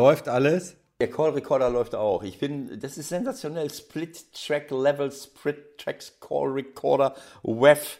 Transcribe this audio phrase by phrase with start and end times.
[0.00, 0.78] Läuft alles?
[0.98, 2.22] Der Call Recorder läuft auch.
[2.22, 3.68] Ich bin, das ist sensationell.
[3.68, 7.98] Split Track Level, Split Tracks Call Recorder, WEF,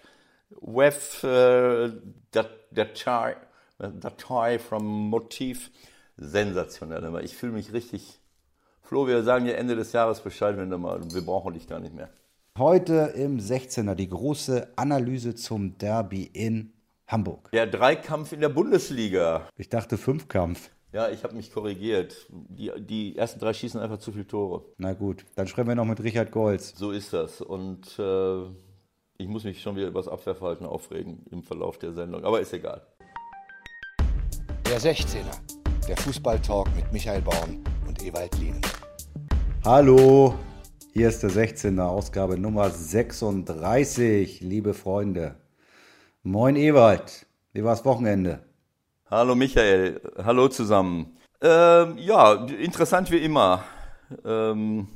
[0.62, 1.92] WEF, äh,
[2.30, 3.36] Datei,
[3.78, 5.71] Datei from Motiv.
[6.16, 7.22] Sensationell.
[7.22, 8.19] Ich fühle mich richtig.
[8.80, 11.80] Flo, wir sagen dir Ende des Jahres Bescheid, wenn du mal, wir brauchen dich gar
[11.80, 12.09] nicht mehr.
[12.57, 16.73] Heute im 16er die große Analyse zum Derby in
[17.07, 17.51] Hamburg.
[17.53, 19.51] Der Dreikampf in der Bundesliga.
[19.59, 20.71] Ich dachte Fünfkampf.
[20.93, 22.27] Ja, ich habe mich korrigiert.
[22.30, 24.64] Die, die ersten drei schießen einfach zu viele Tore.
[24.76, 26.75] Na gut, dann schreiben wir noch mit Richard Golz.
[26.76, 27.40] So ist das.
[27.40, 28.43] Und äh,
[29.16, 32.25] ich muss mich schon wieder über das Abwehrverhalten aufregen im Verlauf der Sendung.
[32.25, 32.83] Aber ist egal.
[34.66, 35.86] Der 16er.
[35.86, 38.61] Der Fußballtalk mit Michael Baum und Ewald Lienen.
[39.64, 40.34] Hallo,
[40.92, 45.36] hier ist der 16er, Ausgabe Nummer 36, liebe Freunde.
[46.25, 48.50] Moin Ewald, wie war's Wochenende?
[49.11, 51.17] Hallo Michael, hallo zusammen.
[51.41, 53.64] Ähm, ja, interessant wie immer.
[54.25, 54.86] Ähm,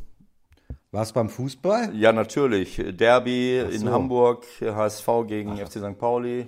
[0.93, 1.93] Warst beim Fußball?
[1.97, 2.81] Ja, natürlich.
[2.93, 3.75] Derby so.
[3.75, 5.67] in Hamburg, HSV gegen Ach.
[5.67, 5.99] FC St.
[5.99, 6.47] Pauli.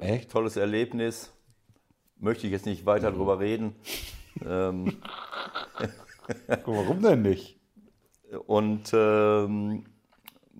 [0.00, 0.30] Echt?
[0.30, 1.30] Tolles Erlebnis.
[2.16, 3.16] Möchte ich jetzt nicht weiter mhm.
[3.16, 3.76] drüber reden.
[4.42, 4.96] ähm.
[6.64, 7.58] Warum denn nicht?
[8.46, 9.84] Und ähm,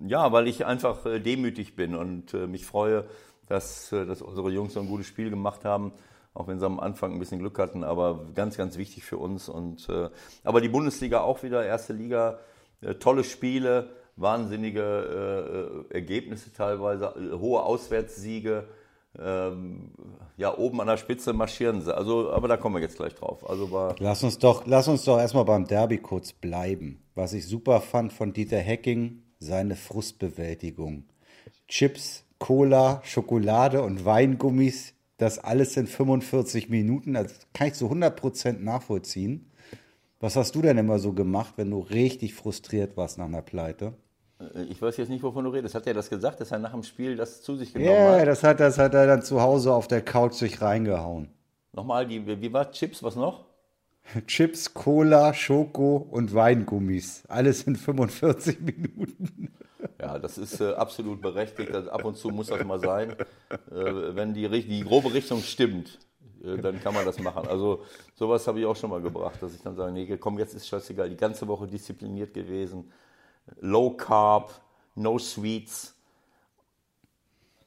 [0.05, 3.05] ja, weil ich einfach äh, demütig bin und äh, mich freue,
[3.51, 5.91] dass, äh, dass unsere Jungs so ein gutes Spiel gemacht haben,
[6.33, 9.49] auch wenn sie am Anfang ein bisschen Glück hatten, aber ganz, ganz wichtig für uns.
[9.49, 10.09] Und, äh,
[10.43, 12.39] aber die Bundesliga auch wieder, erste Liga,
[12.81, 18.67] äh, tolle Spiele, wahnsinnige äh, Ergebnisse teilweise, hohe Auswärtssiege.
[19.19, 19.91] Ähm,
[20.37, 21.93] ja, oben an der Spitze marschieren sie.
[21.93, 23.49] Also, aber da kommen wir jetzt gleich drauf.
[23.49, 27.03] Also war lass uns doch, lass uns doch erstmal beim Derby kurz bleiben.
[27.13, 31.03] Was ich super fand von Dieter Hecking, seine Frustbewältigung.
[31.67, 37.13] Chips Cola, Schokolade und Weingummis, das alles in 45 Minuten.
[37.13, 39.51] Das kann ich zu 100% nachvollziehen.
[40.19, 43.93] Was hast du denn immer so gemacht, wenn du richtig frustriert warst nach einer Pleite?
[44.69, 45.75] Ich weiß jetzt nicht, wovon du redest.
[45.75, 48.19] Hat er das gesagt, dass er nach dem Spiel das zu sich genommen yeah, hat?
[48.19, 51.29] Ja, das hat, das hat er dann zu Hause auf der Couch sich reingehauen.
[51.73, 53.45] Nochmal, die, wie war Chips, was noch?
[54.25, 57.23] Chips, Cola, Schoko und Weingummis.
[57.27, 59.53] Alles in 45 Minuten.
[59.99, 61.73] Ja, das ist äh, absolut berechtigt.
[61.73, 63.15] Also ab und zu muss das mal sein.
[63.71, 65.99] Äh, wenn die, die grobe Richtung stimmt,
[66.43, 67.47] äh, dann kann man das machen.
[67.47, 67.83] Also
[68.15, 70.67] sowas habe ich auch schon mal gebracht, dass ich dann sage, nee, komm, jetzt ist
[70.67, 71.09] scheißegal.
[71.09, 72.91] Die ganze Woche diszipliniert gewesen.
[73.59, 74.53] Low Carb,
[74.95, 75.95] no Sweets.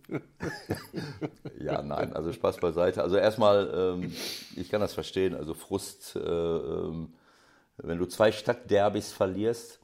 [1.59, 3.03] ja, nein, also Spaß beiseite.
[3.03, 4.13] Also erstmal, ähm,
[4.57, 6.17] ich kann das verstehen, also Frust.
[6.17, 7.15] Äh, ähm,
[7.79, 9.81] wenn du zwei Stadtderbys verlierst,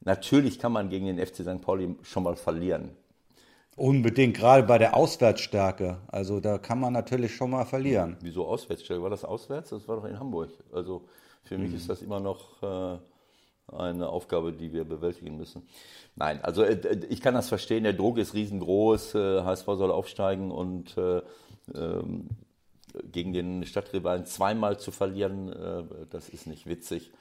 [0.00, 1.60] natürlich kann man gegen den FC St.
[1.60, 2.96] Pauli schon mal verlieren.
[3.76, 5.98] Unbedingt, gerade bei der Auswärtsstärke.
[6.08, 8.16] Also da kann man natürlich schon mal verlieren.
[8.20, 9.02] Wieso Auswärtsstärke?
[9.02, 9.70] War das auswärts?
[9.70, 10.50] Das war doch in Hamburg.
[10.72, 11.02] Also
[11.42, 11.76] für mich mhm.
[11.76, 12.98] ist das immer noch äh,
[13.76, 15.66] eine Aufgabe, die wir bewältigen müssen.
[16.14, 17.84] Nein, also äh, ich kann das verstehen.
[17.84, 19.14] Der Druck ist riesengroß.
[19.16, 21.22] Äh, HSV soll aufsteigen und äh,
[21.74, 22.28] ähm,
[23.10, 27.12] gegen den Stadtrivalen zweimal zu verlieren, äh, das ist nicht witzig.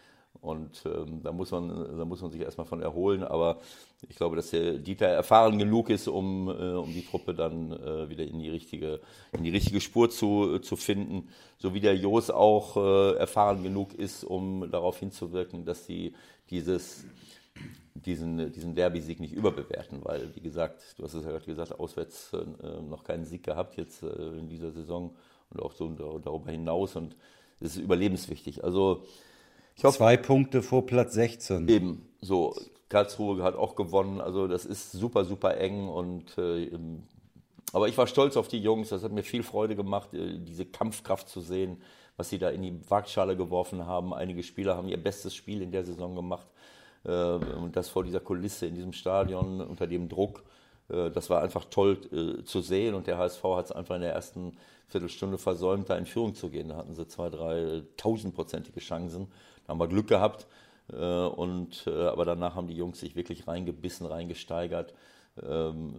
[0.42, 3.24] Und ähm, da, muss man, da muss man sich erstmal von erholen.
[3.24, 3.60] Aber
[4.10, 8.10] ich glaube, dass der Dieter erfahren genug ist, um, äh, um die Truppe dann äh,
[8.10, 9.00] wieder in die richtige,
[9.32, 11.30] in die richtige Spur zu, zu finden.
[11.58, 16.14] So wie der Jos auch äh, erfahren genug ist, um darauf hinzuwirken, dass sie
[16.50, 17.06] dieses,
[17.94, 20.00] diesen, diesen Derby-Sieg nicht überbewerten.
[20.04, 23.78] Weil, wie gesagt, du hast es ja gerade gesagt, auswärts äh, noch keinen Sieg gehabt
[23.78, 25.16] jetzt äh, in dieser Saison
[25.50, 26.96] und auch so darüber hinaus.
[26.96, 27.16] Und
[27.60, 28.64] es ist überlebenswichtig.
[28.64, 29.04] Also
[29.76, 31.68] ich hoffe, Zwei Punkte vor Platz 16.
[31.68, 32.56] Eben, so.
[32.90, 34.22] Karlsruhe hat auch gewonnen.
[34.22, 35.88] Also das ist super, super eng.
[35.88, 36.72] Und, äh,
[37.72, 38.90] aber ich war stolz auf die Jungs.
[38.90, 41.82] Das hat mir viel Freude gemacht, äh, diese Kampfkraft zu sehen,
[42.18, 44.14] was sie da in die Waagschale geworfen haben.
[44.14, 46.48] Einige Spieler haben ihr bestes Spiel in der Saison gemacht.
[47.06, 50.44] Äh, und das vor dieser Kulisse in diesem Stadion unter dem Druck.
[50.90, 54.02] Äh, das war einfach toll äh, zu sehen und der HSV hat es einfach in
[54.02, 54.58] der ersten
[54.88, 56.70] Viertelstunde versäumt, da in Führung zu gehen.
[56.70, 59.28] Da hatten sie zwei, drei tausendprozentige Chancen.
[59.66, 60.48] Da haben wir Glück gehabt.
[60.92, 64.94] Äh, und, aber danach haben die Jungs sich wirklich reingebissen, reingesteigert.
[65.42, 65.94] Ähm,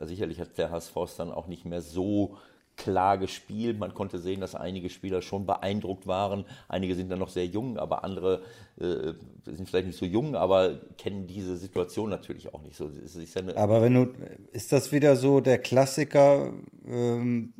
[0.00, 2.36] sicherlich hat der HSV es dann auch nicht mehr so
[2.76, 3.78] klar gespielt.
[3.78, 6.44] Man konnte sehen, dass einige Spieler schon beeindruckt waren.
[6.68, 8.42] Einige sind dann noch sehr jung, aber andere
[8.78, 9.12] äh,
[9.44, 12.90] sind vielleicht nicht so jung, aber kennen diese Situation natürlich auch nicht so.
[12.90, 14.12] Ja aber wenn du,
[14.52, 16.52] ist das wieder so der Klassiker?
[16.86, 17.52] Ähm,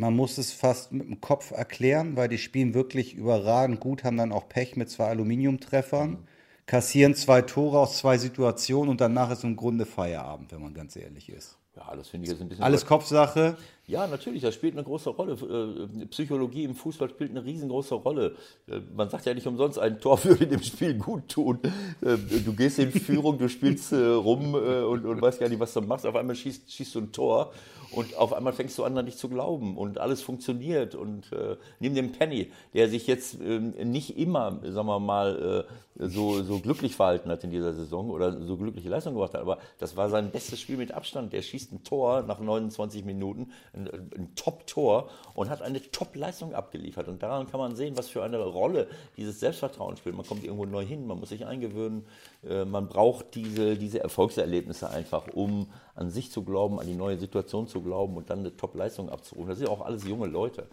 [0.00, 4.16] man muss es fast mit dem Kopf erklären, weil die spielen wirklich überragend gut, haben
[4.16, 6.10] dann auch Pech mit zwei Aluminiumtreffern.
[6.10, 6.26] Mhm
[6.70, 10.94] kassieren zwei Tore aus zwei Situationen und danach ist im Grunde Feierabend, wenn man ganz
[10.94, 11.58] ehrlich ist.
[11.74, 12.62] Ja, das finde ich jetzt ein bisschen.
[12.62, 13.56] Alles Kopfsache.
[13.90, 15.32] Ja, natürlich, das spielt eine große Rolle.
[15.32, 18.36] Äh, Psychologie im Fußball spielt eine riesengroße Rolle.
[18.68, 21.58] Äh, man sagt ja nicht umsonst, ein Tor würde dem Spiel gut tun.
[22.00, 25.80] Äh, du gehst in Führung, du spielst rum und, und weißt gar nicht, was du
[25.80, 26.06] machst.
[26.06, 27.52] Auf einmal schießt, schießt du ein Tor
[27.92, 30.94] und auf einmal fängst du an, an dich zu glauben und alles funktioniert.
[30.94, 36.08] Und äh, nimm den Penny, der sich jetzt äh, nicht immer, sagen wir mal, äh,
[36.08, 39.58] so, so glücklich verhalten hat in dieser Saison oder so glückliche Leistung gemacht hat, aber
[39.78, 41.32] das war sein bestes Spiel mit Abstand.
[41.32, 43.50] Der schießt ein Tor nach 29 Minuten,
[43.88, 47.08] ein, ein Top-Tor und hat eine Top-Leistung abgeliefert.
[47.08, 50.16] Und daran kann man sehen, was für eine Rolle dieses Selbstvertrauen spielt.
[50.16, 52.06] Man kommt irgendwo neu hin, man muss sich eingewöhnen,
[52.48, 57.18] äh, man braucht diese, diese Erfolgserlebnisse einfach, um an sich zu glauben, an die neue
[57.18, 59.48] Situation zu glauben und dann eine Top-Leistung abzurufen.
[59.48, 60.66] Das sind auch alles junge Leute.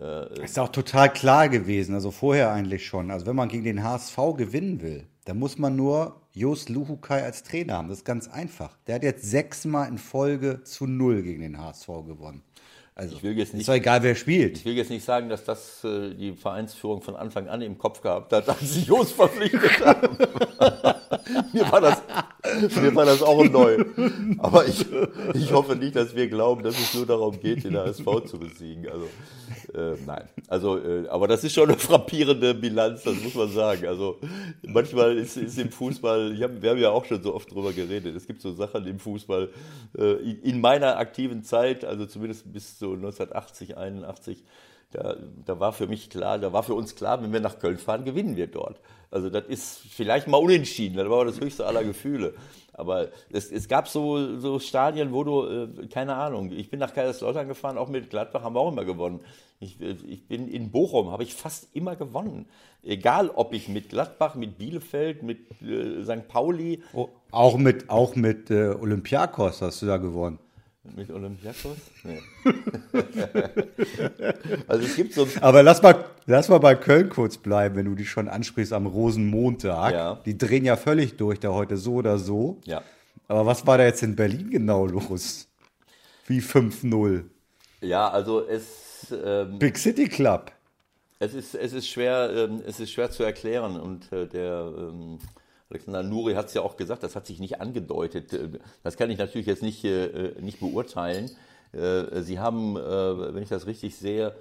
[0.00, 3.10] Äh, ist auch total klar gewesen, also vorher eigentlich schon.
[3.10, 7.44] Also wenn man gegen den HSV gewinnen will, dann muss man nur Jos Luhukai als
[7.44, 7.88] Trainer haben.
[7.88, 8.76] Das ist ganz einfach.
[8.88, 12.42] Der hat jetzt sechsmal in Folge zu null gegen den HSV gewonnen.
[12.96, 14.58] Also, ich will jetzt nicht, ist doch egal, wer spielt.
[14.58, 18.00] Ich will jetzt nicht sagen, dass das äh, die Vereinsführung von Anfang an im Kopf
[18.00, 20.16] gehabt hat, als sie Jos verpflichtet haben.
[21.52, 22.02] mir, war das,
[22.60, 23.84] mir war das auch neu.
[24.38, 24.84] Aber ich,
[25.34, 28.86] ich hoffe nicht, dass wir glauben, dass es nur darum geht, den HSV zu besiegen.
[28.88, 29.08] Also,
[29.74, 30.28] äh, nein.
[30.48, 33.86] Also, äh, aber das ist schon eine frappierende Bilanz, das muss man sagen.
[33.86, 34.18] Also,
[34.62, 38.14] manchmal ist, ist im Fußball, hab, wir haben ja auch schon so oft drüber geredet,
[38.16, 39.50] es gibt so Sachen im Fußball,
[39.98, 44.44] äh, in, in meiner aktiven Zeit, also zumindest bis so 1980, 81,
[44.94, 47.78] da, da war für mich klar, da war für uns klar, wenn wir nach Köln
[47.78, 48.80] fahren, gewinnen wir dort.
[49.10, 52.34] Also das ist vielleicht mal unentschieden, das war das höchste aller Gefühle.
[52.72, 56.94] Aber es, es gab so, so Stadien, wo du, äh, keine Ahnung, ich bin nach
[56.94, 59.20] Kaiserslautern gefahren, auch mit Gladbach haben wir auch immer gewonnen.
[59.60, 62.46] Ich, ich bin in Bochum, habe ich fast immer gewonnen.
[62.82, 66.28] Egal, ob ich mit Gladbach, mit Bielefeld, mit äh, St.
[66.28, 66.82] Pauli.
[66.92, 70.38] Oh, auch mit, auch mit äh, Olympiakos hast du da gewonnen.
[70.96, 71.78] Mit Olympiakos?
[72.02, 72.20] Nee.
[74.68, 75.26] also es gibt so.
[75.40, 78.86] Aber lass mal, lass mal bei Köln kurz bleiben, wenn du die schon ansprichst am
[78.86, 79.92] Rosenmontag.
[79.94, 80.14] Ja.
[80.26, 82.60] Die drehen ja völlig durch, da heute so oder so.
[82.64, 82.82] Ja.
[83.28, 85.48] Aber was war da jetzt in Berlin genau los?
[86.26, 87.24] Wie 5-0.
[87.80, 89.10] Ja, also es.
[89.10, 90.52] Ähm, Big City Club.
[91.18, 94.72] Es ist, es ist schwer, ähm, es ist schwer zu erklären und äh, der.
[94.76, 95.18] Ähm,
[95.70, 98.38] Alexander Nuri hat es ja auch gesagt, das hat sich nicht angedeutet.
[98.82, 101.30] Das kann ich natürlich jetzt nicht, äh, nicht beurteilen.
[101.72, 104.34] Äh, Sie haben, äh, wenn ich das richtig sehe,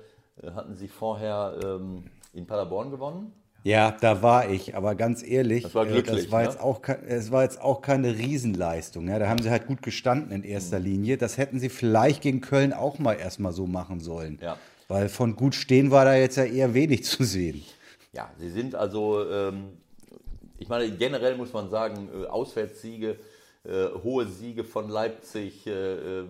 [0.55, 3.33] hatten Sie vorher ähm, in Paderborn gewonnen.
[3.63, 6.47] Ja, da war ich, aber ganz ehrlich, das war, glücklich, das war, ne?
[6.47, 9.07] jetzt, auch, es war jetzt auch keine Riesenleistung.
[9.07, 10.85] Ja, da haben sie halt gut gestanden in erster mhm.
[10.85, 11.17] Linie.
[11.17, 14.37] Das hätten sie vielleicht gegen Köln auch mal erstmal so machen sollen.
[14.41, 14.57] Ja.
[14.89, 17.63] Weil von gut stehen war da jetzt ja eher wenig zu sehen.
[18.11, 19.77] Ja, sie sind also ähm,
[20.63, 23.17] ich meine, generell muss man sagen, äh, Auswärtssiege,
[23.65, 26.23] äh, hohe Siege von Leipzig, äh,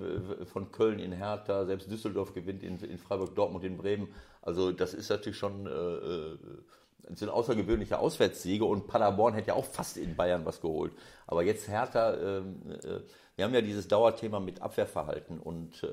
[0.51, 4.07] von Köln in Hertha, selbst Düsseldorf gewinnt in, Freiburg, Dortmund, in Bremen.
[4.41, 9.97] Also das ist natürlich schon das sind außergewöhnliche Auswärtssiege und Paderborn hätte ja auch fast
[9.97, 10.93] in Bayern was geholt.
[11.27, 12.61] Aber jetzt Hertha, ähm,
[13.35, 15.85] wir haben ja dieses Dauerthema mit Abwehrverhalten und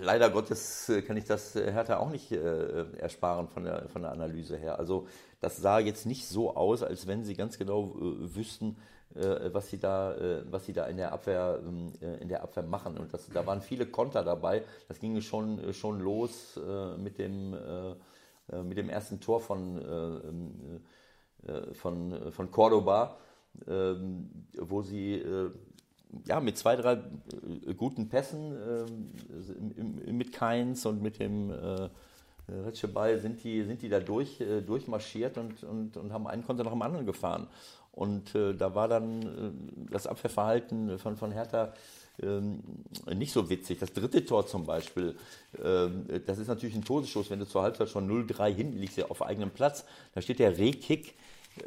[0.00, 4.78] leider Gottes kann ich das Hertha auch nicht ersparen von der, von der Analyse her.
[4.78, 5.06] Also
[5.40, 8.76] das sah jetzt nicht so aus, als wenn sie ganz genau äh, wüssten,
[9.14, 12.42] äh, was sie da, äh, was sie da in der Abwehr, ähm, äh, in der
[12.42, 12.98] Abwehr machen.
[12.98, 14.64] Und das, da waren viele Konter dabei.
[14.88, 17.56] Das ging schon, äh, schon los äh, mit dem,
[18.64, 20.80] mit dem ersten Tor von, ähm,
[21.74, 23.18] von, von Cordoba,
[23.66, 25.22] ähm, wo sie
[26.26, 26.98] ja, mit zwei, drei
[27.76, 28.56] guten Pässen
[30.06, 31.50] mit Keins und mit dem
[32.48, 36.44] äh, Retschebay sind die, sind die da durch, äh, durchmarschiert und, und, und haben einen
[36.44, 37.46] Konter nach dem anderen gefahren.
[37.92, 41.74] Und äh, da war dann äh, das Abwehrverhalten von, von Hertha
[42.22, 42.62] ähm,
[43.14, 43.78] nicht so witzig.
[43.78, 45.16] Das dritte Tor zum Beispiel,
[45.62, 49.06] ähm, das ist natürlich ein Todesschuss, wenn du zur Halbzeit schon 0-3 hinten liegst, ja
[49.06, 49.84] auf eigenem Platz.
[50.14, 51.14] Da steht der Rehkick,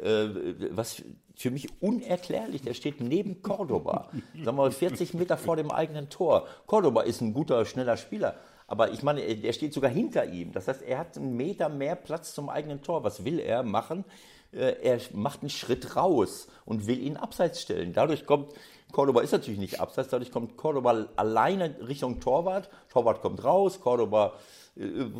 [0.02, 0.28] äh,
[0.70, 1.02] was
[1.36, 4.08] für mich unerklärlich, der steht neben Cordoba.
[4.34, 6.46] Sagen wir mal 40 Meter vor dem eigenen Tor.
[6.66, 8.36] Cordoba ist ein guter, schneller Spieler.
[8.66, 10.52] Aber ich meine, er steht sogar hinter ihm.
[10.52, 13.04] Das heißt, er hat einen Meter mehr Platz zum eigenen Tor.
[13.04, 14.04] Was will er machen?
[14.52, 17.92] äh, er macht einen Schritt raus und will ihn abseits stellen.
[17.92, 18.52] Dadurch kommt,
[18.92, 22.68] Cordoba ist natürlich nicht abseits, dadurch kommt Cordoba alleine Richtung Torwart.
[22.90, 24.34] Torwart kommt raus, Cordoba,
[24.76, 25.10] äh, äh,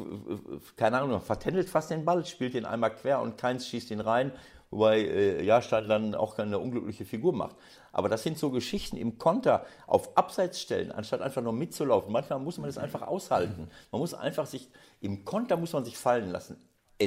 [0.76, 4.32] keine Ahnung, vertändelt fast den Ball, spielt ihn einmal quer und keins schießt ihn rein
[4.72, 7.54] wobei äh, Jahrstein dann auch eine unglückliche Figur macht.
[7.92, 12.12] Aber das sind so Geschichten im Konter auf Abseits stellen, anstatt einfach nur mitzulaufen.
[12.12, 13.68] Manchmal muss man das einfach aushalten.
[13.92, 14.68] Man muss einfach sich,
[15.00, 16.56] im Konter muss man sich fallen lassen.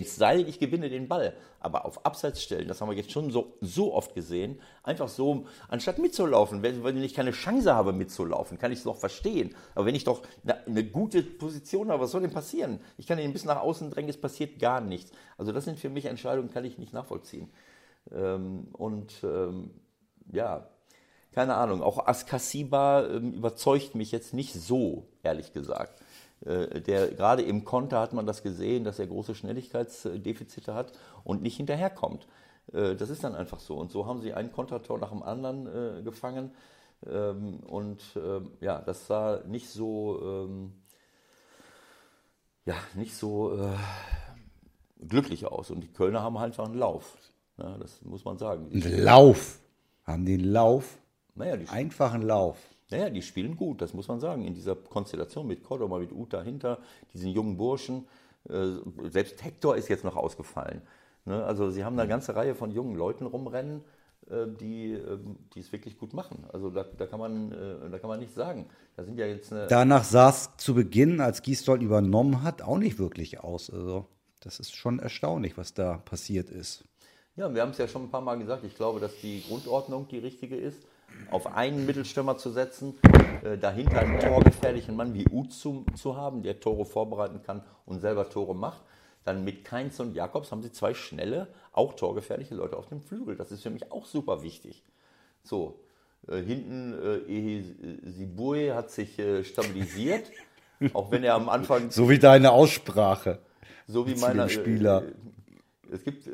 [0.04, 3.32] Es sei ich gewinne den Ball, aber auf Abseits stellen, das haben wir jetzt schon
[3.32, 8.58] so, so oft gesehen, einfach so, anstatt mitzulaufen, wenn, wenn ich keine Chance habe mitzulaufen,
[8.58, 9.56] kann ich es noch verstehen.
[9.74, 12.80] Aber wenn ich doch eine, eine, gute Position habe, was soll denn passieren?
[12.98, 15.12] Ich kann ihn bis nach außen drängen, es passiert gar nichts.
[15.38, 17.50] Also das sind für mich Entscheidungen, kann ich nicht nachvollziehen.
[18.14, 19.72] Ähm, und ähm,
[20.32, 20.68] ja,
[21.32, 26.02] keine Ahnung, auch Askasiba ähm, überzeugt mich jetzt nicht so, ehrlich gesagt.
[26.44, 30.92] Äh, der gerade im Konter hat man das gesehen, dass er große Schnelligkeitsdefizite hat
[31.24, 32.28] und nicht hinterherkommt.
[32.74, 33.78] Äh, das ist dann einfach so.
[33.78, 36.52] Und so haben sie ein Kontertor nach dem anderen äh, gefangen.
[37.08, 40.74] Ähm, und ähm, ja, das sah nicht so, ähm,
[42.66, 43.56] ja, nicht so
[45.08, 45.70] glücklich aus.
[45.70, 47.16] Und die Kölner haben einfach einen Lauf.
[47.58, 48.72] Das muss man sagen.
[48.74, 49.60] Ein Lauf.
[50.04, 50.98] Haben den Lauf?
[51.36, 52.58] Naja, die Einfachen Lauf.
[52.92, 54.46] Naja, die spielen gut, das muss man sagen.
[54.46, 56.80] In dieser Konstellation mit Cordoba, mit Uta hinter,
[57.14, 58.08] diesen jungen Burschen.
[58.48, 58.74] Äh,
[59.10, 60.82] selbst Hector ist jetzt noch ausgefallen.
[61.26, 61.44] Ne?
[61.44, 63.82] Also sie haben eine ganze Reihe von jungen Leuten rumrennen,
[64.30, 65.18] äh, die, äh,
[65.56, 66.46] die es wirklich gut machen.
[66.54, 68.68] Also da, da, kann man, äh, da kann man nichts sagen.
[68.96, 73.00] Da sind ja jetzt Danach sah es zu Beginn, als Gisdol übernommen hat, auch nicht
[73.00, 73.72] wirklich aus.
[73.72, 74.06] Also
[74.42, 76.84] das ist schon erstaunlich, was da passiert ist.
[77.36, 78.64] Ja, wir haben es ja schon ein paar Mal gesagt.
[78.64, 80.86] Ich glaube, dass die Grundordnung die richtige ist
[81.32, 82.96] auf einen Mittelstürmer zu setzen,
[83.44, 88.30] äh, dahinter einen torgefährlichen Mann wie Uzu zu haben, der Tore vorbereiten kann und selber
[88.30, 88.82] Tore macht.
[89.24, 93.36] Dann mit Keins und Jakobs haben sie zwei schnelle, auch torgefährliche Leute auf dem Flügel.
[93.36, 94.84] Das ist für mich auch super wichtig.
[95.44, 95.80] So,
[96.28, 96.94] äh, hinten
[97.28, 100.32] äh, Sibue hat sich äh, stabilisiert,
[100.94, 101.90] auch wenn er am Anfang.
[101.92, 103.40] So wie deine Aussprache.
[103.88, 104.50] So wie meiner.
[104.50, 105.04] Spieler.
[105.04, 106.32] Äh, es gibt, äh,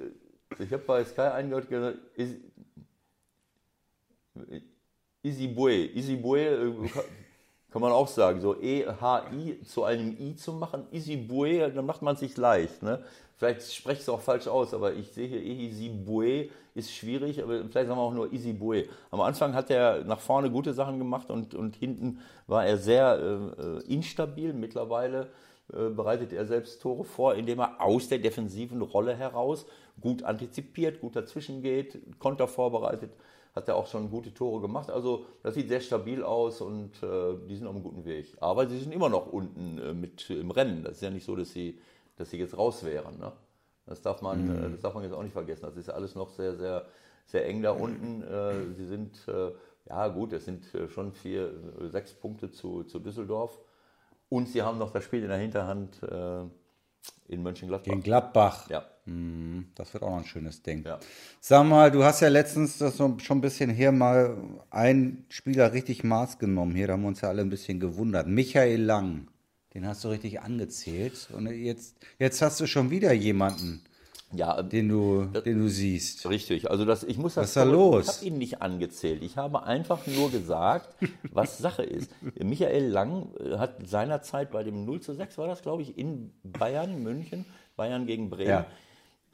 [0.59, 1.67] ich habe bei Sky eingehört,
[5.23, 5.87] Isibue.
[5.93, 6.73] Isibue äh,
[7.71, 10.85] kann man auch sagen, so E-H-I zu einem I zu machen.
[10.91, 12.83] Isibue, dann macht man sich leicht.
[12.83, 13.03] Ne?
[13.37, 17.59] Vielleicht spreche ich es auch falsch aus, aber ich sehe hier Isibue ist schwierig, aber
[17.59, 18.85] vielleicht sagen wir auch nur Isibue.
[19.09, 23.19] Am Anfang hat er nach vorne gute Sachen gemacht und, und hinten war er sehr
[23.57, 24.53] äh, äh instabil.
[24.53, 25.27] Mittlerweile
[25.73, 29.65] äh, bereitet er selbst Tore vor, indem er aus der defensiven Rolle heraus
[29.99, 33.11] gut antizipiert, gut dazwischen geht, Konter vorbereitet
[33.53, 34.89] hat er auch schon gute Tore gemacht.
[34.89, 38.35] Also das sieht sehr stabil aus und äh, die sind auf einem guten Weg.
[38.39, 40.83] Aber sie sind immer noch unten äh, mit im Rennen.
[40.83, 41.79] Das ist ja nicht so, dass sie,
[42.15, 43.19] dass sie jetzt raus wären.
[43.19, 43.31] Ne?
[43.85, 44.65] Das, darf man, mhm.
[44.65, 45.65] äh, das darf man jetzt auch nicht vergessen.
[45.65, 46.85] Das ist ja alles noch sehr, sehr,
[47.25, 48.21] sehr eng da unten.
[48.23, 49.51] Äh, sie sind, äh,
[49.89, 51.53] ja gut, es sind äh, schon vier,
[51.89, 53.59] sechs Punkte zu, zu Düsseldorf.
[54.29, 55.99] Und sie haben noch das Spiel in der Hinterhand
[57.27, 57.83] in Mönchengladbach.
[57.83, 58.69] Gegen Gladbach.
[58.69, 58.85] Ja.
[59.11, 60.83] Mhm, das wird auch noch ein schönes Ding.
[60.85, 60.99] Ja.
[61.39, 64.37] Sag mal, du hast ja letztens das so, schon ein bisschen her mal
[64.69, 66.75] einen Spieler richtig Maß genommen.
[66.75, 68.27] Hier, da haben wir uns ja alle ein bisschen gewundert.
[68.27, 69.27] Michael Lang,
[69.73, 71.29] den hast du richtig angezählt.
[71.35, 73.81] Und jetzt, jetzt hast du schon wieder jemanden,
[74.33, 76.27] ja, den, du, das, den du siehst.
[76.29, 77.43] Richtig, also das, ich muss das.
[77.43, 78.07] Was ist da los?
[78.07, 79.23] Ich habe ihn nicht angezählt.
[79.23, 80.95] Ich habe einfach nur gesagt,
[81.31, 82.11] was Sache ist.
[82.41, 86.31] Michael Lang äh, hat seinerzeit bei dem 0 zu 6, war das, glaube ich, in
[86.43, 88.65] Bayern, München, Bayern gegen Bremen, ja.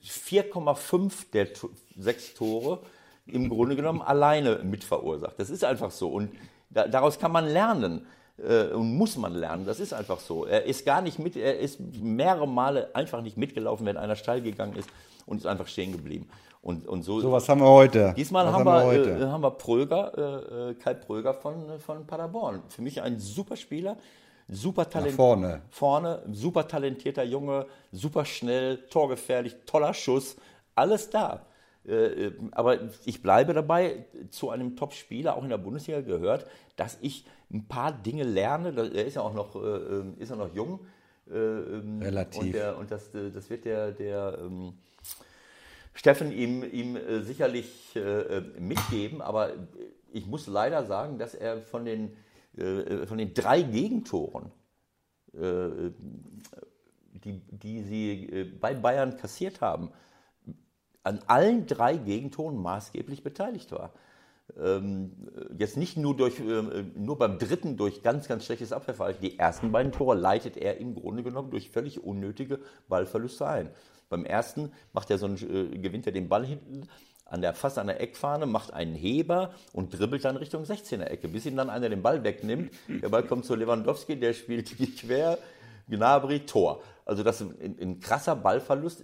[0.08, 1.48] 4,5 der
[1.98, 2.80] sechs Tore
[3.26, 5.38] im Grunde genommen alleine mitverursacht.
[5.38, 6.10] Das ist einfach so.
[6.10, 6.32] Und
[6.70, 8.06] da, daraus kann man lernen
[8.38, 9.66] äh, und muss man lernen.
[9.66, 10.46] Das ist einfach so.
[10.46, 14.42] Er ist gar nicht mit, er ist mehrere Male einfach nicht mitgelaufen, wenn einer steil
[14.42, 14.90] gegangen ist
[15.26, 16.28] und ist einfach stehen geblieben.
[16.62, 18.14] Und, und so, so was haben wir heute.
[18.18, 22.62] Diesmal haben, haben, wir, wir äh, haben wir Pröger, äh, Kai Pröger von, von Paderborn.
[22.70, 23.98] Für mich ein super Spieler,
[24.48, 25.16] super talentiert.
[25.16, 25.62] Vorne.
[25.70, 30.36] Vorne, super talentierter Junge, super schnell, torgefährlich, toller Schuss,
[30.76, 31.46] alles da.
[31.88, 37.26] Äh, aber ich bleibe dabei, zu einem Top-Spieler, auch in der Bundesliga gehört, dass ich
[37.52, 38.74] ein paar Dinge lerne.
[38.76, 40.82] Er ist ja auch noch, äh, ist ja noch jung.
[41.30, 42.42] Äh, ähm, Relativ.
[42.42, 44.74] Und, der, und das, das wird der, der ähm,
[45.94, 47.98] Steffen ihm, ihm sicherlich
[48.60, 49.20] mitgeben.
[49.20, 49.50] Aber
[50.12, 52.16] ich muss leider sagen, dass er von den,
[52.58, 54.52] von den drei Gegentoren,
[55.34, 59.92] die, die sie bei Bayern kassiert haben,
[61.04, 63.94] an allen drei Gegentoren maßgeblich beteiligt war.
[64.58, 65.12] Ähm,
[65.58, 69.22] jetzt nicht nur, durch, äh, nur beim dritten durch ganz, ganz schlechtes Abwehrverhalten.
[69.22, 73.70] Die ersten beiden Tore leitet er im Grunde genommen durch völlig unnötige Ballverluste ein.
[74.10, 76.88] Beim ersten macht er so einen, äh, gewinnt er den Ball hinten
[77.30, 81.28] an der, fast an der Eckfahne, macht einen Heber und dribbelt dann Richtung 16er Ecke,
[81.28, 82.72] bis ihm dann einer den Ball wegnimmt.
[82.88, 85.38] Der Ball kommt zu Lewandowski, der spielt quer,
[85.90, 86.82] Gnabry, Tor.
[87.06, 89.04] Also das ist ein, ein krasser Ballverlust.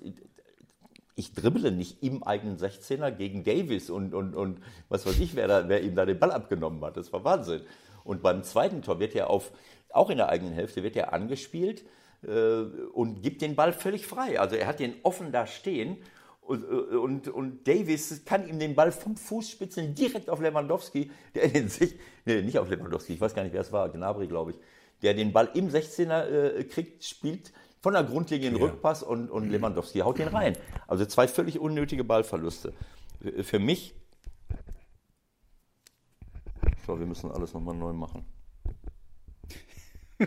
[1.15, 5.47] Ich dribble nicht im eigenen 16er gegen Davis und, und, und was weiß ich, wer,
[5.47, 6.97] da, wer ihm da den Ball abgenommen hat.
[6.97, 7.61] Das war Wahnsinn.
[8.03, 9.51] Und beim zweiten Tor wird er auf,
[9.89, 11.85] auch in der eigenen Hälfte, wird er angespielt
[12.23, 12.63] äh,
[12.93, 14.39] und gibt den Ball völlig frei.
[14.39, 15.97] Also er hat den offen da stehen
[16.45, 21.69] und, und, und, Davis kann ihm den Ball vom Fußspitzen direkt auf Lewandowski, der den
[21.69, 21.95] sich,
[22.25, 24.59] nee, nicht auf Lewandowski, ich weiß gar nicht, wer es war, Gnabry, glaube ich,
[25.01, 28.65] der den Ball im 16er äh, kriegt, spielt von der Grundlinie einen ja.
[28.65, 30.57] Rückpass und, und Lewandowski haut den rein.
[30.87, 32.73] Also zwei völlig unnötige Ballverluste.
[33.41, 33.95] Für mich,
[36.85, 38.25] so, wir müssen alles nochmal neu machen.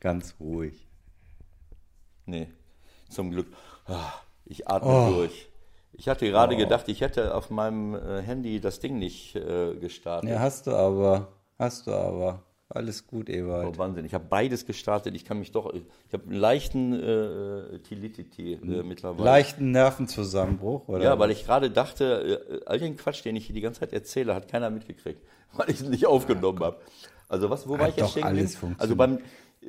[0.00, 0.88] Ganz ruhig.
[2.24, 2.48] Nee,
[3.12, 3.46] zum Glück.
[3.86, 4.12] Ah,
[4.44, 5.10] ich atme oh.
[5.14, 5.48] durch.
[5.92, 6.58] Ich hatte gerade oh.
[6.58, 10.30] gedacht, ich hätte auf meinem äh, Handy das Ding nicht äh, gestartet.
[10.30, 11.28] Ja, hast du aber.
[11.58, 12.42] Hast du aber.
[12.74, 13.74] Alles gut, Ewald.
[13.74, 14.06] Oh, Wahnsinn.
[14.06, 15.14] Ich habe beides gestartet.
[15.14, 15.74] Ich kann mich doch.
[15.74, 19.24] Ich habe einen leichten äh, Tilititi äh, mittlerweile.
[19.24, 21.04] Leichten Nervenzusammenbruch, oder?
[21.04, 23.92] Ja, weil ich gerade dachte, äh, all den Quatsch, den ich hier die ganze Zeit
[23.92, 26.78] erzähle, hat keiner mitgekriegt, weil ich es nicht aufgenommen habe.
[27.28, 28.76] Also was, wo war ich jetzt stehen?
[28.78, 29.66] Also beim, äh,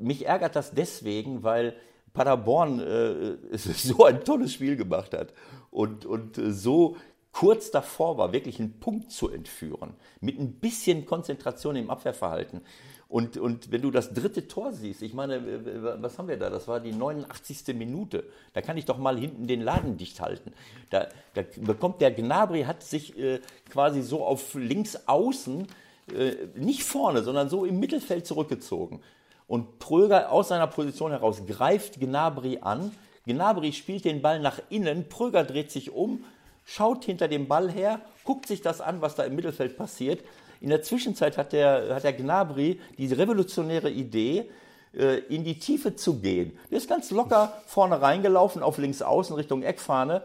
[0.00, 1.74] mich ärgert das deswegen, weil
[2.18, 5.32] Paderborn äh, so ein tolles Spiel gemacht hat
[5.70, 6.96] und, und äh, so
[7.30, 12.62] kurz davor war, wirklich einen Punkt zu entführen, mit ein bisschen Konzentration im Abwehrverhalten.
[13.06, 16.50] Und, und wenn du das dritte Tor siehst, ich meine, was haben wir da?
[16.50, 17.74] Das war die 89.
[17.76, 18.24] Minute.
[18.52, 20.52] Da kann ich doch mal hinten den Laden dicht halten.
[20.90, 25.68] Da, da bekommt der Gnabry, hat sich äh, quasi so auf links außen,
[26.14, 29.00] äh, nicht vorne, sondern so im Mittelfeld zurückgezogen.
[29.48, 32.92] Und Pröger aus seiner Position heraus greift Gnabry an.
[33.26, 36.24] Gnabry spielt den Ball nach innen, Pröger dreht sich um,
[36.64, 40.22] schaut hinter dem Ball her, guckt sich das an, was da im Mittelfeld passiert.
[40.60, 44.50] In der Zwischenzeit hat der, hat der Gnabry diese revolutionäre Idee,
[44.94, 46.58] äh, in die Tiefe zu gehen.
[46.70, 50.22] Der ist ganz locker vorne reingelaufen, auf links außen Richtung Eckfahne.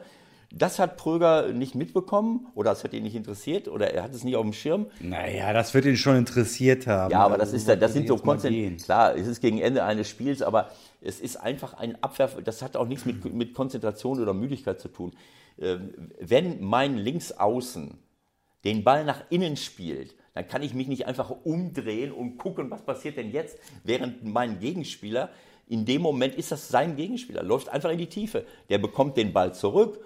[0.56, 4.24] Das hat Pröger nicht mitbekommen oder es hat ihn nicht interessiert oder er hat es
[4.24, 4.86] nicht auf dem Schirm.
[5.00, 7.12] Naja, das wird ihn schon interessiert haben.
[7.12, 8.78] Ja, aber das, ist, das sind so Konzentration.
[8.78, 10.70] Klar, es ist gegen Ende eines Spiels, aber
[11.02, 12.30] es ist einfach ein Abwehr.
[12.44, 15.14] Das hat auch nichts mit, mit Konzentration oder Müdigkeit zu tun.
[15.60, 17.98] Ähm, wenn mein Linksaußen
[18.64, 22.84] den Ball nach innen spielt, dann kann ich mich nicht einfach umdrehen und gucken, was
[22.84, 25.30] passiert denn jetzt, während mein Gegenspieler,
[25.68, 28.46] in dem Moment ist das sein Gegenspieler, läuft einfach in die Tiefe.
[28.70, 30.00] Der bekommt den Ball zurück,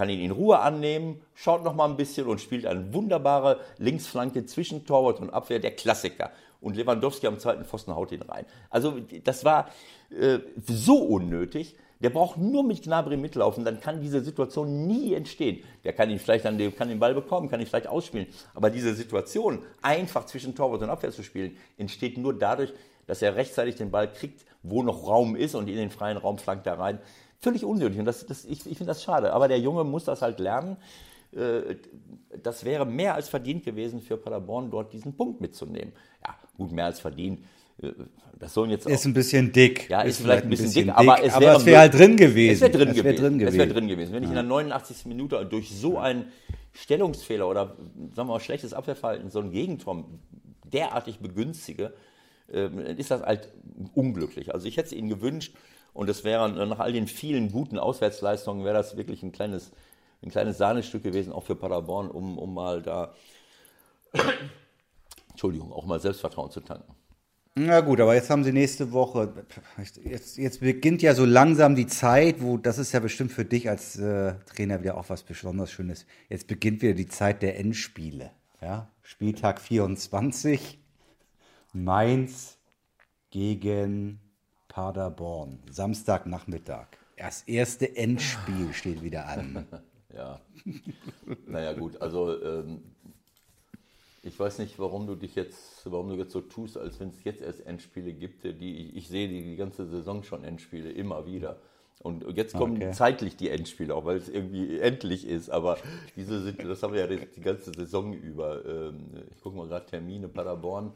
[0.00, 4.46] kann ihn in Ruhe annehmen, schaut noch mal ein bisschen und spielt eine wunderbare Linksflanke
[4.46, 6.30] zwischen Torwart und Abwehr, der Klassiker.
[6.62, 8.46] Und Lewandowski am zweiten Pfosten haut ihn rein.
[8.70, 9.68] Also das war
[10.08, 11.76] äh, so unnötig.
[12.02, 15.62] Der braucht nur mit Gnabry mitlaufen, dann kann diese Situation nie entstehen.
[15.84, 18.28] Der kann ihn vielleicht dann, kann den Ball bekommen, kann ihn vielleicht ausspielen.
[18.54, 22.72] Aber diese Situation, einfach zwischen Torwart und Abwehr zu spielen, entsteht nur dadurch,
[23.06, 26.38] dass er rechtzeitig den Ball kriegt, wo noch Raum ist und in den freien Raum
[26.38, 27.00] flankt er rein
[27.40, 27.98] völlig unnötig.
[27.98, 29.32] Und das, das, ich, ich finde das schade.
[29.32, 30.76] Aber der Junge muss das halt lernen.
[31.32, 31.76] Äh,
[32.42, 35.92] das wäre mehr als verdient gewesen für Paderborn, dort diesen Punkt mitzunehmen.
[36.24, 37.40] Ja, gut, mehr als verdient.
[37.82, 37.92] Äh,
[38.38, 39.88] das sollen jetzt ist ein bisschen dick.
[39.90, 42.52] Ja, ist, ist vielleicht ein bisschen, bisschen dick, aber es wäre wär halt drin gewesen.
[42.52, 43.58] Es wäre drin, wär drin, gewesen.
[43.58, 44.12] Wär drin gewesen.
[44.12, 45.06] Wenn ich in der 89.
[45.06, 46.26] Minute durch so einen
[46.72, 47.76] Stellungsfehler oder
[48.14, 50.04] sagen wir mal schlechtes Abwehrverhalten so ein Gegentor
[50.64, 51.92] derartig begünstige,
[52.52, 53.50] äh, ist das halt
[53.94, 54.54] unglücklich.
[54.54, 55.54] Also ich hätte es ihnen gewünscht,
[55.92, 59.72] und es wäre nach all den vielen guten Auswärtsleistungen, wäre das wirklich ein kleines,
[60.22, 63.14] ein kleines Sahnestück gewesen, auch für Paderborn, um, um mal da,
[65.30, 66.94] Entschuldigung, auch mal Selbstvertrauen zu tanken.
[67.56, 69.34] Na gut, aber jetzt haben sie nächste Woche,
[70.04, 73.68] jetzt, jetzt beginnt ja so langsam die Zeit, wo, das ist ja bestimmt für dich
[73.68, 76.06] als äh, Trainer wieder auch was besonders Schönes.
[76.28, 78.30] Jetzt beginnt wieder die Zeit der Endspiele.
[78.62, 78.88] Ja?
[79.02, 80.78] Spieltag 24,
[81.72, 82.58] Mainz
[83.30, 84.20] gegen
[84.80, 86.86] Paderborn, Samstagnachmittag.
[87.18, 89.66] Das erste Endspiel steht wieder an.
[90.16, 90.40] ja.
[91.46, 92.80] Naja, gut, also ähm,
[94.22, 97.22] ich weiß nicht, warum du dich jetzt, warum du jetzt so tust, als wenn es
[97.24, 98.44] jetzt erst Endspiele gibt.
[98.44, 101.58] Die, ich, ich sehe die, die, ganze Saison schon Endspiele, immer wieder.
[102.02, 102.92] Und jetzt kommen okay.
[102.92, 105.50] zeitlich die Endspiele, auch weil es irgendwie endlich ist.
[105.50, 105.76] Aber
[106.16, 108.64] diese sind, das haben wir ja die, ganze Saison über.
[108.64, 110.28] Ähm, ich gucke mal gerade Termine.
[110.28, 110.94] Paderborn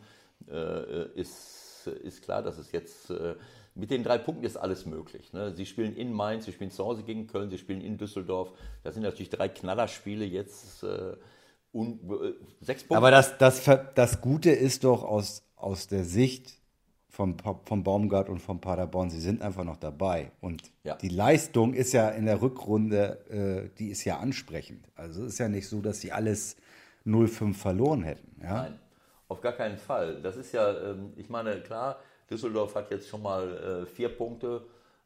[0.50, 3.34] äh, ist, ist klar, dass es jetzt äh,
[3.74, 5.32] mit den drei Punkten ist alles möglich.
[5.32, 5.52] Ne?
[5.54, 8.52] Sie spielen in Mainz, sie spielen zu Hause gegen Köln, sie spielen in Düsseldorf.
[8.82, 10.82] Das sind natürlich drei Knallerspiele jetzt.
[10.84, 11.16] Äh,
[11.72, 12.96] und, äh, sechs Punkte.
[12.96, 16.60] Aber das, das, das Gute ist doch aus, aus der Sicht
[17.08, 20.32] vom, vom Baumgart und vom Paderborn, sie sind einfach noch dabei.
[20.40, 20.96] Und Ja.
[20.96, 24.88] die Leistung ist ja in der Rückrunde, äh, die ist ja ansprechend.
[24.94, 26.56] Also es ist ja nicht so, dass sie alles
[27.04, 28.40] 0-5 verloren hätten.
[28.42, 28.62] Ja?
[28.62, 28.80] Nein,
[29.28, 30.20] auf gar keinen Fall.
[30.22, 31.98] Das ist ja, ähm, ich meine, klar,
[32.30, 34.62] Düsseldorf hat jetzt schon mal äh, vier Punkte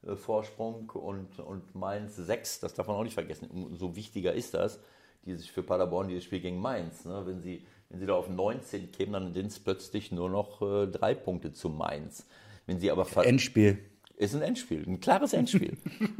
[0.07, 2.61] äh, Vorsprung und, und Mainz sechs.
[2.61, 3.49] Das darf man auch nicht vergessen.
[3.51, 4.81] Umso wichtiger ist das,
[5.25, 7.05] dieses, für Paderborn dieses Spiel gegen Mainz.
[7.05, 7.23] Ne?
[7.25, 10.87] Wenn, sie, wenn sie da auf 19 kämen, dann sind es plötzlich nur noch äh,
[10.87, 12.27] drei Punkte zu Mainz.
[12.67, 13.79] Wenn sie aber Endspiel.
[14.19, 15.77] Ist ein Endspiel, ein klares Endspiel.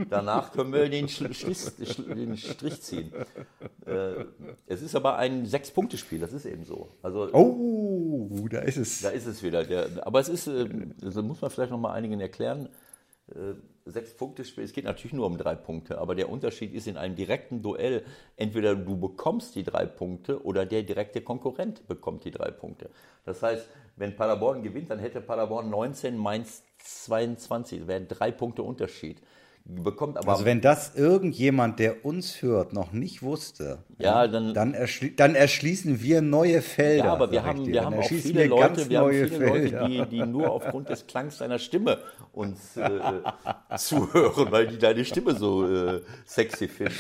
[0.09, 3.13] Danach können wir den, Schli- Schliss, Schli- den Strich ziehen.
[3.87, 4.25] Äh,
[4.67, 6.89] es ist aber ein Sechs-Punkte-Spiel, das ist eben so.
[7.03, 9.01] Also Oh, da ist es.
[9.03, 9.65] da ist es wieder.
[9.65, 10.69] Der, aber es ist, äh,
[11.01, 12.69] das muss man vielleicht noch mal einigen erklären.
[13.31, 13.55] Äh,
[13.91, 16.99] Sechs Punkte Spiel, es geht natürlich nur um drei Punkte, aber der Unterschied ist in
[16.99, 18.05] einem direkten Duell,
[18.37, 22.91] entweder du bekommst die drei Punkte oder der direkte Konkurrent bekommt die drei Punkte.
[23.25, 28.63] Das heißt, wenn Paderborn gewinnt, dann hätte Paderborn 19, Mainz 22, das wären drei Punkte
[28.63, 29.19] Unterschied.
[29.71, 34.73] Bekommt aber Also wenn das irgendjemand, der uns hört, noch nicht wusste, Ja, dann- dann,
[34.73, 37.05] erschli dann erschließen wir neue Felder.
[37.05, 40.51] Ja, aber wir haben, wir haben viele Leute, wir haben viele Leute, die, die nur
[40.53, 41.99] aufgrund des Klangs deiner Stimme
[42.33, 42.89] uns äh,
[43.77, 46.95] zuhören, weil die deine Stimme so äh, sexy finden.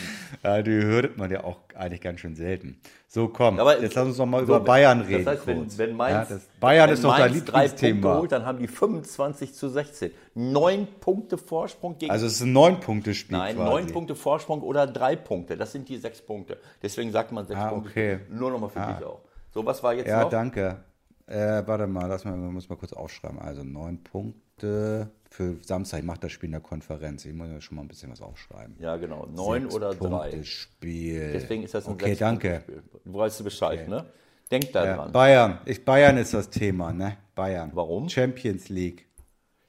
[0.44, 2.80] Ja, die hört man ja auch eigentlich ganz schön selten.
[3.06, 5.24] So, komm, Aber jetzt lass uns noch mal so, über Bayern reden.
[5.24, 8.18] Das heißt, wenn, wenn Mainz, ja, das, Bayern wenn ist doch dein Punkte Lieblingsthema.
[8.18, 10.10] holt, dann haben die 25 zu 16.
[10.34, 13.70] Neun Punkte Vorsprung gegen Also es ist ein Neun-Punkte-Spiel Nein, quasi.
[13.70, 15.56] neun Punkte Vorsprung oder drei Punkte.
[15.56, 16.58] Das sind die sechs Punkte.
[16.82, 17.90] Deswegen sagt man sechs Ah, Punkte.
[17.90, 18.18] okay.
[18.30, 19.20] Nur nochmal für dich auch.
[19.54, 20.30] So, was war jetzt Ja, noch?
[20.30, 20.84] danke.
[21.26, 23.38] Äh, warte mal, lass mal, man muss mal kurz aufschreiben.
[23.38, 26.00] Also neun Punkte für Samstag.
[26.00, 27.24] Ich mache das Spiel in der Konferenz.
[27.24, 28.76] Ich muss ja schon mal ein bisschen was aufschreiben.
[28.78, 29.26] Ja, genau.
[29.26, 30.30] Neun Sechs oder drei.
[30.30, 31.32] Punkte Spiel.
[31.32, 32.62] Deswegen ist das ein Okay, danke.
[32.66, 33.02] Sechs-Punkte-Spiel.
[33.04, 34.06] Du weißt Bescheid, ne?
[34.50, 35.12] Denk da Ja, dran.
[35.12, 35.58] Bayern.
[35.66, 37.18] Ich, Bayern ist das Thema, ne?
[37.34, 37.70] Bayern.
[37.74, 38.08] Warum?
[38.08, 39.06] Champions League.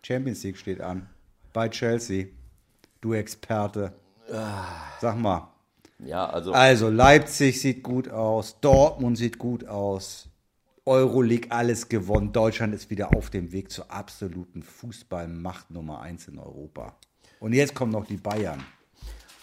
[0.01, 1.09] Champions League steht an.
[1.51, 2.27] Bei Chelsea.
[3.01, 3.93] Du Experte.
[5.01, 5.51] Sag mal.
[6.05, 10.28] Ja, also Also Leipzig sieht gut aus, Dortmund sieht gut aus,
[10.89, 16.39] Euroleague alles gewonnen, Deutschland ist wieder auf dem Weg zur absoluten Fußballmacht Nummer 1 in
[16.39, 16.95] Europa.
[17.39, 18.63] Und jetzt kommen noch die Bayern.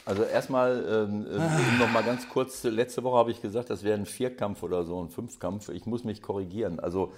[0.04, 3.96] Also erstmal ähm, äh, noch mal ganz kurz, letzte Woche habe ich gesagt, das wäre
[3.96, 5.68] ein Vierkampf oder so, ein Fünfkampf.
[5.68, 6.80] Ich muss mich korrigieren.
[6.80, 7.12] Also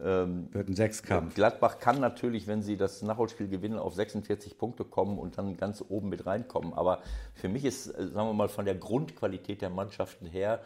[0.00, 1.34] ähm, Wird ein Sechskampf.
[1.34, 5.84] Gladbach kann natürlich, wenn sie das Nachholspiel gewinnen, auf 46 Punkte kommen und dann ganz
[5.88, 6.72] oben mit reinkommen.
[6.72, 7.02] Aber
[7.34, 10.60] für mich ist, äh, sagen wir mal, von der Grundqualität der Mannschaften her,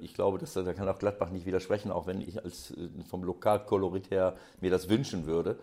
[0.00, 3.24] ich glaube, dass, da kann auch Gladbach nicht widersprechen, auch wenn ich als äh, vom
[3.24, 5.58] Lokalkolorit her mir das wünschen würde.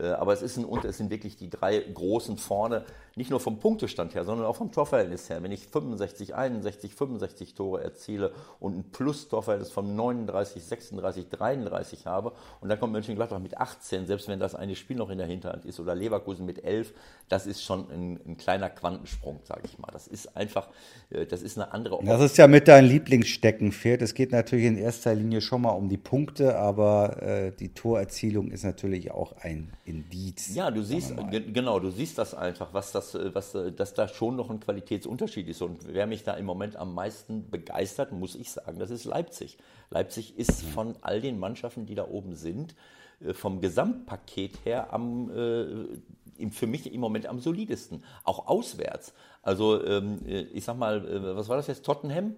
[0.00, 2.84] Äh, Aber es, ist ein, es sind wirklich die drei Großen vorne,
[3.16, 5.42] nicht nur vom Punktestand her, sondern auch vom Torverhältnis her.
[5.42, 12.32] Wenn ich 65, 61, 65 Tore erziele und ein Plus-Torverhältnis von 39, 36, 33 habe
[12.60, 15.64] und dann kommt Mönchengladbach mit 18, selbst wenn das eine Spiel noch in der Hinterhand
[15.64, 16.94] ist, oder Leverkusen mit 11,
[17.28, 19.90] das ist schon ein, ein kleiner Quantensprung, sage ich mal.
[19.92, 20.68] Das ist einfach,
[21.10, 24.02] äh, das ist eine andere Das ist ja mit deinem Lieblingssteckenpferd.
[24.02, 28.50] Es geht natürlich in erster Linie schon mal um die Punkte, aber äh, die Torerzielung
[28.50, 30.54] ist natürlich auch ein Indiz.
[30.54, 34.08] Ja, du siehst, genau, du siehst das einfach, was das, äh, was, äh, dass da
[34.08, 35.62] schon noch ein Qualitätsunterschied ist.
[35.62, 39.58] Und wer mich da im Moment am meisten begeistert, muss ich sagen, das ist Leipzig.
[39.90, 42.74] Leipzig ist von all den Mannschaften, die da oben sind,
[43.20, 48.02] äh, vom Gesamtpaket her am, äh, für mich im Moment am solidesten.
[48.24, 49.12] Auch auswärts.
[49.42, 51.84] Also, ähm, äh, ich sag mal, was war das jetzt?
[51.84, 52.36] Tottenham?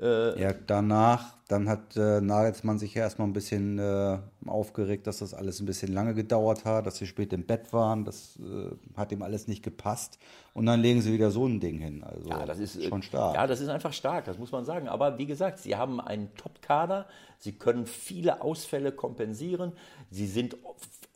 [0.00, 5.32] Ja, danach, dann hat äh, Nagelsmann sich ja erstmal ein bisschen äh, aufgeregt, dass das
[5.32, 8.04] alles ein bisschen lange gedauert hat, dass sie spät im Bett waren.
[8.04, 10.18] Das äh, hat ihm alles nicht gepasst.
[10.52, 12.04] Und dann legen sie wieder so ein Ding hin.
[12.04, 13.34] Also Ja, das ist äh, schon stark.
[13.34, 14.88] Ja, das ist einfach stark, das muss man sagen.
[14.88, 17.06] Aber wie gesagt, sie haben einen Top-Kader,
[17.38, 19.72] sie können viele Ausfälle kompensieren,
[20.10, 20.56] sie sind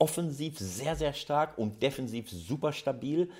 [0.03, 3.31] offensiv sehr, sehr stark und defensiv super stabil.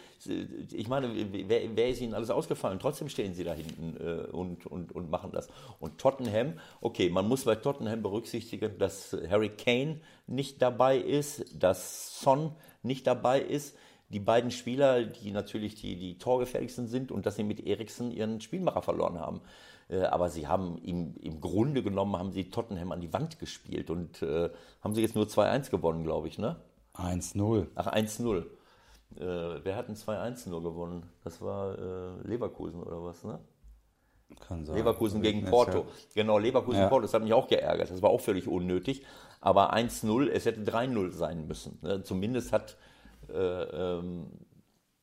[0.71, 1.13] Ich meine,
[1.49, 2.79] wer, wer ist ihnen alles ausgefallen?
[2.79, 5.49] Trotzdem stehen sie da hinten äh, und, und, und machen das.
[5.81, 12.21] Und Tottenham, okay, man muss bei Tottenham berücksichtigen, dass Harry Kane nicht dabei ist, dass
[12.21, 12.53] Son
[12.85, 13.77] nicht dabei ist
[14.13, 18.41] die beiden Spieler, die natürlich die, die torgefährlichsten sind und dass sie mit Eriksen ihren
[18.41, 19.41] Spielmacher verloren haben.
[19.93, 23.91] Äh, aber sie haben im, im Grunde genommen haben sie Tottenham an die Wand gespielt
[23.91, 24.49] und äh,
[24.81, 26.57] haben sie jetzt nur 2-1 gewonnen, glaube ich, ne?
[26.95, 27.67] 1-0.
[27.75, 28.39] Ach, 1-0.
[28.39, 31.05] Äh, wer hat ein 2-1 nur gewonnen?
[31.25, 33.39] Das war äh, Leverkusen oder was, ne?
[34.41, 34.77] Kann sein.
[34.77, 35.85] Leverkusen gegen Porto.
[36.15, 36.89] Genau, Leverkusen Ja.
[36.89, 37.03] Porto.
[37.03, 37.91] Das hat mich auch geärgert.
[37.91, 39.05] Das war auch völlig unnötig.
[39.43, 41.79] Aber 1-0, es hätte 3-0 sein müssen.
[41.83, 42.03] Ne?
[42.03, 42.79] Zumindest hat,
[43.29, 44.29] äh, ähm,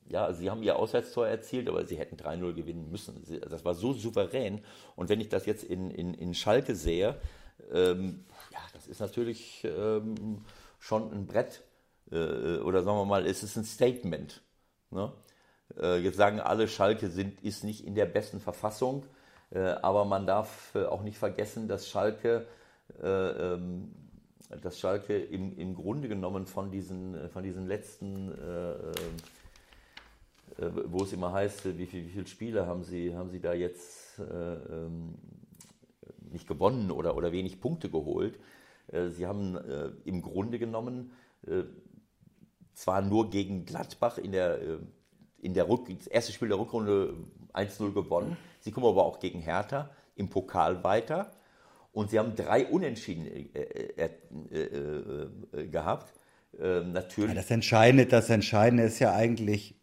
[0.09, 3.23] ja, sie haben ihr Auswärtstor erzielt, aber sie hätten 3-0 gewinnen müssen.
[3.23, 4.61] Sie, das war so souverän.
[4.95, 7.15] Und wenn ich das jetzt in, in, in Schalke sehe,
[7.71, 10.43] ähm, ja, das ist natürlich ähm,
[10.79, 11.61] schon ein Brett.
[12.09, 14.41] oder sagen wir mal, es ist ein Statement.
[14.89, 15.11] Ne?
[16.01, 19.05] jetzt sagen alle, Schalke sind, ist nicht in der besten Verfassung,
[19.51, 22.47] aber man darf auch nicht vergessen, dass Schalke
[23.03, 23.91] ähm,
[24.61, 28.93] dass Schalke im, im Grunde genommen von diesen, von diesen letzten, äh, äh,
[30.85, 34.19] wo es immer heißt, wie, viel, wie viele Spiele haben sie, haben sie da jetzt
[34.19, 35.15] äh, ähm,
[36.31, 38.39] nicht gewonnen oder, oder wenig Punkte geholt.
[38.91, 41.11] Äh, sie haben äh, im Grunde genommen
[41.47, 41.63] äh,
[42.73, 44.59] zwar nur gegen Gladbach in der,
[45.41, 47.13] in der Rück, das erste Spiel der Rückrunde
[47.53, 48.37] 1-0 gewonnen.
[48.61, 51.31] Sie kommen aber auch gegen Hertha im Pokal weiter
[51.91, 54.09] und sie haben drei Unentschieden äh, äh,
[54.51, 56.13] äh, äh gehabt.
[56.59, 57.29] Ähm, natürlich.
[57.29, 59.78] Ja, das, Entscheidende, das Entscheidende ist ja eigentlich,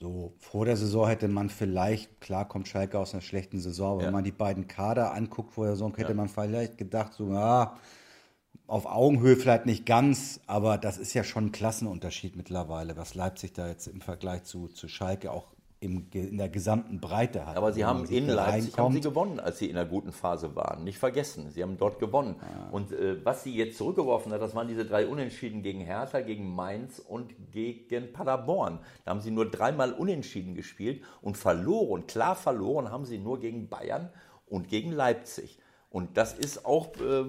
[0.00, 4.00] so vor der Saison hätte man vielleicht, klar kommt Schalke aus einer schlechten Saison, aber
[4.00, 4.06] ja.
[4.06, 6.14] wenn man die beiden Kader anguckt vor der Saison, hätte ja.
[6.14, 7.76] man vielleicht gedacht, so, ja,
[8.66, 13.52] auf Augenhöhe vielleicht nicht ganz, aber das ist ja schon ein Klassenunterschied mittlerweile, was Leipzig
[13.52, 15.48] da jetzt im Vergleich zu, zu Schalke auch
[15.80, 17.56] im, in der gesamten Breite hat.
[17.56, 20.84] Aber sie haben in Leipzig haben sie gewonnen, als sie in einer guten Phase waren.
[20.84, 22.36] Nicht vergessen, sie haben dort gewonnen.
[22.38, 22.68] Ja.
[22.70, 26.54] Und äh, was sie jetzt zurückgeworfen hat, das waren diese drei Unentschieden gegen Hertha, gegen
[26.54, 28.78] Mainz und gegen Paderborn.
[29.04, 33.68] Da haben sie nur dreimal Unentschieden gespielt und verloren, klar verloren haben sie nur gegen
[33.68, 34.10] Bayern
[34.46, 35.58] und gegen Leipzig.
[35.88, 37.24] Und das ist auch äh,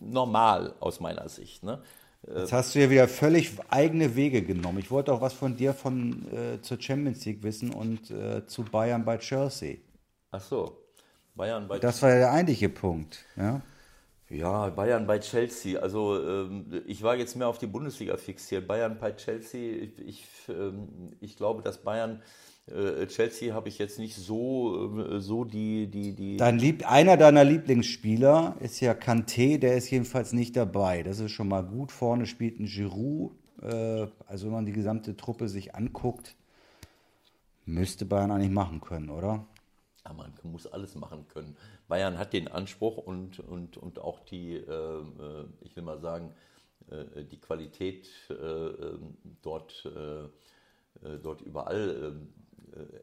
[0.00, 1.62] normal aus meiner Sicht.
[1.62, 1.80] Ne?
[2.26, 4.78] Jetzt hast du ja wieder völlig eigene Wege genommen.
[4.78, 8.64] Ich wollte auch was von dir von äh, zur Champions League wissen und äh, zu
[8.64, 9.76] Bayern bei Chelsea.
[10.30, 10.78] Ach so,
[11.34, 11.78] Bayern bei.
[11.78, 13.60] Das war ja der eigentliche Punkt, ja.
[14.30, 15.78] Ja, Bayern bei Chelsea.
[15.78, 18.66] Also ähm, ich war jetzt mehr auf die Bundesliga fixiert.
[18.66, 19.82] Bayern bei Chelsea.
[19.82, 22.22] Ich, ich, ähm, ich glaube, dass Bayern
[22.66, 26.36] äh, Chelsea habe ich jetzt nicht so, äh, so die, die, die.
[26.38, 31.02] Dein Lieb einer deiner Lieblingsspieler ist ja Kanté, der ist jedenfalls nicht dabei.
[31.02, 31.92] Das ist schon mal gut.
[31.92, 33.32] Vorne spielt ein Giroud.
[33.60, 36.36] Äh, also wenn man die gesamte Truppe sich anguckt,
[37.66, 39.46] müsste Bayern eigentlich machen können, oder?
[40.06, 41.56] Ja, man muss alles machen können.
[41.86, 46.34] Bayern hat den Anspruch und, und, und auch die, ich will mal sagen,
[47.30, 48.06] die Qualität
[49.40, 49.88] dort,
[51.22, 52.20] dort überall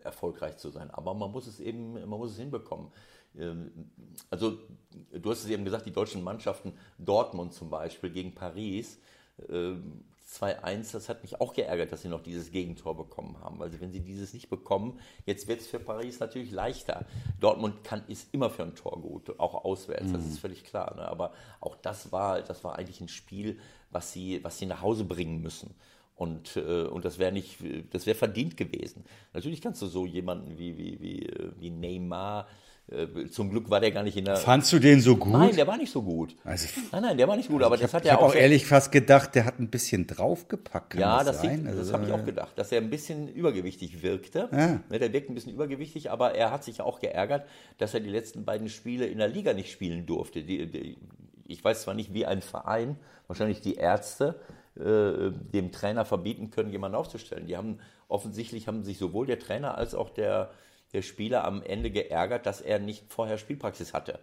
[0.03, 0.91] erfolgreich zu sein.
[0.91, 2.91] Aber man muss es eben, man muss es hinbekommen.
[3.37, 3.71] Ähm,
[4.29, 4.57] also,
[5.11, 8.99] du hast es eben gesagt, die deutschen Mannschaften, Dortmund zum Beispiel gegen Paris,
[9.49, 13.61] 2-1, ähm, das hat mich auch geärgert, dass sie noch dieses Gegentor bekommen haben.
[13.61, 17.05] Also wenn sie dieses nicht bekommen, jetzt wird es für Paris natürlich leichter.
[17.39, 20.13] Dortmund kann, ist immer für ein Tor gut, auch auswärts, mhm.
[20.13, 20.95] das ist völlig klar.
[20.95, 21.07] Ne?
[21.07, 25.05] Aber auch das war, das war eigentlich ein Spiel, was sie, was sie nach Hause
[25.05, 25.73] bringen müssen.
[26.15, 27.57] Und, äh, und das wäre nicht,
[27.91, 29.03] das wäre verdient gewesen.
[29.33, 32.47] Natürlich kannst du so jemanden wie, wie, wie, äh, wie Neymar,
[32.91, 34.35] äh, zum Glück war der gar nicht in der.
[34.35, 35.31] Fandst du den so gut?
[35.31, 36.35] Nein, der war nicht so gut.
[36.43, 37.63] Also, nein, nein, der war nicht gut.
[37.63, 38.19] aber das hab, hat er auch.
[38.19, 40.95] Ich habe auch ehrlich fast gedacht, der hat ein bisschen draufgepackt.
[40.95, 44.49] ja, das, das, also, das habe ich auch gedacht, dass er ein bisschen übergewichtig wirkte.
[44.51, 44.81] Ja.
[44.89, 47.47] Ne, der wirkt ein bisschen übergewichtig, aber er hat sich auch geärgert,
[47.77, 50.43] dass er die letzten beiden Spiele in der Liga nicht spielen durfte.
[50.43, 50.97] Die, die,
[51.47, 52.97] ich weiß zwar nicht, wie ein Verein,
[53.27, 54.35] wahrscheinlich die Ärzte,
[54.79, 57.45] äh, dem Trainer verbieten können, jemanden aufzustellen.
[57.45, 60.51] Die haben offensichtlich haben sich sowohl der Trainer als auch der,
[60.93, 64.19] der Spieler am Ende geärgert, dass er nicht vorher Spielpraxis hatte.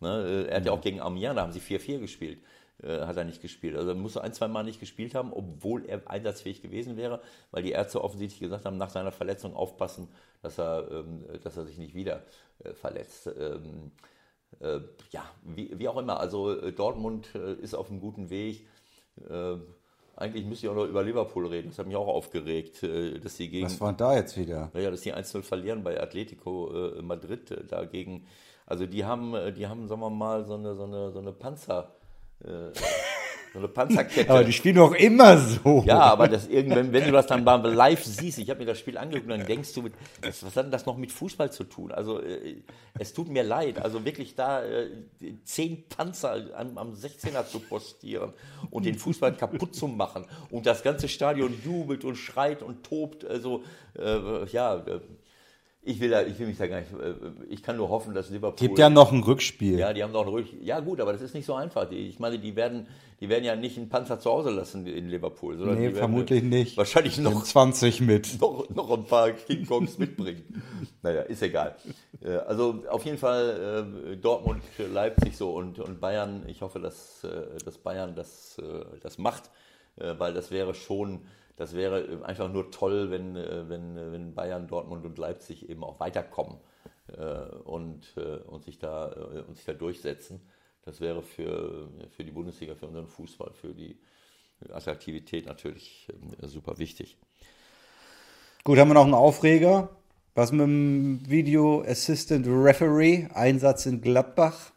[0.00, 0.24] Ne?
[0.26, 2.42] Äh, er hat ja auch gegen Amiens, da haben sie 4-4 gespielt,
[2.82, 3.76] äh, hat er nicht gespielt.
[3.76, 7.62] Also er muss ein, zwei Mal nicht gespielt haben, obwohl er einsatzfähig gewesen wäre, weil
[7.62, 10.08] die Ärzte offensichtlich gesagt haben, nach seiner Verletzung aufpassen,
[10.42, 12.24] dass er, ähm, dass er sich nicht wieder
[12.74, 13.26] verletzt.
[13.38, 13.92] Ähm,
[14.60, 16.20] äh, ja, wie, auch immer.
[16.20, 18.66] Also Dortmund ist auf einem guten Weg.
[20.20, 21.70] Eigentlich müsste ich auch noch über Liverpool reden.
[21.70, 23.64] Das hat mich auch aufgeregt, äh, dass sie gegen.
[23.64, 24.70] Was war da jetzt wieder?
[24.74, 28.26] Naja, dass sie 1-0 verlieren bei Atletico äh, Madrid äh, dagegen.
[28.66, 31.96] Also die haben, die haben, sagen wir mal, so eine, so eine, so eine Panzer.
[33.52, 34.30] So eine Panzerkette.
[34.30, 35.82] aber die spielen doch immer so.
[35.84, 38.78] Ja, aber das irgendwann, wenn du das dann mal live siehst, ich habe mir das
[38.78, 39.84] Spiel angeguckt, dann denkst du,
[40.22, 41.90] was, was hat denn das noch mit Fußball zu tun?
[41.90, 42.62] Also äh,
[42.98, 44.88] es tut mir leid, also wirklich da äh,
[45.44, 48.32] zehn Panzer am, am 16er zu postieren
[48.70, 53.24] und den Fußball kaputt zu machen und das ganze Stadion jubelt und schreit und tobt,
[53.24, 53.64] also
[53.98, 55.00] äh, ja, äh,
[55.82, 56.92] ich will, da, ich will mich da gar nicht.
[56.92, 57.14] Äh,
[57.48, 58.68] ich kann nur hoffen, dass Liverpool.
[58.68, 59.78] Gibt ja noch ein Rückspiel.
[59.78, 60.62] Ja, die haben noch ein Rückspiel.
[60.62, 61.90] Ja, gut, aber das ist nicht so einfach.
[61.90, 62.86] Ich meine, die werden,
[63.20, 65.56] die werden ja nicht einen Panzer zu Hause lassen in Liverpool.
[65.56, 66.76] Sondern nee, vermutlich nicht.
[66.76, 67.42] Wahrscheinlich noch.
[67.44, 68.28] 20 mit.
[68.40, 70.62] Noch, noch ein paar King Kongs mitbringen.
[71.02, 71.76] naja, ist egal.
[72.22, 74.62] Äh, also auf jeden Fall äh, Dortmund,
[74.92, 76.44] Leipzig so und, und Bayern.
[76.46, 77.26] Ich hoffe, dass,
[77.64, 78.60] dass Bayern das,
[79.02, 79.50] das macht,
[79.96, 81.22] weil das wäre schon
[81.60, 85.84] das wäre einfach nur toll, wenn, äh, wenn, äh, wenn Bayern, Dortmund und Leipzig eben
[85.84, 86.58] auch weiterkommen
[87.08, 89.08] äh, und, und, sich, da,
[89.46, 90.40] und sich da durchsetzen.
[90.86, 94.00] Das wäre für, für die Bundesliga, für unseren Fußball, für die,
[94.70, 96.08] Attraktivität natürlich
[96.40, 97.18] äh, super wichtig.
[98.64, 99.90] Gut, haben wir noch einen Aufreger.
[100.34, 104.72] Was mit dem Video Assistant Referee, Einsatz in Gladbach?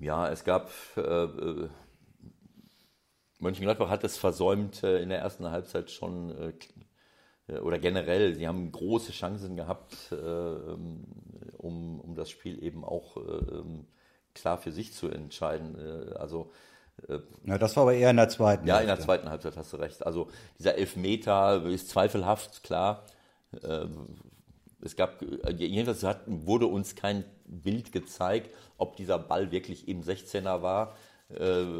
[0.00, 1.68] Ja, es gab, äh, äh
[3.44, 6.54] Mönchengladbach hat es versäumt, äh, in der ersten Halbzeit schon,
[7.48, 13.16] äh, oder generell, sie haben große Chancen gehabt, äh, um, um das Spiel eben auch
[13.18, 13.86] ähm,
[14.34, 15.76] klar für sich zu entscheiden.
[16.16, 16.50] also
[17.44, 18.68] ja, das war aber eher in der zweiten.
[18.68, 20.06] Ja, in der zweiten Halbzeit hast du recht.
[20.06, 20.28] Also
[20.60, 23.04] dieser Elfmeter ist zweifelhaft, klar.
[24.80, 25.20] Es gab,
[25.56, 30.94] jedenfalls hat, wurde uns kein Bild gezeigt, ob dieser Ball wirklich im 16er war.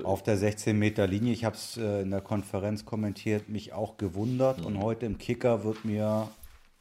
[0.05, 4.61] Auf der 16 Meter Linie, ich habe es in der Konferenz kommentiert, mich auch gewundert.
[4.61, 4.67] Mhm.
[4.67, 6.29] Und heute im Kicker wird mir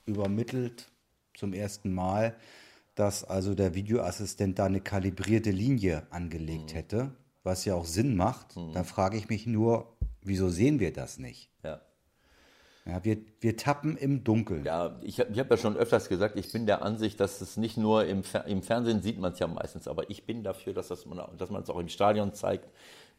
[0.06, 0.90] übermittelt
[1.36, 2.36] zum ersten Mal,
[2.96, 6.76] dass also der Videoassistent da eine kalibrierte Linie angelegt mhm.
[6.76, 7.12] hätte
[7.44, 8.74] was ja auch Sinn macht, mhm.
[8.74, 11.50] dann frage ich mich nur, wieso sehen wir das nicht?
[11.64, 11.82] Ja.
[12.86, 14.66] Ja, wir, wir tappen im Dunkeln.
[14.66, 17.78] Ja, ich, ich habe ja schon öfters gesagt, ich bin der Ansicht, dass es nicht
[17.78, 21.06] nur im, im Fernsehen sieht man es ja meistens, aber ich bin dafür, dass, das
[21.06, 22.68] man, dass man es auch im Stadion zeigt,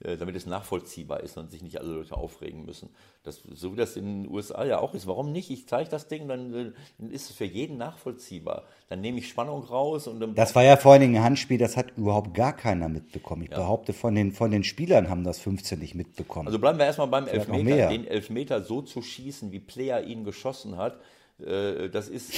[0.00, 2.90] damit es nachvollziehbar ist und sich nicht alle Leute aufregen müssen.
[3.22, 5.06] Das, so wie das in den USA ja auch ist.
[5.06, 5.50] Warum nicht?
[5.50, 8.64] Ich zeige das Ding, dann, äh, dann, ist es für jeden nachvollziehbar.
[8.88, 10.06] Dann nehme ich Spannung raus.
[10.06, 12.88] und dann Das war ja vor allen Dingen ein Handspiel, das hat überhaupt gar keiner
[12.88, 13.44] mitbekommen.
[13.44, 13.56] Ich ja.
[13.56, 16.48] behaupte, von den, von den Spielern haben das 15 nicht mitbekommen.
[16.48, 17.88] Also bleiben wir erstmal beim Elfmeter.
[17.88, 21.00] Den Elfmeter so zu schießen, wie Player ihn geschossen hat,
[21.38, 22.32] äh, das ist,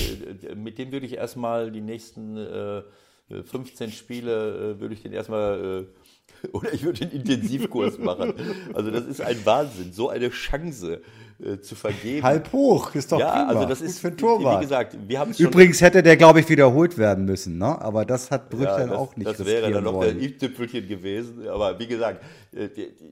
[0.54, 2.84] mit dem würde ich erstmal die nächsten
[3.28, 5.88] 15 Spiele, würde ich den erstmal
[6.52, 8.34] oder ich würde einen Intensivkurs machen.
[8.74, 11.00] Also das ist ein Wahnsinn, so eine Chance
[11.38, 12.22] äh, zu vergeben.
[12.22, 13.48] Halb hoch, ist doch ja, prima.
[13.48, 14.58] also das ist für ein Torwart.
[14.58, 17.80] Wie gesagt, wir haben Übrigens hätte der, glaube ich, wiederholt werden müssen, ne?
[17.80, 20.88] Aber das hat Brüch ja, dann das, auch nicht Das wäre dann noch der i-Tüpfelchen
[20.88, 21.46] gewesen.
[21.48, 22.68] Aber wie gesagt, äh,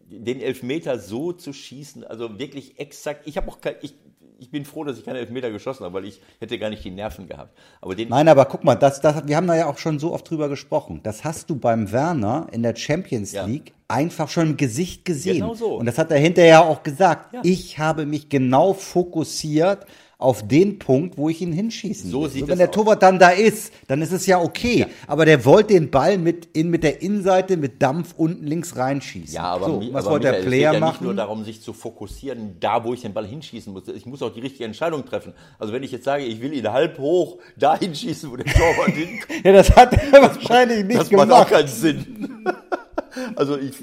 [0.09, 3.27] den Elfmeter so zu schießen, also wirklich exakt.
[3.27, 3.95] Ich habe auch kein, ich,
[4.39, 6.91] ich bin froh, dass ich keine Elfmeter geschossen habe, weil ich hätte gar nicht die
[6.91, 7.57] Nerven gehabt.
[7.81, 10.13] Aber den Nein, aber guck mal, das, das, wir haben da ja auch schon so
[10.13, 11.01] oft drüber gesprochen.
[11.03, 13.75] Das hast du beim Werner in der Champions League ja.
[13.89, 15.41] einfach schon im Gesicht gesehen.
[15.41, 15.77] Genau so.
[15.77, 17.35] Und das hat er hinterher auch gesagt.
[17.35, 17.41] Ja.
[17.45, 19.87] Ich habe mich genau fokussiert
[20.25, 22.31] auf den Punkt, wo ich ihn hinschießen so will.
[22.31, 24.81] Sieht so, wenn der Torwart dann da ist, dann ist es ja okay.
[24.81, 24.87] Ja.
[25.07, 29.35] Aber der wollte den Ball mit, in, mit der Innenseite mit Dampf unten links reinschießen.
[29.35, 31.61] Ja, aber, so, was aber wollte der Player es geht ja nicht nur darum, sich
[31.61, 33.87] zu fokussieren, da wo ich den Ball hinschießen muss.
[33.89, 35.35] Ich muss auch die richtige Entscheidung treffen.
[35.59, 38.91] Also wenn ich jetzt sage, ich will ihn halb hoch da hinschießen, wo der Torwart
[38.95, 39.45] hinkommt.
[39.45, 41.31] ja, das hat er wahrscheinlich nicht das gemacht.
[41.31, 42.47] Das macht auch keinen Sinn.
[43.37, 43.75] also ich,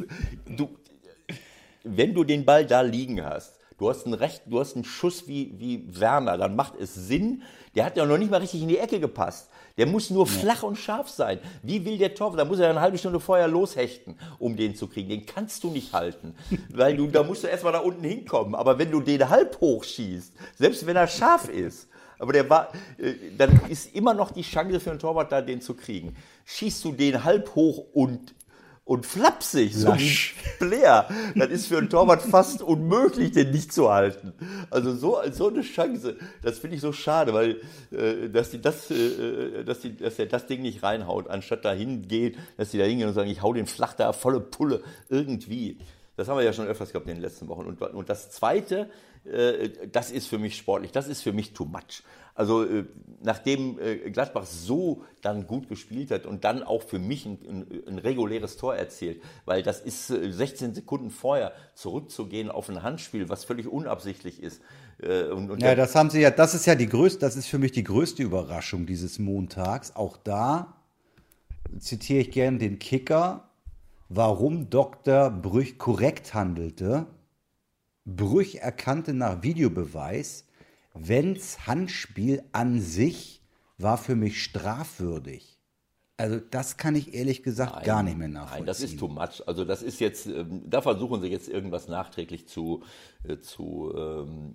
[0.58, 0.70] du,
[1.84, 5.28] wenn du den Ball da liegen hast, Du hast einen, Recht, du hast einen Schuss
[5.28, 7.42] wie, wie Werner, dann macht es Sinn.
[7.74, 9.50] Der hat ja noch nicht mal richtig in die Ecke gepasst.
[9.76, 10.32] Der muss nur ja.
[10.32, 11.40] flach und scharf sein.
[11.64, 12.40] Wie will der Torwart?
[12.40, 15.10] Da muss er eine halbe Stunde vorher loshechten, um den zu kriegen.
[15.10, 16.36] Den kannst du nicht halten.
[16.72, 18.54] Weil du, da musst du erstmal da unten hinkommen.
[18.54, 21.88] Aber wenn du den halb hoch schießt, selbst wenn er scharf ist,
[22.20, 25.60] aber der war, äh, dann ist immer noch die Chance für einen Torwart da, den
[25.60, 26.16] zu kriegen.
[26.46, 28.36] Schießt du den halb hoch und
[28.84, 30.18] und flapsig, so wie
[30.60, 34.34] Blair, dann ist für einen Torwart fast unmöglich, den nicht zu halten.
[34.70, 38.90] Also so, so eine Chance, das finde ich so schade, weil äh, dass die das,
[38.92, 42.86] äh, dass die, dass er das Ding nicht reinhaut, anstatt dahin geht, dass die da
[42.86, 45.78] hingehen und sagen, ich hau den flach da volle Pulle irgendwie.
[46.18, 47.66] Das haben wir ja schon öfters gehabt in den letzten Wochen.
[47.66, 48.90] Und, und das Zweite,
[49.26, 52.04] äh, das ist für mich sportlich, das ist für mich too much.
[52.42, 52.86] Also äh,
[53.22, 57.84] nachdem äh, Gladbach so dann gut gespielt hat und dann auch für mich ein, ein,
[57.88, 63.44] ein reguläres Tor erzielt, weil das ist 16 Sekunden vorher zurückzugehen auf ein Handspiel, was
[63.44, 64.64] völlig unabsichtlich ist.
[65.04, 67.60] Und, und ja, das haben sie ja, das ist ja die größte, das ist für
[67.60, 69.96] mich die größte Überraschung dieses Montags.
[69.96, 70.74] Auch da
[71.78, 73.50] zitiere ich gerne den Kicker,
[74.10, 75.30] warum Dr.
[75.30, 77.06] Brüch korrekt handelte.
[78.04, 80.46] Brüch erkannte nach Videobeweis,
[80.94, 83.42] Wenns Handspiel an sich
[83.78, 85.58] war für mich strafwürdig.
[86.22, 88.60] Also das kann ich ehrlich gesagt nein, gar nicht mehr nachvollziehen.
[88.60, 89.42] Nein, das ist too much.
[89.48, 92.84] Also das ist jetzt, ähm, da versuchen sie jetzt irgendwas nachträglich zu,
[93.28, 94.54] äh, zu, ähm,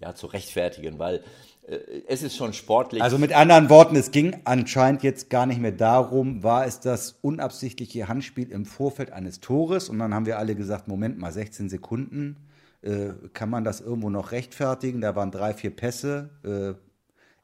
[0.00, 1.24] ja, zu rechtfertigen, weil
[1.66, 3.02] äh, es ist schon sportlich.
[3.02, 7.18] Also mit anderen Worten, es ging anscheinend jetzt gar nicht mehr darum, war es das
[7.20, 11.68] unabsichtliche Handspiel im Vorfeld eines Tores und dann haben wir alle gesagt, Moment mal, 16
[11.68, 12.36] Sekunden
[12.82, 15.00] äh, kann man das irgendwo noch rechtfertigen.
[15.00, 16.30] Da waren drei, vier Pässe.
[16.44, 16.74] Äh,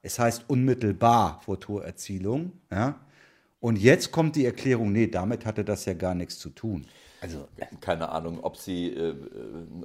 [0.03, 2.53] es heißt unmittelbar vor Torerzielung.
[2.71, 3.01] Ja?
[3.61, 6.87] Und jetzt kommt die Erklärung, nee, damit hatte das ja gar nichts zu tun.
[7.21, 7.49] Also
[7.81, 9.15] keine Ahnung, ob sie, äh,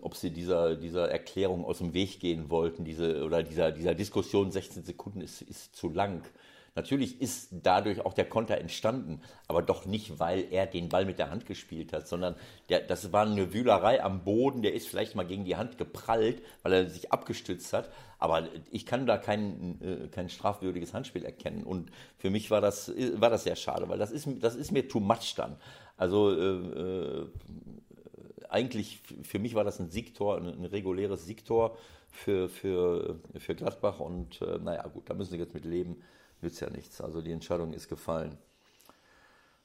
[0.01, 4.51] ob sie dieser, dieser Erklärung aus dem Weg gehen wollten, diese oder dieser, dieser Diskussion
[4.51, 6.21] 16 Sekunden ist, ist zu lang.
[6.75, 11.19] Natürlich ist dadurch auch der Konter entstanden, aber doch nicht, weil er den Ball mit
[11.19, 12.35] der Hand gespielt hat, sondern
[12.69, 16.41] der, das war eine Wühlerei am Boden, der ist vielleicht mal gegen die Hand geprallt,
[16.63, 17.91] weil er sich abgestützt hat.
[18.17, 21.63] Aber ich kann da kein, äh, kein strafwürdiges Handspiel erkennen.
[21.63, 24.87] Und für mich war das, war das sehr schade, weil das ist, das ist mir
[24.87, 25.57] too much dann.
[25.97, 27.27] Also äh, äh
[28.49, 31.75] eigentlich, für mich war das ein Siegtor, ein, ein reguläres Siegtor
[32.11, 33.99] für, für, für Gladbach.
[33.99, 36.03] Und äh, naja, gut, da müssen sie jetzt mit leben.
[36.43, 37.01] Nützt ja nichts.
[37.01, 38.37] Also die Entscheidung ist gefallen.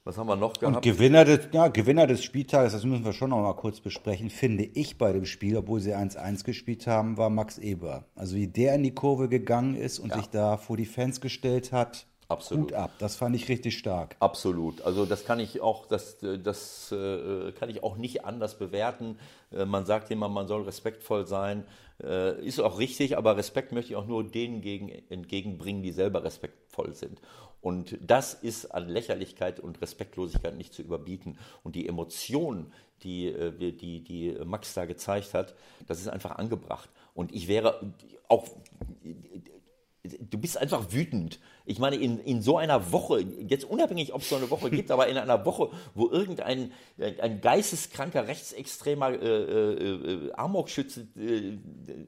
[0.05, 0.77] Was haben wir noch gehabt?
[0.77, 4.31] Und Gewinner des, ja, Gewinner des Spieltages, das müssen wir schon noch mal kurz besprechen,
[4.31, 8.05] finde ich bei dem Spiel, obwohl sie 1-1 gespielt haben, war Max Eber.
[8.15, 10.17] Also wie der in die Kurve gegangen ist und ja.
[10.17, 12.69] sich da vor die Fans gestellt hat, Absolut.
[12.69, 14.15] Gut ab, das fand ich richtig stark.
[14.21, 14.83] Absolut.
[14.83, 19.19] Also das kann ich auch, das, das äh, kann ich auch nicht anders bewerten.
[19.51, 21.65] Äh, man sagt immer, man soll respektvoll sein.
[22.03, 26.23] Äh, ist auch richtig, aber Respekt möchte ich auch nur denen gegen, entgegenbringen, die selber
[26.25, 27.21] respektvoll sind.
[27.61, 31.39] Und das ist an Lächerlichkeit und Respektlosigkeit nicht zu überbieten.
[31.65, 32.73] Und die Emotionen,
[33.03, 33.35] die,
[33.73, 35.55] die, die Max da gezeigt hat,
[35.87, 36.89] das ist einfach angebracht.
[37.15, 37.93] Und ich wäre
[38.29, 38.47] auch,
[40.05, 44.31] du bist einfach wütend ich meine, in, in so einer Woche, jetzt unabhängig, ob es
[44.31, 50.29] so eine Woche gibt, aber in einer Woche, wo irgendein ein geisteskranker, rechtsextremer äh, äh,
[50.29, 51.59] äh, Amokschütze äh,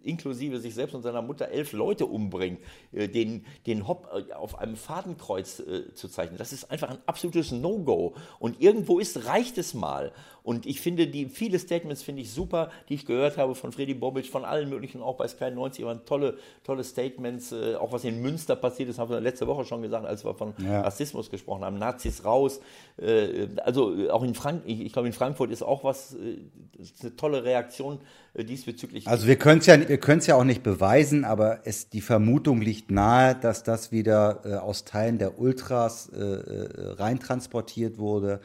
[0.03, 2.61] inklusive sich selbst und seiner Mutter elf Leute umbringt,
[2.93, 5.63] äh, den, den Hopp äh, auf einem Fadenkreuz
[5.95, 8.15] zu zeichnen, das ist einfach ein absolutes No-Go.
[8.39, 10.13] Und irgendwo ist, reicht es mal.
[10.43, 13.95] Und ich finde, die viele Statements finde ich super, die ich gehört habe von Freddy
[13.95, 18.23] Bobic, von allen möglichen, auch bei Sky 90, waren tolle, tolle Statements, auch was in
[18.23, 20.83] Münster passiert ist, haben wir letzte Woche schon gesagt, als wir von ja.
[20.83, 21.79] Rassismus gesprochen haben.
[21.79, 22.61] Nazis raus.
[22.97, 26.39] Äh, also äh, auch in Frank ich glaube, in Frankfurt ist auch was, äh,
[26.81, 27.99] ist eine tolle Reaktion
[28.35, 29.09] diesbezüglich.
[29.09, 32.01] Also wir können es ja, wir können es ja auch nicht beweisen, aber es, die
[32.01, 38.41] Vermutung liegt nahe, dass das wieder aus Teilen der Ultras reintransportiert wurde.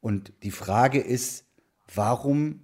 [0.00, 1.44] Und die Frage ist,
[1.94, 2.60] warum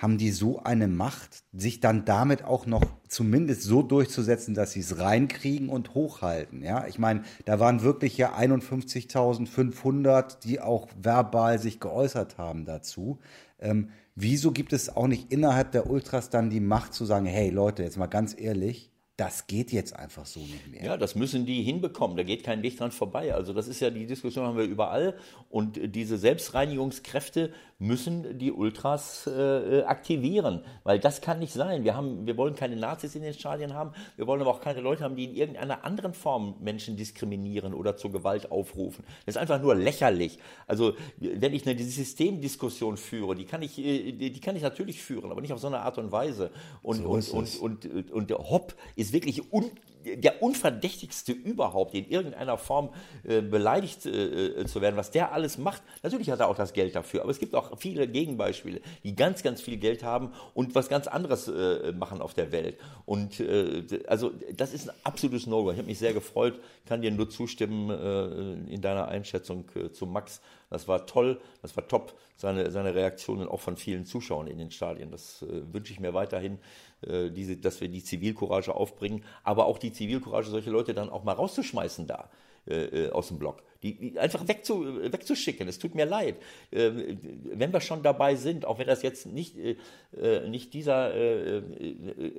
[0.00, 4.80] haben die so eine Macht, sich dann damit auch noch zumindest so durchzusetzen, dass sie
[4.80, 6.62] es reinkriegen und hochhalten.
[6.62, 13.18] Ja, ich meine, da waren wirklich ja 51.500, die auch verbal sich geäußert haben dazu.
[13.58, 17.50] Ähm, wieso gibt es auch nicht innerhalb der Ultras dann die Macht zu sagen, hey
[17.50, 18.90] Leute, jetzt mal ganz ehrlich,
[19.20, 20.82] das geht jetzt einfach so nicht mehr.
[20.82, 22.16] Ja, das müssen die hinbekommen.
[22.16, 23.34] Da geht kein Weg dran vorbei.
[23.34, 25.14] Also das ist ja die Diskussion haben wir überall.
[25.50, 31.82] Und diese Selbstreinigungskräfte müssen die Ultras äh, aktivieren, weil das kann nicht sein.
[31.82, 33.92] Wir haben, wir wollen keine Nazis in den Stadien haben.
[34.16, 37.96] Wir wollen aber auch keine Leute haben, die in irgendeiner anderen Form Menschen diskriminieren oder
[37.96, 39.04] zur Gewalt aufrufen.
[39.26, 40.38] Das ist einfach nur lächerlich.
[40.66, 45.30] Also wenn ich eine Systemdiskussion führe, die kann ich, äh, die kann ich natürlich führen,
[45.30, 46.50] aber nicht auf so eine Art und Weise.
[46.82, 49.70] Und so und, und, und, und, und der Hopp ist ist wirklich un,
[50.04, 52.90] der unverdächtigste überhaupt, in irgendeiner Form
[53.24, 55.82] äh, beleidigt äh, zu werden, was der alles macht.
[56.02, 59.42] Natürlich hat er auch das Geld dafür, aber es gibt auch viele Gegenbeispiele, die ganz,
[59.42, 62.78] ganz viel Geld haben und was ganz anderes äh, machen auf der Welt.
[63.04, 65.72] Und äh, also das ist ein absolutes No-Go.
[65.72, 70.06] Ich habe mich sehr gefreut, kann dir nur zustimmen äh, in deiner Einschätzung äh, zu
[70.06, 70.40] Max.
[70.70, 74.70] Das war toll, das war top, seine, seine Reaktionen auch von vielen Zuschauern in den
[74.70, 75.10] Stadien.
[75.10, 76.58] Das wünsche ich mir weiterhin
[77.06, 81.24] äh, diese, dass wir die Zivilcourage aufbringen, aber auch die Zivilcourage, solche Leute dann auch
[81.24, 82.30] mal rauszuschmeißen da
[82.66, 83.62] äh, äh aus dem Block.
[83.82, 85.66] Die, die einfach wegzu, wegzuschicken.
[85.66, 86.36] Es tut mir leid.
[86.70, 89.76] Äh, wenn wir schon dabei sind, auch wenn das jetzt nicht, äh,
[90.20, 91.12] äh nicht dieser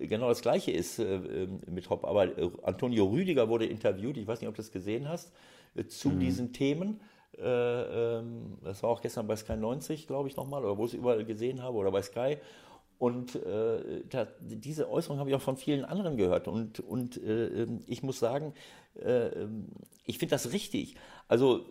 [0.01, 2.30] genau das gleiche ist mit Hopp, aber
[2.64, 5.32] Antonio Rüdiger wurde interviewt, ich weiß nicht, ob du das gesehen hast,
[5.88, 6.20] zu mhm.
[6.20, 7.01] diesen Themen.
[7.39, 10.99] Ähm, das war auch gestern bei Sky 90, glaube ich, nochmal, oder wo ich es
[10.99, 12.38] überall gesehen habe, oder bei Sky.
[13.02, 16.47] Und äh, da, diese Äußerung habe ich auch von vielen anderen gehört.
[16.47, 18.54] Und, und äh, ich muss sagen,
[18.93, 19.47] äh,
[20.06, 20.97] ich finde das richtig.
[21.28, 21.66] Also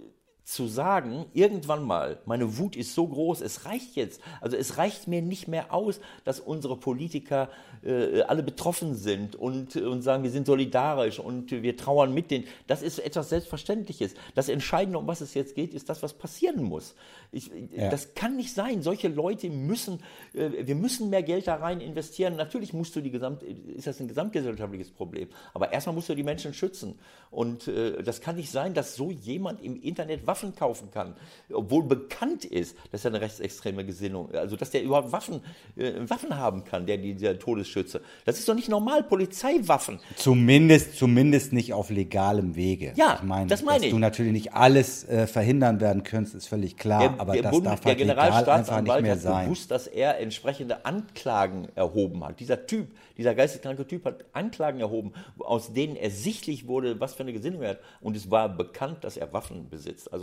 [0.45, 4.21] zu sagen, irgendwann mal, meine Wut ist so groß, es reicht jetzt.
[4.41, 7.51] Also es reicht mir nicht mehr aus, dass unsere Politiker
[7.83, 12.45] äh, alle betroffen sind und, und sagen, wir sind solidarisch und wir trauern mit denen.
[12.67, 14.15] Das ist etwas Selbstverständliches.
[14.35, 16.95] Das Entscheidende, um was es jetzt geht, ist das, was passieren muss.
[17.33, 17.89] Ich, ja.
[17.91, 18.83] Das kann nicht sein.
[18.83, 20.01] Solche Leute müssen,
[20.35, 22.37] äh, wir müssen mehr Geld da rein investieren.
[22.37, 25.29] Natürlich musst du die Gesamt, ist das ein gesamtgesellschaftliches Problem.
[25.55, 26.99] Aber erstmal musst du die Menschen schützen.
[27.31, 31.15] Und äh, das kann nicht sein, dass so jemand im Internet Waffen kaufen kann,
[31.53, 35.41] obwohl bekannt ist, dass er eine rechtsextreme Gesinnung, also dass der überhaupt Waffen,
[35.77, 38.01] äh, Waffen haben kann, der dieser Todesschütze.
[38.25, 39.99] Das ist doch nicht normal, Polizeiwaffen.
[40.15, 42.93] Zumindest, zumindest nicht auf legalem Wege.
[42.95, 43.91] Ja, ich meine, das meine dass ich.
[43.91, 47.01] du natürlich nicht alles äh, verhindern werden könntest, ist völlig klar.
[47.01, 49.45] Der, aber der das Bund, darf der halt legal nicht Generalstaatsanwalt mehr hat sein.
[49.47, 52.39] gewusst, dass er entsprechende Anklagen erhoben hat.
[52.39, 57.33] Dieser Typ, dieser geisteskranke Typ hat Anklagen erhoben, aus denen ersichtlich wurde, was für eine
[57.33, 57.81] Gesinnung er hat.
[58.01, 60.13] Und es war bekannt, dass er Waffen besitzt.
[60.13, 60.20] Also,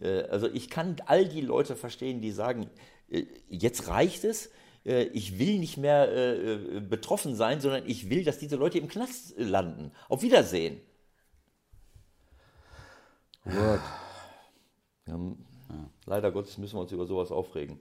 [0.00, 2.70] äh, also ich kann all die Leute verstehen, die sagen,
[3.10, 4.50] äh, jetzt reicht es.
[4.84, 8.78] äh, Ich will nicht mehr äh, äh, betroffen sein, sondern ich will, dass diese Leute
[8.78, 9.92] im Knast landen.
[10.08, 10.80] Auf Wiedersehen.
[13.44, 13.80] Gut.
[15.06, 15.18] Ja,
[16.06, 17.78] Leider Gottes müssen wir uns über sowas aufregen.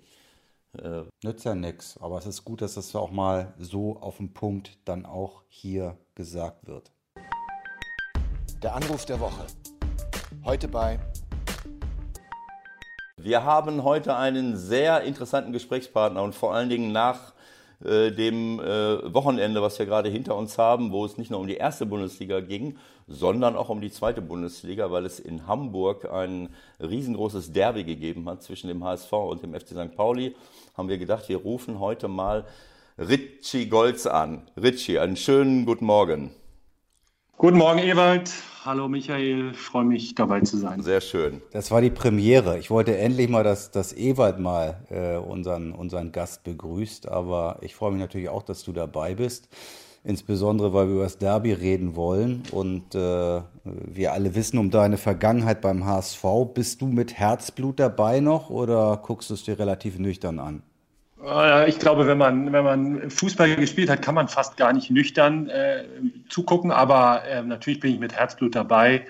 [1.22, 4.78] Nützt ja nix, aber es ist gut, dass das auch mal so auf den Punkt
[4.86, 6.94] dann auch hier gesagt wird.
[8.64, 9.46] Der Anruf der Woche.
[10.46, 10.98] Heute bei
[13.24, 17.34] Wir haben heute einen sehr interessanten Gesprächspartner und vor allen Dingen nach
[17.86, 21.46] äh, dem äh, Wochenende, was wir gerade hinter uns haben, wo es nicht nur um
[21.46, 26.50] die erste Bundesliga ging, sondern auch um die zweite Bundesliga, weil es in Hamburg ein
[26.80, 29.96] riesengroßes Derby gegeben hat zwischen dem HSV und dem FC St.
[29.96, 30.36] Pauli,
[30.76, 32.46] haben wir gedacht, wir rufen heute mal
[32.98, 34.50] Ritchie Golz an.
[34.60, 36.32] Ritchie, einen schönen guten Morgen.
[37.42, 38.32] Guten Morgen, Ewald.
[38.66, 39.54] Hallo, Michael.
[39.54, 40.84] Ich freue mich, dabei zu sein.
[40.84, 41.42] Sehr schön.
[41.52, 42.60] Das war die Premiere.
[42.60, 47.74] Ich wollte endlich mal, dass, dass Ewald mal äh, unseren, unseren Gast begrüßt, aber ich
[47.74, 49.50] freue mich natürlich auch, dass du dabei bist.
[50.04, 54.98] Insbesondere, weil wir über das Derby reden wollen und äh, wir alle wissen um deine
[54.98, 56.24] Vergangenheit beim HSV.
[56.54, 60.62] Bist du mit Herzblut dabei noch oder guckst du es dir relativ nüchtern an?
[61.24, 64.90] Äh, Ich glaube, wenn man, wenn man Fußball gespielt hat, kann man fast gar nicht
[64.92, 65.84] nüchtern äh,
[66.30, 69.06] zugucken, aber äh, natürlich bin ich mit Herzblut dabei.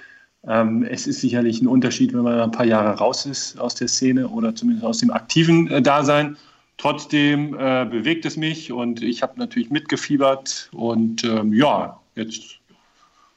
[0.47, 3.88] Ähm, es ist sicherlich ein Unterschied, wenn man ein paar Jahre raus ist aus der
[3.88, 6.38] Szene oder zumindest aus dem aktiven äh, Dasein.
[6.78, 12.59] Trotzdem äh, bewegt es mich und ich habe natürlich mitgefiebert und ähm, ja, jetzt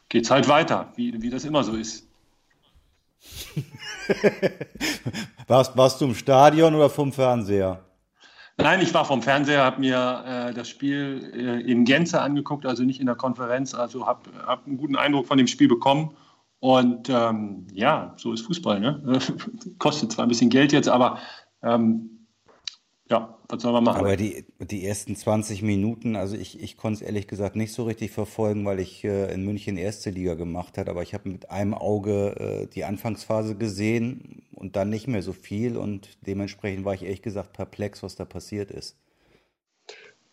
[0.08, 2.06] geht es halt weiter, wie, wie das immer so ist.
[5.46, 7.84] Warst, warst du im Stadion oder vom Fernseher?
[8.56, 12.84] Nein, ich war vom Fernseher, habe mir äh, das Spiel äh, in Gänze angeguckt, also
[12.84, 16.16] nicht in der Konferenz, also habe hab einen guten Eindruck von dem Spiel bekommen.
[16.60, 18.80] Und ähm, ja, so ist Fußball.
[18.80, 19.18] Ne?
[19.78, 21.18] Kostet zwar ein bisschen Geld jetzt, aber
[21.62, 22.23] ähm,
[23.10, 24.00] ja, was soll man machen?
[24.00, 27.84] Aber die, die ersten 20 Minuten, also ich, ich konnte es ehrlich gesagt nicht so
[27.84, 31.50] richtig verfolgen, weil ich äh, in München erste Liga gemacht habe, aber ich habe mit
[31.50, 36.94] einem Auge äh, die Anfangsphase gesehen und dann nicht mehr so viel und dementsprechend war
[36.94, 38.96] ich ehrlich gesagt perplex, was da passiert ist.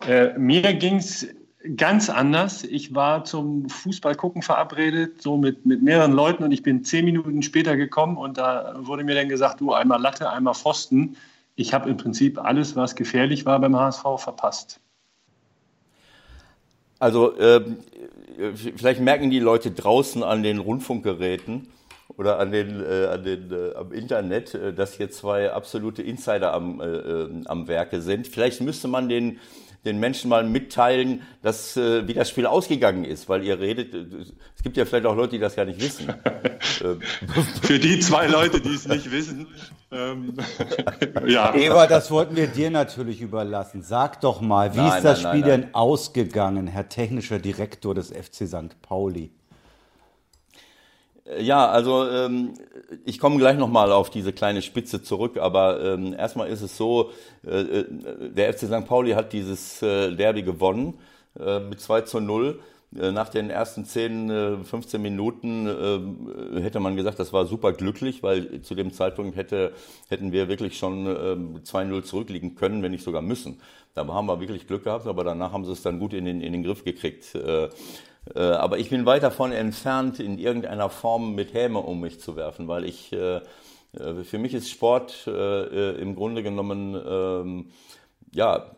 [0.08, 1.28] Äh, mir ging es
[1.76, 2.64] ganz anders.
[2.64, 7.44] Ich war zum Fußballgucken verabredet, so mit, mit mehreren Leuten und ich bin zehn Minuten
[7.44, 11.18] später gekommen und da wurde mir dann gesagt, du einmal Latte, einmal Pfosten.
[11.62, 14.80] Ich habe im Prinzip alles, was gefährlich war beim HSV, verpasst.
[16.98, 17.78] Also ähm,
[18.56, 21.68] vielleicht merken die Leute draußen an den Rundfunkgeräten
[22.18, 26.52] oder an den, äh, an den äh, am Internet, äh, dass hier zwei absolute Insider
[26.52, 28.28] am, äh, äh, am Werke sind.
[28.28, 29.40] Vielleicht müsste man den
[29.86, 34.06] den Menschen mal mitteilen, dass, äh, wie das Spiel ausgegangen ist, weil ihr redet, äh,
[34.56, 36.08] es gibt ja vielleicht auch Leute, die das gar nicht wissen.
[37.62, 39.48] Für die zwei Leute, die es nicht wissen,
[39.92, 40.38] ähm,
[41.28, 41.54] ja.
[41.56, 43.82] Eva, das wollten wir dir natürlich überlassen.
[43.82, 45.62] Sag doch mal, wie Nein, ist das nein, Spiel nein, nein.
[45.62, 48.82] denn ausgegangen, Herr technischer Direktor des FC St.
[48.82, 49.32] Pauli?
[51.40, 52.56] Ja, also ähm,
[53.06, 57.12] ich komme gleich nochmal auf diese kleine Spitze zurück, aber ähm, erstmal ist es so,
[57.46, 57.86] äh, äh,
[58.32, 58.86] der FC St.
[58.88, 60.96] Pauli hat dieses äh, Derby gewonnen
[61.40, 62.60] äh, mit 2 zu 0.
[63.00, 67.72] Äh, Nach den ersten 10, äh, 15 Minuten äh, hätte man gesagt, das war super
[67.74, 69.74] glücklich, weil zu dem Zeitpunkt hätte,
[70.10, 73.62] hätten wir wirklich schon äh, 2-0 zurückliegen können, wenn nicht sogar müssen.
[73.94, 76.42] Da haben wir wirklich Glück gehabt, aber danach haben sie es dann gut in den,
[76.42, 77.36] in den Griff gekriegt.
[78.36, 82.36] Äh, aber ich bin weit davon entfernt, in irgendeiner Form mit Häme um mich zu
[82.36, 83.38] werfen, weil ich, äh,
[83.94, 87.72] äh, für mich ist Sport im Grunde genommen, ähm,
[88.34, 88.72] ja,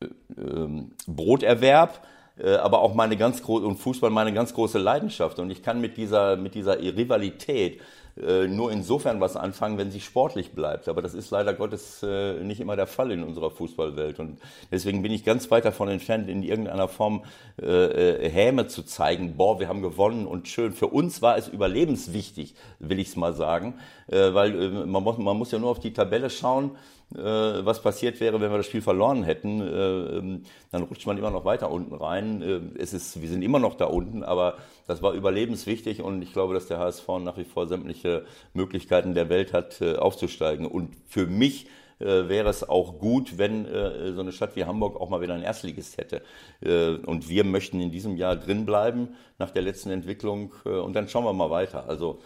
[0.00, 0.06] äh,
[0.38, 2.06] ähm, Broterwerb,
[2.42, 5.38] aber auch meine ganz große, und Fußball meine ganz große Leidenschaft.
[5.38, 7.82] Und ich kann mit dieser, mit dieser Rivalität
[8.16, 10.88] äh, nur insofern was anfangen, wenn sie sportlich bleibt.
[10.88, 14.18] Aber das ist leider Gottes äh, nicht immer der Fall in unserer Fußballwelt.
[14.18, 14.38] Und
[14.70, 17.22] deswegen bin ich ganz weit davon entfernt, in irgendeiner Form
[17.60, 19.36] äh, äh, Häme zu zeigen.
[19.36, 20.72] Boah, wir haben gewonnen und schön.
[20.72, 23.74] Für uns war es überlebenswichtig, will ich es mal sagen.
[24.08, 26.72] Äh, weil man, muss, man muss ja nur auf die Tabelle schauen
[27.18, 31.30] was passiert wäre, wenn wir das Spiel verloren hätten, äh, ähm, dann rutscht man immer
[31.30, 32.42] noch weiter unten rein.
[32.42, 36.32] Äh, Es ist, wir sind immer noch da unten, aber das war überlebenswichtig und ich
[36.32, 40.66] glaube, dass der HSV nach wie vor sämtliche Möglichkeiten der Welt hat, äh, aufzusteigen.
[40.66, 41.66] Und für mich
[41.98, 45.34] äh, wäre es auch gut, wenn äh, so eine Stadt wie Hamburg auch mal wieder
[45.34, 46.22] ein Erstligist hätte.
[46.60, 50.94] Äh, und wir möchten in diesem Jahr drin bleiben nach der letzten Entwicklung äh, und
[50.94, 51.88] dann schauen wir mal weiter.
[51.88, 52.20] Also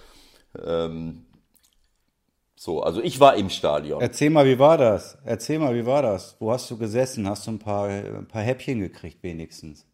[0.64, 1.23] ähm,
[2.64, 4.00] so, also ich war im Stadion.
[4.00, 5.18] Erzähl mal, wie war das?
[5.26, 6.34] Erzähl mal, wie war das?
[6.38, 7.28] Wo hast du gesessen?
[7.28, 9.86] Hast du ein paar, ein paar Häppchen gekriegt wenigstens?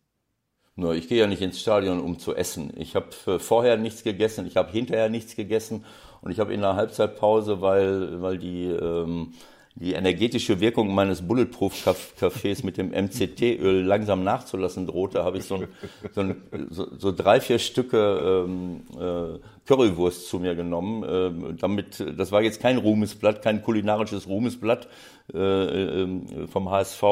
[0.77, 2.73] Nur, ich gehe ja nicht ins Stadion, um zu essen.
[2.77, 5.85] Ich habe äh, vorher nichts gegessen, ich habe hinterher nichts gegessen
[6.21, 9.33] und ich habe in der Halbzeitpause, weil, weil die ähm,
[9.81, 15.69] die energetische Wirkung meines Bulletproof-Cafés mit dem MCT-Öl langsam nachzulassen drohte, habe ich so, ein,
[16.13, 16.37] so, ein,
[16.71, 21.03] so, drei, vier Stücke ähm, äh, Currywurst zu mir genommen.
[21.03, 24.87] Äh, damit, das war jetzt kein Ruhmesblatt, kein kulinarisches Ruhmesblatt
[25.33, 27.03] vom HSV,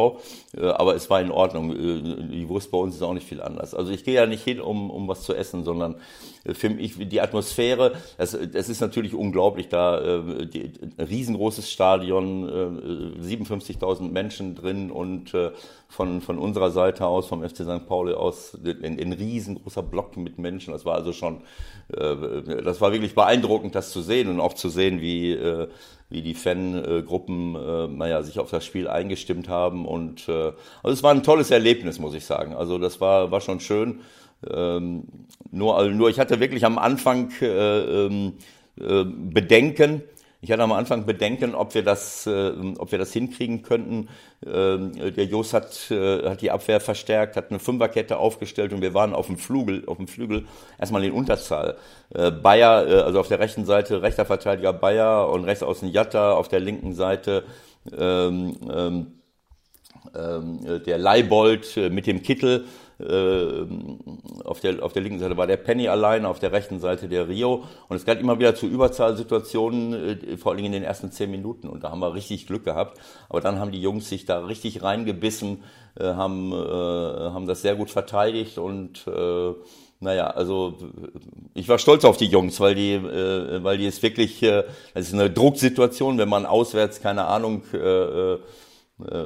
[0.56, 1.72] äh, aber es war in Ordnung.
[1.72, 3.74] Äh, die Wurst bei uns ist auch nicht viel anders.
[3.74, 5.96] Also ich gehe ja nicht hin, um, um was zu essen, sondern
[6.44, 12.48] für mich die Atmosphäre, es, es ist natürlich unglaublich, da äh, die, ein riesengroßes Stadion,
[12.48, 15.50] äh, 57.000 Menschen drin und äh,
[15.88, 17.86] von, von unserer Seite aus, vom FC St.
[17.86, 20.72] Pauli aus, ein, ein riesengroßer Block mit Menschen.
[20.72, 21.42] Das war also schon,
[21.88, 25.68] äh, das war wirklich beeindruckend, das zu sehen und auch zu sehen, wie, äh,
[26.10, 29.86] wie die Fangruppen, äh, naja, sich auf das Spiel eingestimmt haben.
[29.86, 30.52] Und äh,
[30.82, 32.54] also es war ein tolles Erlebnis, muss ich sagen.
[32.54, 34.00] Also das war, war schon schön.
[34.48, 35.04] Ähm,
[35.50, 38.34] nur, also nur ich hatte wirklich am Anfang äh, ähm,
[38.80, 40.02] äh, Bedenken.
[40.40, 44.08] Ich hatte am Anfang Bedenken, ob wir das, äh, ob wir das hinkriegen könnten.
[44.46, 48.94] Ähm, der Jos hat, äh, hat die Abwehr verstärkt, hat eine Fünferkette aufgestellt und wir
[48.94, 50.46] waren auf dem Flügel, auf dem Flügel
[50.78, 51.76] erstmal in Unterzahl.
[52.14, 56.34] Äh, Bayer, äh, also auf der rechten Seite rechter Verteidiger Bayer und rechts außen Jatta,
[56.34, 57.42] auf der linken Seite
[57.98, 59.06] ähm, ähm,
[60.14, 62.66] ähm der Leibold äh, mit dem Kittel
[63.00, 63.66] äh,
[64.44, 67.28] auf, der, auf der linken Seite war der Penny allein, auf der rechten Seite der
[67.28, 67.64] Rio.
[67.88, 71.68] Und es gab immer wieder zu Überzahlsituationen, äh, vor allem in den ersten zehn Minuten.
[71.68, 72.98] Und da haben wir richtig Glück gehabt.
[73.28, 75.62] Aber dann haben die Jungs sich da richtig reingebissen,
[75.98, 79.52] äh, haben, äh, haben das sehr gut verteidigt und äh,
[80.00, 80.74] naja, also
[81.54, 84.62] ich war stolz auf die Jungs, weil die, äh, weil die es wirklich, äh,
[84.94, 88.38] ist eine Drucksituation, wenn man auswärts, keine Ahnung, äh, äh,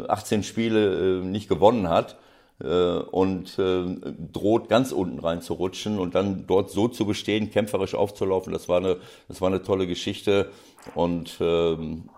[0.09, 2.22] 18 Spiele äh, nicht gewonnen hat äh,
[2.67, 3.85] und äh,
[4.33, 8.69] droht ganz unten rein zu rutschen und dann dort so zu bestehen, kämpferisch aufzulaufen, das
[8.69, 8.99] war eine,
[9.29, 10.51] das war eine tolle Geschichte
[10.95, 12.09] und ähm,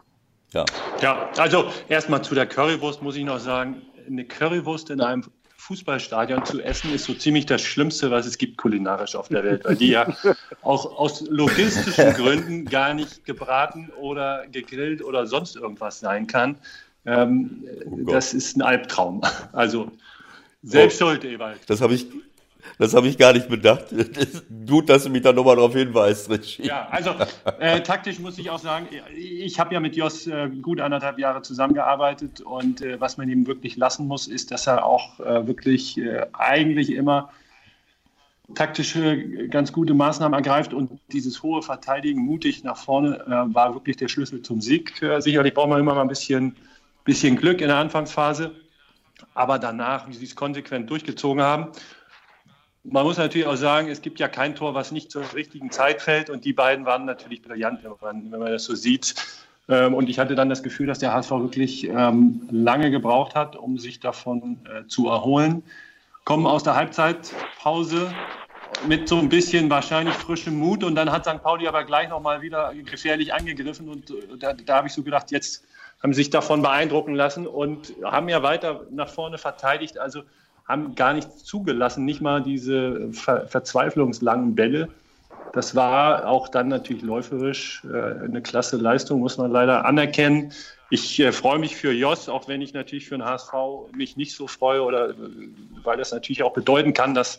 [0.53, 0.64] ja.
[1.01, 5.24] Ja, also erstmal zu der Currywurst muss ich noch sagen, eine Currywurst in einem
[5.57, 9.64] Fußballstadion zu essen ist so ziemlich das Schlimmste, was es gibt kulinarisch auf der Welt,
[9.64, 10.14] weil die ja
[10.61, 16.57] auch aus logistischen Gründen gar nicht gebraten oder gegrillt oder sonst irgendwas sein kann.
[17.07, 19.22] Ähm, oh das ist ein Albtraum.
[19.53, 19.90] Also
[20.64, 21.60] selbst oh, schuld, Ewald.
[21.66, 22.06] Das habe ich,
[22.78, 23.86] das habe ich gar nicht bedacht.
[24.66, 26.66] Gut, dass du mich da nochmal darauf hinweist, Richie.
[26.66, 27.10] Ja, also
[27.58, 31.42] äh, taktisch muss ich auch sagen, ich habe ja mit Jos äh, gut anderthalb Jahre
[31.42, 35.98] zusammengearbeitet und äh, was man ihm wirklich lassen muss, ist, dass er auch äh, wirklich
[35.98, 37.30] äh, eigentlich immer
[38.54, 43.96] taktische ganz gute Maßnahmen ergreift und dieses hohe Verteidigen mutig nach vorne äh, war wirklich
[43.96, 45.02] der Schlüssel zum Sieg.
[45.18, 46.56] sicherlich braucht man immer mal ein bisschen,
[47.04, 48.52] bisschen Glück in der Anfangsphase
[49.35, 51.72] aber danach, wie sie es konsequent durchgezogen haben.
[52.85, 56.03] Man muss natürlich auch sagen, es gibt ja kein Tor, was nicht zur richtigen Zeit
[56.03, 59.14] fällt und die beiden waren natürlich brillant, wenn man, das so sieht.
[59.68, 63.57] Ähm, und ich hatte dann das Gefühl, dass der HSV wirklich ähm, lange gebraucht hat,
[63.57, 65.62] um sich davon äh, zu erholen.
[66.24, 68.12] Kommen aus der Halbzeitpause
[68.87, 71.43] mit so ein bisschen wahrscheinlich frischem Mut und dann hat St.
[71.43, 75.30] Pauli aber gleich nochmal wieder gefährlich angegriffen und äh, da, da habe ich so gedacht,
[75.30, 75.64] jetzt
[76.05, 80.22] haben sich davon beeindrucken lassen und haben ja weiter nach vorne verteidigt, also
[80.68, 84.90] haben gar nichts zugelassen, nicht mal diese ver verzweiflungslangen Bälle.
[85.55, 90.52] Das war auch dann natürlich läuferisch äh, eine klasse Leistung, muss man leider anerkennen.
[90.90, 93.55] Ich äh, freue mich für Jos, auch wenn ich natürlich für den HSV
[93.96, 95.14] mich nicht so freue, oder
[95.84, 97.38] weil das natürlich auch bedeuten kann, dass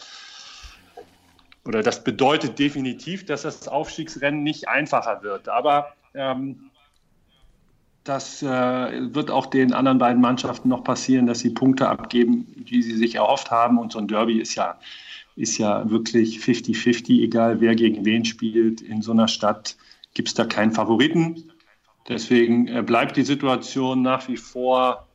[1.66, 5.50] oder das bedeutet definitiv, dass das Aufstiegsrennen nicht einfacher wird.
[5.50, 6.72] Aber ähm,
[8.06, 12.82] das äh, wird auch den anderen beiden Mannschaften noch passieren, dass sie Punkte abgeben, die
[12.84, 13.80] sie sich erhofft haben.
[13.80, 14.80] Und so ein Derby ist ja,
[15.36, 18.82] ist ja wirklich 50-50, egal wer gegen wen spielt.
[18.82, 19.76] In so einer Stadt
[20.14, 21.52] gibt es da keinen Favoriten.
[22.08, 25.08] Deswegen äh, bleibt die Situation nach wie vor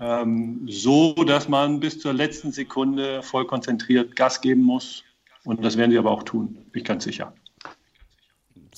[0.00, 5.04] ähm, so, dass man bis zur letzten Sekunde voll konzentriert Gas geben muss.
[5.44, 7.32] Und das werden sie aber auch tun, bin ich ganz sicher.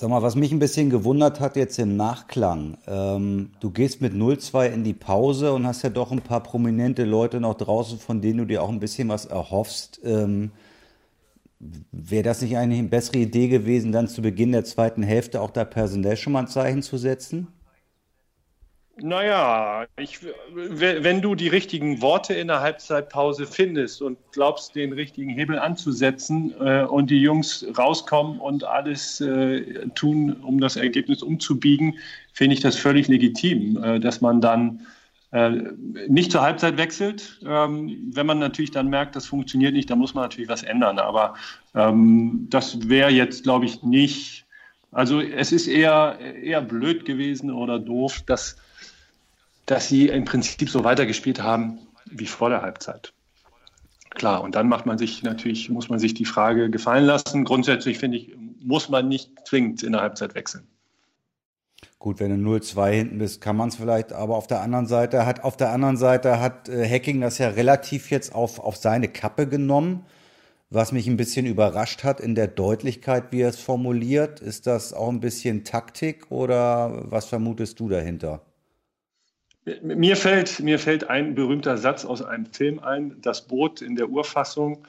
[0.01, 4.15] Sag mal, was mich ein bisschen gewundert hat jetzt im Nachklang, ähm, du gehst mit
[4.15, 8.23] 0-2 in die Pause und hast ja doch ein paar prominente Leute noch draußen, von
[8.23, 10.01] denen du dir auch ein bisschen was erhoffst.
[10.03, 10.53] Ähm,
[11.93, 15.51] Wäre das nicht eigentlich eine bessere Idee gewesen, dann zu Beginn der zweiten Hälfte auch
[15.51, 17.49] da personell schon mal ein Zeichen zu setzen?
[19.03, 20.19] Naja, ich,
[20.53, 26.55] wenn du die richtigen Worte in der Halbzeitpause findest und glaubst, den richtigen Hebel anzusetzen
[26.61, 31.99] äh, und die Jungs rauskommen und alles äh, tun, um das Ergebnis umzubiegen,
[32.33, 34.87] finde ich das völlig legitim, äh, dass man dann
[35.33, 35.51] äh,
[36.09, 37.41] nicht zur Halbzeit wechselt.
[37.47, 40.99] Ähm, wenn man natürlich dann merkt, das funktioniert nicht, dann muss man natürlich was ändern.
[40.99, 41.35] Aber
[41.75, 44.47] ähm, das wäre jetzt, glaube ich, nicht.
[44.93, 48.57] Also es ist eher, eher blöd gewesen oder doof, dass
[49.71, 53.13] dass sie im Prinzip so weitergespielt haben wie vor der Halbzeit.
[54.11, 57.45] Klar, und dann macht man sich natürlich, muss man sich die Frage gefallen lassen.
[57.45, 60.67] Grundsätzlich finde ich, muss man nicht zwingend in der Halbzeit wechseln.
[62.01, 65.25] Gut, wenn du 0-2 hinten bist, kann man es vielleicht, aber auf der anderen Seite
[65.25, 69.07] hat, auf der anderen Seite hat äh, Hacking das ja relativ jetzt auf, auf seine
[69.07, 70.05] Kappe genommen.
[70.71, 74.93] Was mich ein bisschen überrascht hat in der Deutlichkeit, wie er es formuliert, ist das
[74.93, 78.43] auch ein bisschen Taktik oder was vermutest du dahinter?
[79.83, 84.09] Mir fällt, mir fällt ein berühmter Satz aus einem Film ein, das Boot in der
[84.09, 84.87] Urfassung,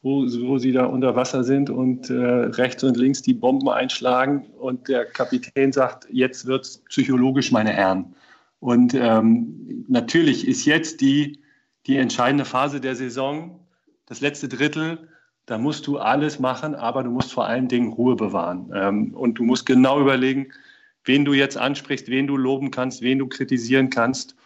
[0.00, 4.46] wo, wo sie da unter Wasser sind und äh, rechts und links die Bomben einschlagen
[4.58, 8.14] und der Kapitän sagt, jetzt wird es psychologisch, meine Herren.
[8.60, 11.40] Und ähm, natürlich ist jetzt die,
[11.86, 13.58] die entscheidende Phase der Saison,
[14.06, 15.08] das letzte Drittel,
[15.46, 18.70] da musst du alles machen, aber du musst vor allen Dingen Ruhe bewahren.
[18.74, 20.52] Ähm, und du musst genau überlegen,
[21.04, 24.36] wen du jetzt ansprichst, wen du loben kannst, wen du kritisieren kannst.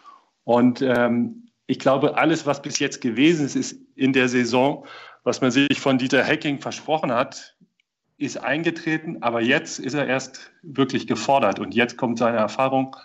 [0.43, 4.85] Und ähm, ich glaube, alles, was bis jetzt gewesen ist, ist in der Saison,
[5.23, 7.55] was man sich von Dieter Hecking versprochen hat,
[8.17, 9.21] ist eingetreten.
[9.21, 11.59] Aber jetzt ist er erst wirklich gefordert.
[11.59, 12.95] Und jetzt kommt seine Erfahrung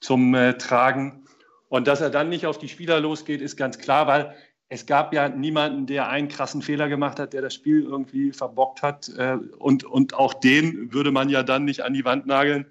[0.00, 1.24] zum äh, Tragen.
[1.68, 4.34] Und dass er dann nicht auf die Spieler losgeht, ist ganz klar, weil
[4.68, 8.82] es gab ja niemanden, der einen krassen Fehler gemacht hat, der das Spiel irgendwie verbockt
[8.82, 9.08] hat.
[9.16, 12.66] Äh, und, und auch den würde man ja dann nicht an die Wand nageln.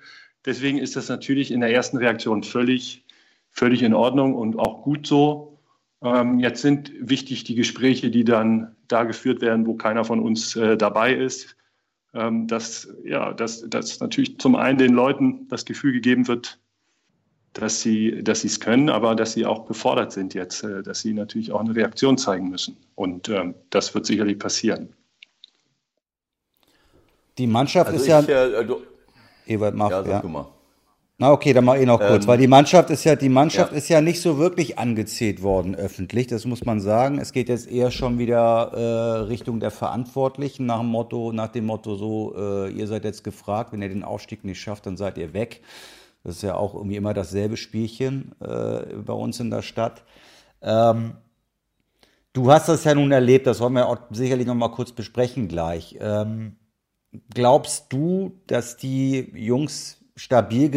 [0.46, 3.04] Deswegen ist das natürlich in der ersten Reaktion völlig,
[3.52, 5.60] völlig in Ordnung und auch gut so.
[6.04, 10.56] Ähm, jetzt sind wichtig die Gespräche, die dann da geführt werden, wo keiner von uns
[10.56, 11.56] äh, dabei ist.
[12.14, 16.60] Ähm, dass, ja, dass, dass natürlich zum einen den Leuten das Gefühl gegeben wird,
[17.60, 21.14] dass sie dass es können, aber dass sie auch gefordert sind jetzt, äh, dass sie
[21.14, 22.78] natürlich auch eine Reaktion zeigen müssen.
[22.96, 24.94] Und ähm, das wird sicherlich passieren.
[27.38, 28.20] Die Mannschaft also ist ja.
[28.22, 28.82] Äh, du,
[29.46, 30.04] Ewald macht, ja.
[30.04, 30.30] Sag ja.
[30.30, 30.48] mal.
[31.20, 33.72] Na okay, dann mach ich noch kurz, ähm, weil die Mannschaft ist ja die Mannschaft
[33.72, 33.78] ja.
[33.80, 37.18] ist ja nicht so wirklich angezählt worden öffentlich, das muss man sagen.
[37.18, 41.66] Es geht jetzt eher schon wieder äh, Richtung der Verantwortlichen nach dem Motto, nach dem
[41.66, 45.18] Motto so, äh, ihr seid jetzt gefragt, wenn ihr den Aufstieg nicht schafft, dann seid
[45.18, 45.62] ihr weg.
[46.28, 50.04] Das ist ja auch irgendwie immer dasselbe Spielchen äh, bei uns in der Stadt.
[50.62, 51.14] Ähm,
[52.34, 55.48] du hast das ja nun erlebt, das wollen wir auch sicherlich noch mal kurz besprechen
[55.48, 55.96] gleich.
[56.02, 56.58] Ähm,
[57.34, 60.70] glaubst du, dass die Jungs stabil,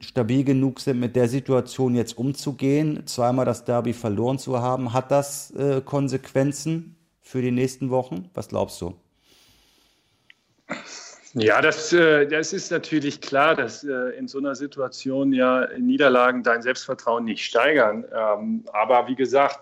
[0.00, 4.92] stabil genug sind, mit der Situation jetzt umzugehen, zweimal das Derby verloren zu haben?
[4.92, 8.28] Hat das äh, Konsequenzen für die nächsten Wochen?
[8.34, 8.94] Was glaubst du?
[11.34, 16.42] Ja, das, äh, das ist natürlich klar, dass äh, in so einer Situation ja Niederlagen
[16.42, 18.04] dein Selbstvertrauen nicht steigern.
[18.12, 19.60] Ähm, aber wie gesagt,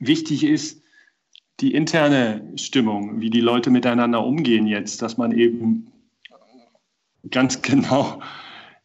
[0.00, 0.82] wichtig ist
[1.60, 5.92] die interne Stimmung, wie die Leute miteinander umgehen jetzt, dass man eben
[7.30, 8.20] ganz genau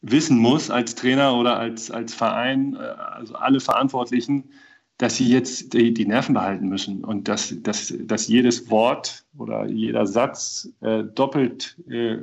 [0.02, 4.52] wissen muss als Trainer oder als, als Verein, äh, also alle Verantwortlichen,
[4.98, 9.66] dass sie jetzt die, die Nerven behalten müssen und dass, dass, dass jedes Wort oder
[9.66, 12.18] jeder Satz äh, doppelt äh,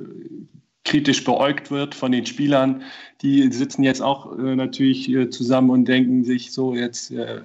[0.84, 2.82] kritisch beäugt wird von den Spielern.
[3.22, 7.42] Die sitzen jetzt auch äh, natürlich äh, zusammen und denken sich so jetzt, äh,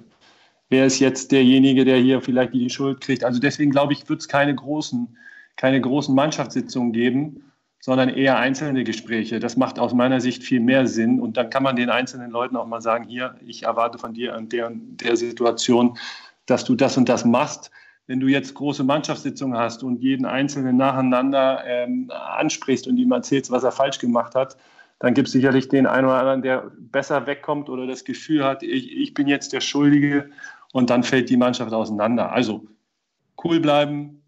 [0.70, 3.24] wer ist jetzt derjenige, der hier vielleicht die Schuld kriegt.
[3.24, 5.16] Also deswegen glaube ich, wird es keine großen,
[5.56, 7.42] keine großen Mannschaftssitzungen geben
[7.86, 9.38] sondern eher einzelne Gespräche.
[9.38, 11.20] Das macht aus meiner Sicht viel mehr Sinn.
[11.20, 14.34] Und dann kann man den einzelnen Leuten auch mal sagen, hier, ich erwarte von dir
[14.34, 15.96] an der der Situation,
[16.46, 17.70] dass du das und das machst.
[18.08, 23.52] Wenn du jetzt große Mannschaftssitzungen hast und jeden Einzelnen nacheinander ähm, ansprichst und ihm erzählst,
[23.52, 24.56] was er falsch gemacht hat,
[24.98, 28.64] dann gibt es sicherlich den einen oder anderen, der besser wegkommt oder das Gefühl hat,
[28.64, 30.30] ich, ich bin jetzt der Schuldige
[30.72, 32.32] und dann fällt die Mannschaft auseinander.
[32.32, 32.66] Also
[33.44, 34.24] cool bleiben,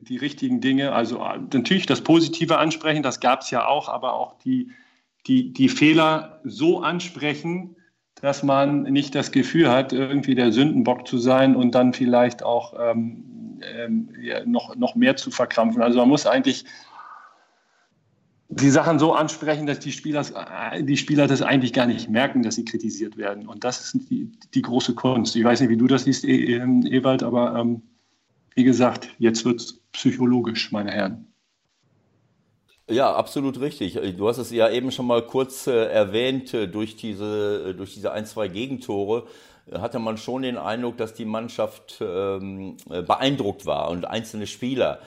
[0.00, 4.14] die richtigen Dinge, also äh, natürlich das Positive ansprechen, das gab es ja auch, aber
[4.14, 4.70] auch die,
[5.26, 7.76] die, die Fehler so ansprechen,
[8.20, 12.74] dass man nicht das Gefühl hat, irgendwie der Sündenbock zu sein und dann vielleicht auch
[12.78, 15.82] ähm, ähm, ja, noch, noch mehr zu verkrampfen.
[15.82, 16.64] Also man muss eigentlich
[18.48, 20.24] die Sachen so ansprechen, dass die Spieler,
[20.72, 23.46] äh, die Spieler das eigentlich gar nicht merken, dass sie kritisiert werden.
[23.46, 25.36] Und das ist die, die große Kunst.
[25.36, 27.82] Ich weiß nicht, wie du das siehst, e-, Ewald, aber ähm,
[28.56, 31.32] wie gesagt, jetzt wird es psychologisch, meine Herren.
[32.88, 33.98] Ja, absolut richtig.
[34.16, 37.94] Du hast es ja eben schon mal kurz äh, erwähnt, äh, durch diese, äh, durch
[37.94, 39.26] diese ein, zwei Gegentore
[39.70, 44.46] äh, hatte man schon den Eindruck, dass die Mannschaft ähm, äh, beeindruckt war und einzelne
[44.46, 45.00] Spieler.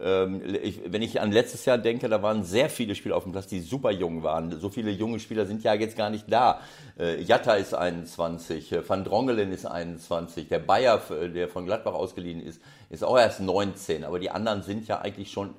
[0.00, 3.32] Ähm, ich, wenn ich an letztes Jahr denke, da waren sehr viele Spieler auf dem
[3.32, 4.58] Platz, die super jung waren.
[4.60, 6.60] So viele junge Spieler sind ja jetzt gar nicht da.
[6.98, 11.94] Äh, Jatta ist 21, äh, Van Drongelen ist 21, der Bayer, äh, der von Gladbach
[11.94, 14.04] ausgeliehen ist, ist auch erst 19.
[14.04, 15.54] Aber die anderen sind ja eigentlich schon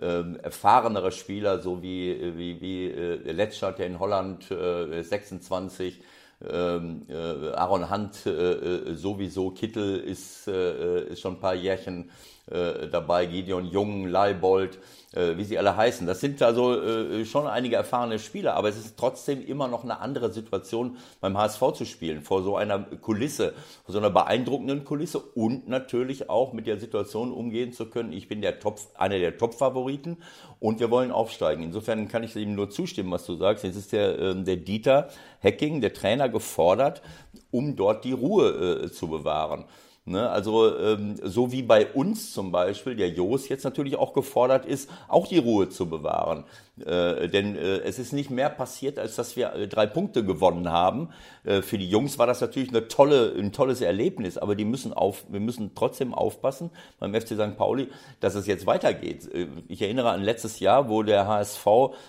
[0.00, 6.00] ähm, erfahrenere Spieler, so wie, wie, wie äh, Letschert, der in Holland äh, 26,
[6.50, 12.10] ähm, äh, Aaron Hunt äh, äh, sowieso, Kittel ist, äh, ist schon ein paar Jährchen
[12.50, 14.78] äh, dabei, Gideon Jung, Leibold,
[15.12, 16.06] äh, wie sie alle heißen.
[16.06, 20.00] Das sind also äh, schon einige erfahrene Spieler, aber es ist trotzdem immer noch eine
[20.00, 25.20] andere Situation beim HSV zu spielen, vor so einer Kulisse, vor so einer beeindruckenden Kulisse
[25.20, 28.12] und natürlich auch mit der Situation umgehen zu können.
[28.12, 30.16] Ich bin der Top, einer der Top-Favoriten
[30.58, 31.62] und wir wollen aufsteigen.
[31.62, 33.64] Insofern kann ich ihm nur zustimmen, was du sagst.
[33.64, 37.02] Jetzt ist der, äh, der Dieter Hecking, der Trainer, gefordert,
[37.50, 39.66] um dort die Ruhe äh, zu bewahren.
[40.04, 44.66] Ne, also ähm, so wie bei uns zum Beispiel, der Jos jetzt natürlich auch gefordert
[44.66, 46.42] ist, auch die Ruhe zu bewahren.
[46.84, 50.70] Äh, denn äh, es ist nicht mehr passiert, als dass wir äh, drei Punkte gewonnen
[50.70, 51.10] haben.
[51.44, 54.92] Äh, für die Jungs war das natürlich eine tolle, ein tolles Erlebnis, aber die müssen
[54.92, 57.56] auf, wir müssen trotzdem aufpassen beim FC St.
[57.56, 57.86] Pauli,
[58.18, 59.32] dass es jetzt weitergeht.
[59.32, 61.64] Äh, ich erinnere an letztes Jahr, wo der HSV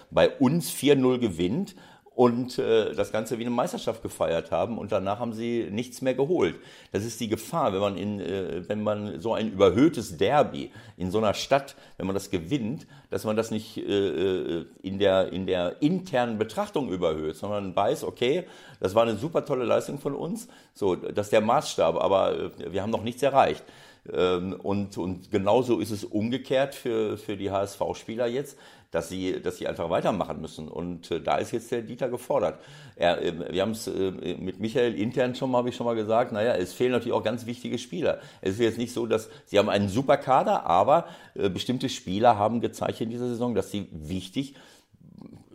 [0.09, 1.75] bei uns 4-0 gewinnt
[2.15, 6.13] und äh, das Ganze wie eine Meisterschaft gefeiert haben und danach haben sie nichts mehr
[6.13, 6.55] geholt.
[6.91, 11.09] Das ist die Gefahr, wenn man in, äh, wenn man so ein überhöhtes Derby in
[11.09, 15.31] so einer Stadt, wenn man das gewinnt, dass man das nicht äh, äh, in der
[15.33, 18.45] in der internen Betrachtung überhöht, sondern weiß, okay,
[18.79, 22.73] das war eine super tolle Leistung von uns, so, das ist der Maßstab, aber äh,
[22.73, 23.63] wir haben noch nichts erreicht.
[24.11, 28.57] Ähm, und, und genauso ist es umgekehrt für, für die HSV-Spieler jetzt
[28.93, 30.67] dass sie, dass sie einfach weitermachen müssen.
[30.67, 32.59] Und äh, da ist jetzt der Dieter gefordert.
[32.95, 35.95] Er, äh, wir haben es äh, mit Michael intern schon mal, habe ich schon mal
[35.95, 38.19] gesagt, naja, es fehlen natürlich auch ganz wichtige Spieler.
[38.41, 42.37] Es ist jetzt nicht so, dass sie haben einen super Kader, aber äh, bestimmte Spieler
[42.37, 44.55] haben gezeigt in dieser Saison, dass sie wichtig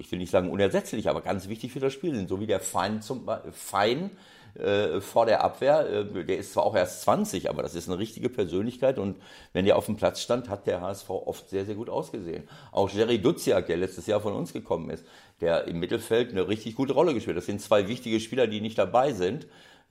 [0.01, 2.61] ich will nicht sagen unersetzlich, aber ganz wichtig für das Spiel sind, so wie der
[2.61, 4.11] Fein zum Fein
[4.59, 5.89] äh, vor der Abwehr.
[5.89, 9.17] Äh, der ist zwar auch erst 20, aber das ist eine richtige Persönlichkeit und
[9.53, 12.49] wenn der auf dem Platz stand, hat der HSV oft sehr, sehr gut ausgesehen.
[12.73, 15.05] Auch Jerry Duziak, der letztes Jahr von uns gekommen ist,
[15.41, 17.43] der im Mittelfeld eine richtig gute Rolle gespielt hat.
[17.43, 19.47] Das sind zwei wichtige Spieler, die nicht dabei sind.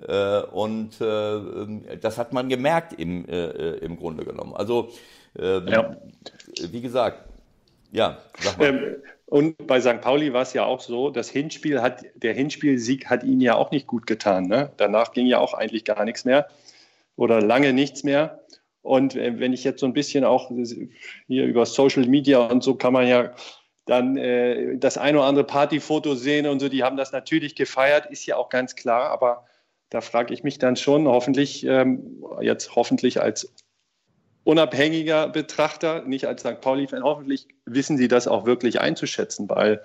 [0.06, 4.54] Äh, und äh, das hat man gemerkt im, äh, im Grunde genommen.
[4.54, 4.90] Also,
[5.38, 5.98] ähm, ja.
[6.70, 7.30] wie gesagt,
[7.92, 8.68] ja, sag mal.
[8.68, 8.96] Ähm,
[9.30, 10.00] und bei St.
[10.00, 13.72] Pauli war es ja auch so, das Hinspiel hat, der Hinspielsieg hat ihnen ja auch
[13.72, 14.48] nicht gut getan.
[14.48, 14.72] Ne?
[14.78, 16.48] Danach ging ja auch eigentlich gar nichts mehr
[17.18, 18.40] oder lange nichts mehr.
[18.82, 20.50] Und äh, wenn ich jetzt so ein bisschen auch
[21.28, 23.34] hier über Social Media und so kann man ja
[23.86, 28.06] dann äh, das ein oder andere Partyfoto sehen und so, die haben das natürlich gefeiert,
[28.06, 29.46] ist ja auch ganz klar, aber
[29.90, 33.54] da frage ich mich dann schon, hoffentlich, ähm, jetzt hoffentlich als
[34.48, 36.62] unabhängiger Betrachter, nicht als St.
[36.62, 39.82] Pauli-Fan, hoffentlich wissen Sie das auch wirklich einzuschätzen, weil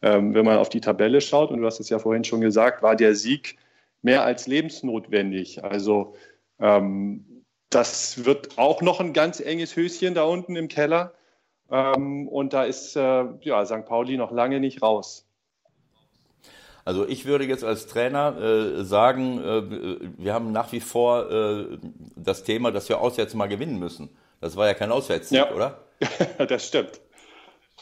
[0.00, 2.82] ähm, wenn man auf die Tabelle schaut, und du hast es ja vorhin schon gesagt,
[2.82, 3.58] war der Sieg
[4.00, 5.62] mehr als lebensnotwendig.
[5.62, 6.16] Also
[6.58, 11.12] ähm, das wird auch noch ein ganz enges Höschen da unten im Keller.
[11.70, 13.84] Ähm, und da ist äh, ja, St.
[13.84, 15.25] Pauli noch lange nicht raus.
[16.86, 21.78] Also ich würde jetzt als Trainer äh, sagen, äh, wir haben nach wie vor äh,
[22.14, 24.08] das Thema, dass wir auswärts mal gewinnen müssen.
[24.40, 25.52] Das war ja kein Auswärtssieg, ja.
[25.52, 25.78] oder?
[26.46, 27.00] das stimmt.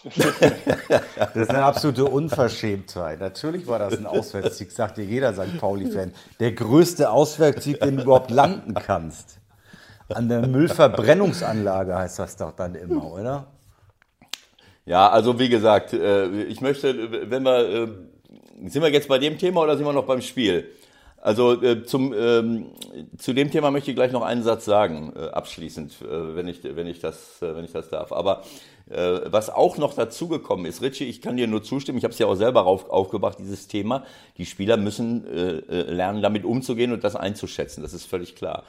[0.04, 3.20] das ist eine absolute Unverschämtheit.
[3.20, 5.58] Natürlich war das ein Auswärtssieg, sagt dir jeder St.
[5.58, 6.14] Pauli-Fan.
[6.40, 9.38] Der größte Auswärtssieg, den du überhaupt landen kannst.
[10.08, 13.48] An der Müllverbrennungsanlage heißt das doch dann immer, oder?
[14.86, 17.88] Ja, also wie gesagt, äh, ich möchte, wenn wir äh,
[18.66, 20.70] sind wir jetzt bei dem Thema oder sind wir noch beim Spiel?
[21.24, 22.66] Also äh, zum, ähm,
[23.16, 26.60] zu dem Thema möchte ich gleich noch einen Satz sagen, äh, abschließend, äh, wenn, ich,
[26.62, 28.12] wenn, ich das, äh, wenn ich das darf.
[28.12, 28.42] Aber
[28.86, 32.26] was auch noch dazugekommen ist, Richie, ich kann dir nur zustimmen, ich habe es ja
[32.26, 34.04] auch selber auf, aufgebracht, dieses Thema.
[34.36, 38.64] Die Spieler müssen äh, äh, lernen, damit umzugehen und das einzuschätzen, das ist völlig klar.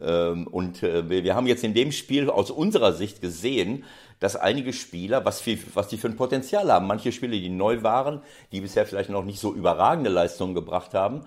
[0.00, 3.84] Ähm, und äh, wir haben jetzt in dem Spiel aus unserer Sicht gesehen,
[4.18, 7.82] dass einige Spieler, was, viel, was die für ein Potenzial haben, manche Spieler, die neu
[7.82, 11.24] waren, die bisher vielleicht noch nicht so überragende Leistungen gebracht haben,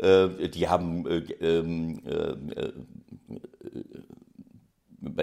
[0.00, 2.72] äh, die haben äh, ähm, äh,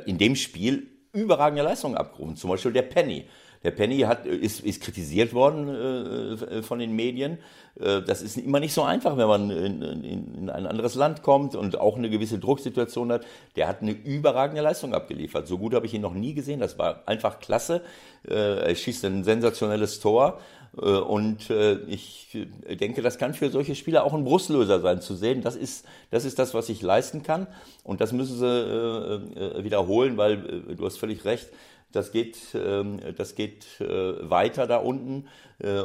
[0.05, 2.35] in dem Spiel überragende Leistungen abgerufen.
[2.35, 3.25] Zum Beispiel der Penny.
[3.63, 7.37] Der Penny hat, ist, ist kritisiert worden äh, von den Medien.
[7.79, 11.21] Äh, das ist immer nicht so einfach, wenn man in, in, in, ein anderes Land
[11.21, 13.23] kommt und auch eine gewisse Drucksituation hat.
[13.55, 15.47] Der hat eine überragende Leistung abgeliefert.
[15.47, 16.59] So gut habe ich ihn noch nie gesehen.
[16.59, 17.81] Das war einfach klasse.
[18.27, 20.39] Äh, er schießt ein sensationelles Tor.
[20.77, 22.37] Äh, und äh, ich
[22.79, 26.25] denke, das kann für solche Spieler auch ein Brustlöser sein, zu sehen, das ist das,
[26.25, 27.47] ist das was ich leisten kann.
[27.83, 30.37] Und das müssen sie äh, wiederholen, weil
[30.75, 31.49] du hast völlig recht,
[31.91, 35.27] das geht, ähm, das geht weiter da unten.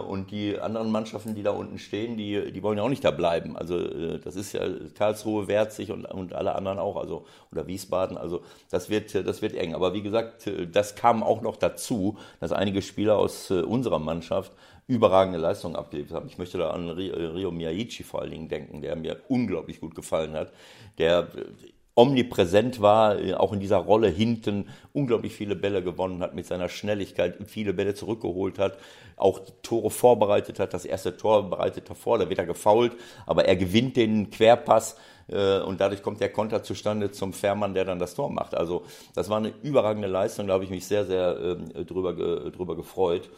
[0.08, 3.10] Und die anderen Mannschaften, die da unten stehen, die, die wollen ja auch nicht da
[3.10, 3.58] bleiben.
[3.58, 4.62] Also das ist ja
[4.94, 8.16] Karlsruhe, Werzig und, und alle anderen auch, also oder Wiesbaden.
[8.16, 9.74] Also das wird, das wird eng.
[9.74, 14.50] Aber wie gesagt, das kam auch noch dazu, dass einige Spieler aus unserer Mannschaft
[14.86, 16.28] überragende Leistung abgeliefert haben.
[16.28, 20.34] Ich möchte da an Rio Miyaichi vor allen Dingen denken, der mir unglaublich gut gefallen
[20.34, 20.52] hat,
[20.98, 26.34] der äh, omnipräsent war, äh, auch in dieser Rolle hinten, unglaublich viele Bälle gewonnen hat
[26.34, 28.78] mit seiner Schnelligkeit, viele Bälle zurückgeholt hat,
[29.16, 30.72] auch Tore vorbereitet hat.
[30.72, 32.92] Das erste Tor bereitet er vor, da wird er gefault,
[33.24, 37.84] aber er gewinnt den Querpass äh, und dadurch kommt der Konter zustande zum Fährmann, der
[37.84, 38.54] dann das Tor macht.
[38.54, 38.84] Also
[39.16, 42.12] das war eine überragende Leistung, da habe ich mich sehr, sehr ähm, drüber,
[42.50, 43.28] drüber gefreut.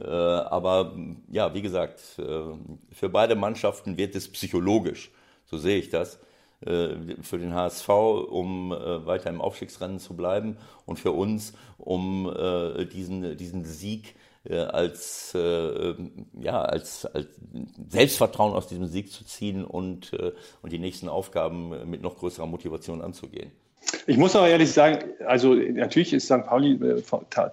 [0.00, 0.94] Äh, aber
[1.30, 2.22] ja, wie gesagt, äh,
[2.92, 5.10] für beide Mannschaften wird es psychologisch,
[5.46, 6.20] so sehe ich das,
[6.60, 6.90] äh,
[7.22, 12.32] für den HSV, um weiter im Aufstiegsrennen zu bleiben und für uns, um
[12.92, 14.16] diesen, diesen Sieg
[14.50, 17.28] als, ja, als, als
[17.88, 20.12] Selbstvertrauen aus diesem Sieg zu ziehen und,
[20.62, 23.52] und die nächsten Aufgaben mit noch größerer Motivation anzugehen.
[24.06, 26.44] Ich muss aber ehrlich sagen, also natürlich ist St.
[26.46, 26.78] Pauli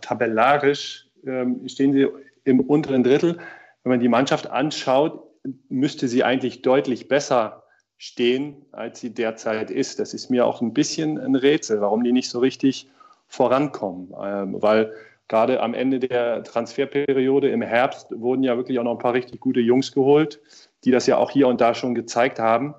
[0.02, 2.08] tabellarisch ähm, stehen sie
[2.46, 3.38] im unteren Drittel.
[3.84, 5.22] Wenn man die Mannschaft anschaut,
[5.70, 7.64] müsste sie eigentlich deutlich besser
[7.98, 10.00] stehen, als sie derzeit ist.
[10.00, 12.88] Das ist mir auch ein bisschen ein Rätsel, warum die nicht so richtig
[13.28, 14.14] vorankommen.
[14.22, 14.94] Ähm, weil
[15.28, 19.40] gerade am Ende der Transferperiode im Herbst wurden ja wirklich auch noch ein paar richtig
[19.40, 20.40] gute Jungs geholt,
[20.84, 22.76] die das ja auch hier und da schon gezeigt haben.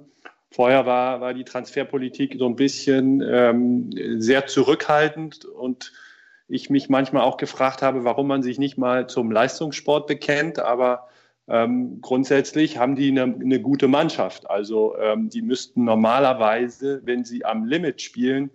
[0.53, 5.93] Vorher war, war die Transferpolitik so ein bisschen ähm, sehr zurückhaltend und
[6.49, 11.09] ich mich manchmal auch gefragt habe, warum man sich nicht mal zum Leistungssport bekennt, aber
[11.49, 14.49] ähm, grundsätzlich haben die eine, eine gute Mannschaft.
[14.51, 18.51] Also ähm, die müssten normalerweise, wenn sie am Limit spielen,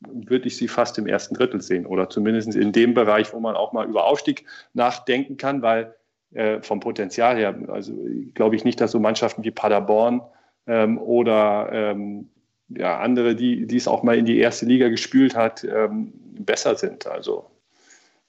[0.00, 1.84] würde ich sie fast im ersten Drittel sehen.
[1.84, 5.94] Oder zumindest in dem Bereich, wo man auch mal über Aufstieg nachdenken kann, weil
[6.32, 7.92] äh, vom Potenzial her, also
[8.34, 10.22] glaube ich nicht, dass so Mannschaften wie Paderborn
[10.66, 12.30] ähm, oder ähm,
[12.76, 16.76] ja, andere, die, die es auch mal in die erste Liga gespült hat, ähm, besser
[16.76, 17.06] sind.
[17.06, 17.50] Also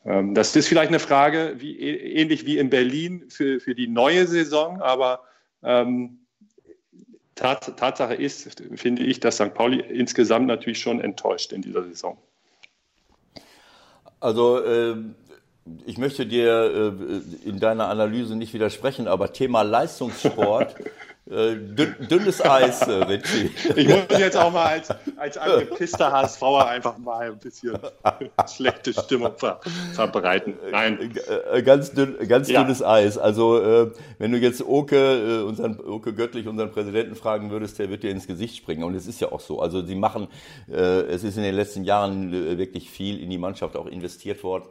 [0.05, 4.27] ähm, das ist vielleicht eine Frage, wie, ähnlich wie in Berlin für, für die neue
[4.27, 5.21] Saison, aber
[5.63, 6.19] ähm,
[7.35, 9.53] Tat, Tatsache ist, finde ich, dass St.
[9.53, 12.17] Pauli insgesamt natürlich schon enttäuscht in dieser Saison.
[14.19, 14.95] Also äh,
[15.85, 20.89] ich möchte dir äh, in deiner Analyse nicht widersprechen, aber Thema Leistungssport Äh,
[21.27, 23.51] dünn, dünnes Eis, äh, Richie.
[23.75, 27.77] Ich muss jetzt auch mal als, als angepisster HSVer einfach mal ein bisschen
[28.51, 29.61] schlechte Stimmung ver,
[29.93, 30.55] verbreiten.
[30.71, 31.13] Nein.
[31.51, 32.63] Äh, ganz, dünn, ganz ja.
[32.63, 33.17] dünnes Eis.
[33.17, 38.03] Also, äh, wenn du jetzt Oke, unseren, Oke Göttlich, unseren Präsidenten, fragen würdest, der wird
[38.03, 38.83] dir ins Gesicht springen.
[38.83, 39.61] Und es ist ja auch so.
[39.61, 40.27] Also, sie machen,
[40.69, 44.65] äh, es ist in den letzten Jahren wirklich viel in die Mannschaft auch investiert worden.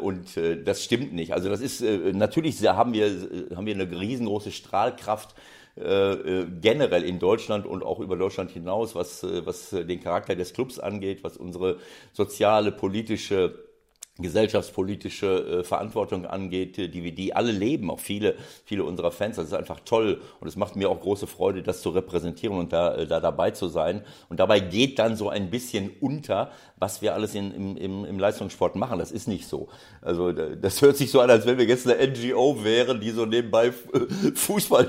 [0.00, 1.32] und das stimmt nicht.
[1.32, 3.10] Also, das ist, natürlich haben wir,
[3.54, 5.34] haben wir eine riesengroße Strahlkraft
[5.76, 10.36] äh, äh, generell in Deutschland und auch über Deutschland hinaus, was, äh, was den Charakter
[10.36, 11.78] des Clubs angeht, was unsere
[12.12, 13.71] soziale, politische
[14.18, 18.34] gesellschaftspolitische äh, Verantwortung angeht, die wir die alle leben, auch viele,
[18.66, 19.36] viele unserer Fans.
[19.36, 22.74] Das ist einfach toll und es macht mir auch große Freude, das zu repräsentieren und
[22.74, 24.02] da, äh, da dabei zu sein.
[24.28, 28.18] Und dabei geht dann so ein bisschen unter, was wir alles in, im, im, im
[28.18, 28.98] Leistungssport machen.
[28.98, 29.68] Das ist nicht so.
[30.02, 33.24] Also das hört sich so an, als wenn wir jetzt eine NGO wären, die so
[33.24, 33.72] nebenbei
[34.34, 34.88] Fußball,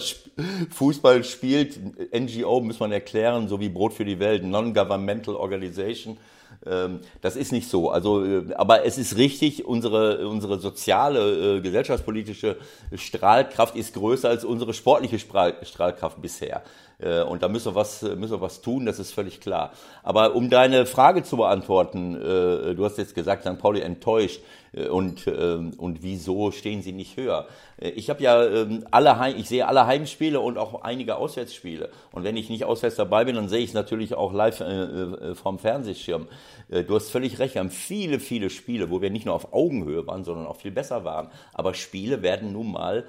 [0.70, 1.80] Fußball spielt.
[2.14, 6.18] NGO muss man erklären, so wie Brot für die Welt, Non-Governmental Organization.
[6.66, 7.90] Ähm, das ist nicht so.
[7.90, 12.58] Also, äh, aber es ist richtig, unsere, unsere soziale, äh, gesellschaftspolitische
[12.96, 16.64] Strahlkraft ist größer als unsere sportliche Strahlkraft bisher.
[17.00, 19.72] Äh, und da müssen wir was, müssen wir was tun, das ist völlig klar.
[20.04, 23.58] Aber um deine Frage zu beantworten, du hast jetzt gesagt, St.
[23.58, 24.42] Pauli enttäuscht
[24.90, 27.48] und, ähm, und wieso stehen sie nicht höher?
[27.78, 31.90] Ich habe ja ähm, alle ich sehe alle Heimspiele und auch einige Auswärtsspiele.
[32.12, 35.36] Und wenn ich nicht auswärts dabei bin, dann sehe ich es natürlich auch live äh,
[35.36, 36.28] vom Fernsehschirm.
[36.70, 39.54] Äh, du hast völlig recht, wir haben viele, viele Spiele, wo wir nicht nur auf
[39.54, 41.30] Augenhöhe waren, sondern auch viel besser waren.
[41.54, 43.06] Aber Spiele werden nun mal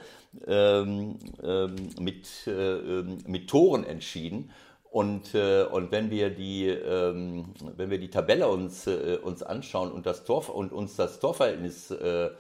[0.47, 4.51] ähm, ähm, mit, äh, ähm, mit Toren entschieden.
[4.91, 9.91] Und, äh, und wenn wir die, ähm, wenn wir die Tabelle uns, äh, uns anschauen
[9.91, 12.31] und, das Tor, und uns das Torverhältnis äh,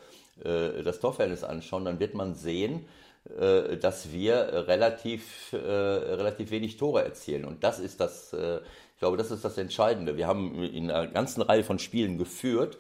[0.43, 2.87] äh, das Torverhältnis anschauen, dann wird man sehen,
[3.39, 7.45] äh, dass wir relativ, relativ wenig Tore erzielen.
[7.45, 10.17] Und das ist das, ich glaube, das ist das Entscheidende.
[10.17, 12.79] Wir haben in einer ganzen Reihe von Spielen geführt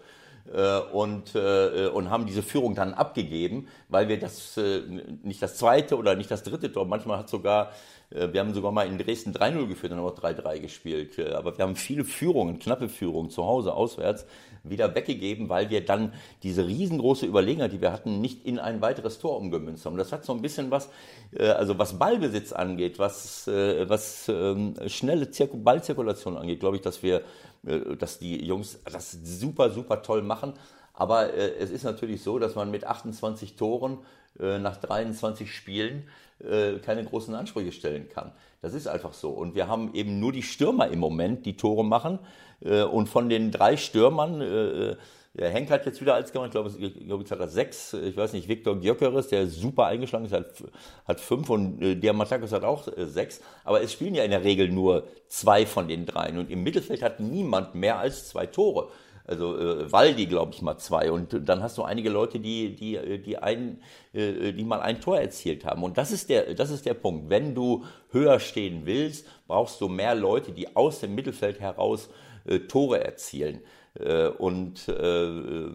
[0.92, 4.82] und, äh, und haben diese Führung dann abgegeben, weil wir das äh,
[5.22, 8.70] nicht das zweite oder nicht das dritte Tor, manchmal hat sogar äh, wir haben sogar
[8.70, 11.18] mal in Dresden 3-0 geführt und haben auch 3-3 gespielt.
[11.18, 14.24] Äh, aber wir haben viele Führungen, knappe Führungen zu Hause, auswärts
[14.62, 19.18] wieder weggegeben, weil wir dann diese riesengroße Überlegenheit, die wir hatten, nicht in ein weiteres
[19.18, 19.98] Tor umgemünzt haben.
[19.98, 20.88] Das hat so ein bisschen was,
[21.32, 27.22] äh, also was Ballbesitz angeht, was, was ähm, schnelle Ballzirkulation angeht, glaube ich, dass wir,
[27.62, 30.54] dass die Jungs das super, super toll machen.
[30.92, 33.98] Aber es ist natürlich so, dass man mit 28 Toren
[34.38, 36.04] nach 23 Spielen
[36.40, 38.32] äh, keine großen Ansprüche stellen kann.
[38.62, 39.30] Das ist einfach so.
[39.30, 42.18] Und wir haben eben nur die Stürmer im Moment, die Tore machen.
[42.60, 44.96] Äh, und von den drei Stürmern, äh,
[45.36, 47.92] der Henk hat jetzt wieder als gemacht, ich glaube, ich glaube, jetzt hat er sechs.
[47.92, 50.62] Ich weiß nicht, Viktor Gyökeres, der super eingeschlagen ist, hat,
[51.06, 53.40] hat fünf und äh, der Matakos hat auch äh, sechs.
[53.64, 56.38] Aber es spielen ja in der Regel nur zwei von den dreien.
[56.38, 58.90] Und im Mittelfeld hat niemand mehr als zwei Tore.
[59.26, 61.10] Also äh, Waldi, glaube ich, mal zwei.
[61.10, 63.80] Und dann hast du einige Leute, die, die, äh, die, ein,
[64.12, 65.82] äh, die mal ein Tor erzielt haben.
[65.82, 67.30] Und das ist, der, das ist der Punkt.
[67.30, 72.10] Wenn du höher stehen willst, brauchst du mehr Leute, die aus dem Mittelfeld heraus
[72.44, 73.60] äh, Tore erzielen.
[73.98, 75.70] Äh, und, äh,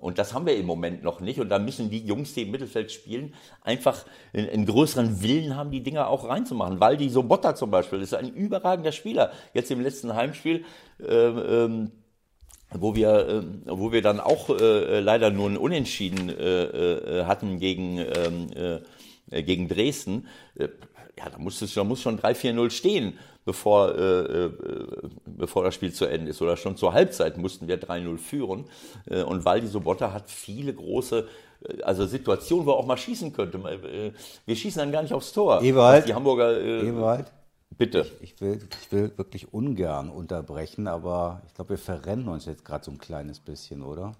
[0.00, 1.38] und das haben wir im Moment noch nicht.
[1.38, 5.84] Und da müssen die Jungs, die im Mittelfeld spielen, einfach einen, größeren Willen haben, die
[5.84, 6.80] Dinger auch reinzumachen.
[6.80, 9.30] Waldi Sobotta zum Beispiel ist ein überragender Spieler.
[9.54, 10.64] Jetzt im letzten Heimspiel.
[10.98, 11.92] Ähm, ähm,
[12.80, 17.98] wo wir, äh, wo wir dann auch äh, leider nur ein Unentschieden äh, hatten gegen,
[17.98, 18.80] ähm,
[19.30, 20.26] äh, gegen Dresden.
[20.56, 23.94] Ja, da muss, es, da muss schon 3-4-0 stehen, bevor,
[25.26, 26.40] bevor das Spiel zu Ende ist.
[26.42, 28.64] Oder schon zur Halbzeit mussten wir 3-0 führen.
[29.26, 31.28] Und Waldi Sobotta hat viele große
[31.82, 33.60] also Situationen, wo er auch mal schießen könnte.
[34.46, 35.62] Wir schießen dann gar nicht aufs Tor.
[35.62, 37.32] Ewald, die Hamburger, äh, Ewald,
[37.78, 38.06] Bitte.
[38.20, 42.64] Ich, ich, will, ich will wirklich ungern unterbrechen, aber ich glaube, wir verrennen uns jetzt
[42.64, 44.14] gerade so ein kleines bisschen, oder?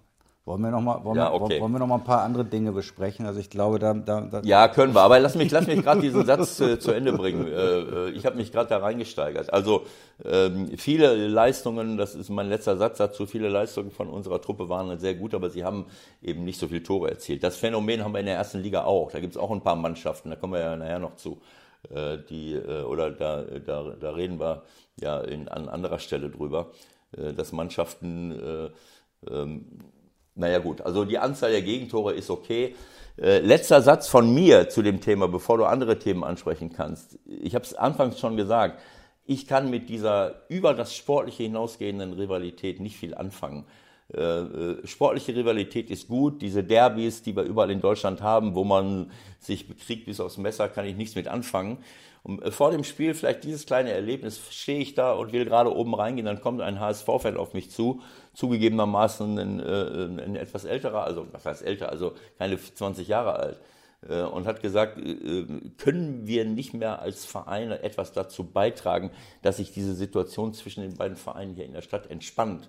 [0.44, 1.60] Wollen wir noch mal, wollen, Ja, okay.
[1.60, 3.26] wollen wir noch mal ein paar andere Dinge besprechen?
[3.26, 5.00] Also ich glaube, da, da, da Ja, können wir.
[5.02, 7.46] Aber lass mich, lass mich gerade diesen Satz äh, zu Ende bringen.
[7.46, 9.52] Äh, äh, ich habe mich gerade da reingesteigert.
[9.52, 9.82] Also
[10.24, 14.98] ähm, viele Leistungen, das ist mein letzter Satz dazu, viele Leistungen von unserer Truppe waren
[14.98, 15.86] sehr gut, aber sie haben
[16.20, 17.44] eben nicht so viele Tore erzielt.
[17.44, 19.12] Das Phänomen haben wir in der ersten Liga auch.
[19.12, 21.40] Da gibt es auch ein paar Mannschaften, da kommen wir ja nachher noch zu.
[21.90, 24.62] Äh, die, äh, oder da, da, da reden wir
[25.00, 26.70] ja in, an anderer Stelle drüber,
[27.16, 28.70] äh, dass Mannschaften,
[29.28, 29.66] ähm,
[30.34, 32.74] naja gut, also die Anzahl der Gegentore ist okay.
[33.16, 37.18] Letzter Satz von mir zu dem Thema, bevor du andere Themen ansprechen kannst.
[37.26, 38.80] Ich habe es anfangs schon gesagt,
[39.26, 43.66] ich kann mit dieser über das Sportliche hinausgehenden Rivalität nicht viel anfangen.
[44.14, 46.42] Äh, sportliche Rivalität ist gut.
[46.42, 50.68] Diese Derbys, die wir überall in Deutschland haben, wo man sich bekriegt bis aufs Messer,
[50.68, 51.78] kann ich nichts mit anfangen.
[52.22, 55.74] Und äh, vor dem Spiel vielleicht dieses kleine Erlebnis, stehe ich da und will gerade
[55.74, 58.02] oben reingehen, dann kommt ein HSV-Fan auf mich zu,
[58.34, 63.60] zugegebenermaßen ein, äh, ein etwas älterer, also was heißt älter, also keine 20 Jahre alt,
[64.32, 64.96] und hat gesagt,
[65.78, 70.96] können wir nicht mehr als Vereine etwas dazu beitragen, dass sich diese Situation zwischen den
[70.96, 72.68] beiden Vereinen hier in der Stadt entspannt.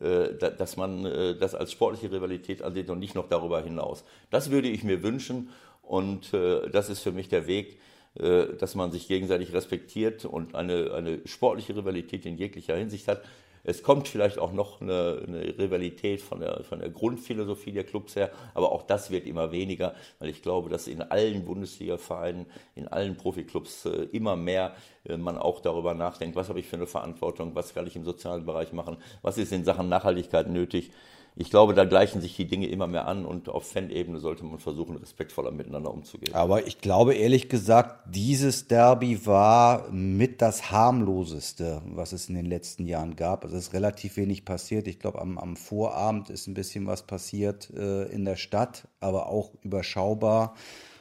[0.00, 4.04] Äh, dass man äh, das als sportliche Rivalität ansieht und nicht noch darüber hinaus.
[4.30, 5.50] Das würde ich mir wünschen
[5.82, 7.78] und äh, das ist für mich der Weg,
[8.14, 13.22] dass man sich gegenseitig respektiert und eine, eine sportliche Rivalität in jeglicher Hinsicht hat.
[13.64, 18.16] Es kommt vielleicht auch noch eine, eine, Rivalität von der, von der Grundphilosophie der Clubs
[18.16, 22.88] her, aber auch das wird immer weniger, weil ich glaube, dass in allen Bundesliga-Vereinen, in
[22.88, 26.86] allen Profiklubs äh, immer mehr äh, man auch darüber nachdenkt, was habe ich für eine
[26.86, 30.90] Verantwortung, was kann ich im sozialen Bereich machen, was ist in Sachen Nachhaltigkeit nötig
[31.34, 34.58] ich glaube, da gleichen sich die Dinge immer mehr an und auf Fan-Ebene sollte man
[34.58, 36.34] versuchen, respektvoller miteinander umzugehen.
[36.34, 42.44] Aber ich glaube ehrlich gesagt, dieses Derby war mit das harmloseste, was es in den
[42.44, 43.44] letzten Jahren gab.
[43.44, 44.86] Also es ist relativ wenig passiert.
[44.86, 49.28] Ich glaube, am, am Vorabend ist ein bisschen was passiert äh, in der Stadt, aber
[49.28, 50.54] auch überschaubar.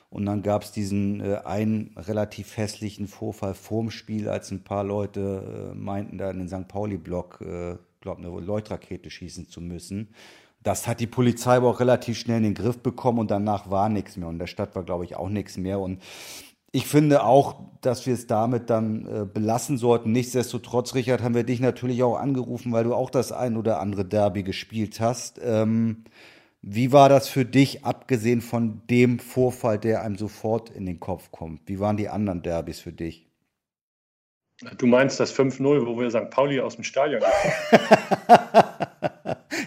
[0.09, 4.85] Und dann gab es diesen äh, einen relativ hässlichen Vorfall vorm Spiel, als ein paar
[4.85, 6.67] Leute äh, meinten, da in den St.
[6.69, 10.09] Pauli-Block äh, glaube, eine Leuchtrakete schießen zu müssen.
[10.63, 13.89] Das hat die Polizei aber auch relativ schnell in den Griff bekommen und danach war
[13.89, 14.27] nichts mehr.
[14.27, 15.79] Und der Stadt war, glaube ich, auch nichts mehr.
[15.79, 16.01] Und
[16.71, 20.11] ich finde auch, dass wir es damit dann äh, belassen sollten.
[20.11, 24.05] Nichtsdestotrotz, Richard, haben wir dich natürlich auch angerufen, weil du auch das ein oder andere
[24.05, 25.39] Derby gespielt hast.
[25.43, 26.03] Ähm,
[26.61, 31.31] wie war das für dich, abgesehen von dem Vorfall, der einem sofort in den Kopf
[31.31, 31.61] kommt?
[31.65, 33.30] Wie waren die anderen Derbys für dich?
[34.77, 36.29] Du meinst das 5-0, wo wir St.
[36.29, 37.21] Pauli aus dem Stadion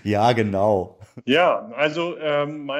[0.04, 0.98] Ja, genau.
[1.24, 2.70] Ja, also ähm,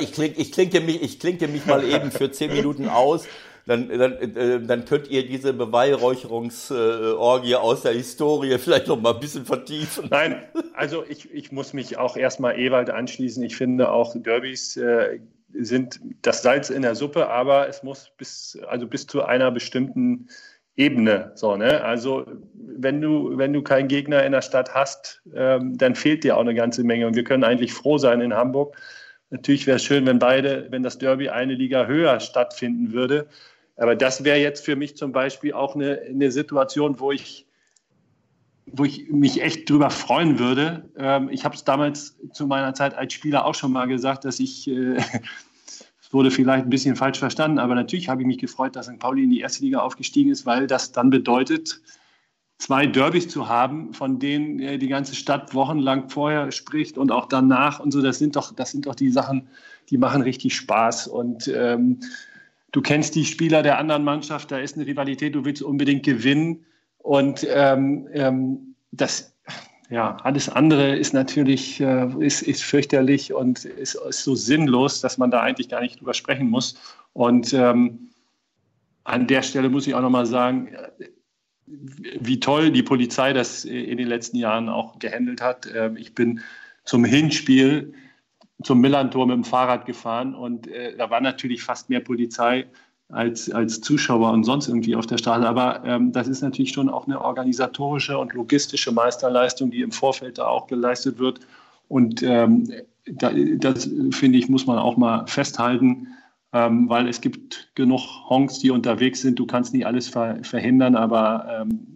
[0.00, 3.26] ich, kling, ich, klinke mich, ich klinke mich mal eben für zehn Minuten aus.
[3.66, 9.20] Dann, dann, äh, dann könnt ihr diese Beweihräucherungsorgie aus der Historie vielleicht noch mal ein
[9.20, 10.08] bisschen vertiefen.
[10.10, 10.42] Nein,
[10.74, 13.44] also ich, ich muss mich auch erstmal Ewald anschließen.
[13.44, 15.20] Ich finde auch Derbys äh,
[15.52, 20.28] sind das Salz in der Suppe, aber es muss bis, also bis zu einer bestimmten
[20.76, 21.32] Ebene.
[21.34, 21.82] So, ne?
[21.82, 22.24] Also
[22.54, 26.40] wenn du, wenn du keinen Gegner in der Stadt hast, ähm, dann fehlt dir auch
[26.40, 27.06] eine ganze Menge.
[27.06, 28.76] Und wir können eigentlich froh sein in Hamburg.
[29.30, 33.26] Natürlich wäre es schön, wenn beide, wenn das Derby eine Liga höher stattfinden würde.
[33.76, 37.46] Aber das wäre jetzt für mich zum Beispiel auch eine, eine Situation, wo ich,
[38.66, 40.88] wo ich mich echt drüber freuen würde.
[40.96, 44.40] Ähm, ich habe es damals zu meiner Zeit als Spieler auch schon mal gesagt, dass
[44.40, 44.96] ich äh,
[46.12, 48.98] wurde vielleicht ein bisschen falsch verstanden, aber natürlich habe ich mich gefreut, dass St.
[48.98, 51.80] Pauli in die erste Liga aufgestiegen ist, weil das dann bedeutet,
[52.62, 57.26] zwei Derbys zu haben, von denen äh, die ganze Stadt wochenlang vorher spricht und auch
[57.26, 58.00] danach und so.
[58.00, 59.48] Das sind doch, das sind doch die Sachen,
[59.90, 61.08] die machen richtig Spaß.
[61.08, 61.98] Und ähm,
[62.70, 66.64] du kennst die Spieler der anderen Mannschaft, da ist eine Rivalität, du willst unbedingt gewinnen.
[66.98, 69.31] Und ähm, ähm, das
[69.92, 75.18] ja, alles andere ist natürlich äh, ist, ist fürchterlich und ist, ist, so sinnlos, dass
[75.18, 76.76] man da eigentlich gar nicht drüber sprechen muss.
[77.12, 78.08] Und ähm,
[79.04, 81.08] an der Stelle muss ich auch nochmal sagen, äh,
[81.66, 85.68] wie toll die Polizei das in den letzten Jahren auch gehandelt hat.
[85.74, 86.40] Ähm, ich bin
[86.84, 87.92] zum Hinspiel
[88.62, 92.66] zum Millantor mit dem Fahrrad gefahren und äh, da war natürlich fast mehr Polizei
[93.12, 95.46] als, als Zuschauer und sonst irgendwie auf der Straße.
[95.46, 100.38] Aber ähm, das ist natürlich schon auch eine organisatorische und logistische Meisterleistung, die im Vorfeld
[100.38, 101.40] da auch geleistet wird.
[101.88, 102.72] Und ähm,
[103.04, 106.08] da, das, finde ich, muss man auch mal festhalten,
[106.54, 109.38] ähm, weil es gibt genug Honks, die unterwegs sind.
[109.38, 111.86] Du kannst nicht alles ver verhindern, aber ähm,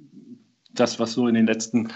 [0.75, 1.89] das, was so in den letzten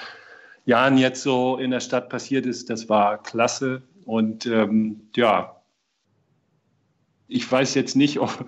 [0.65, 3.83] Jahren jetzt so in der Stadt passiert ist, das war klasse.
[4.07, 5.57] Und ähm, ja,
[7.29, 8.47] ich weiß jetzt nicht, ob,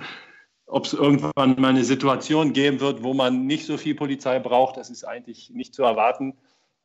[0.73, 4.79] ob es irgendwann mal eine Situation geben wird, wo man nicht so viel Polizei braucht,
[4.79, 6.35] das ist eigentlich nicht zu erwarten.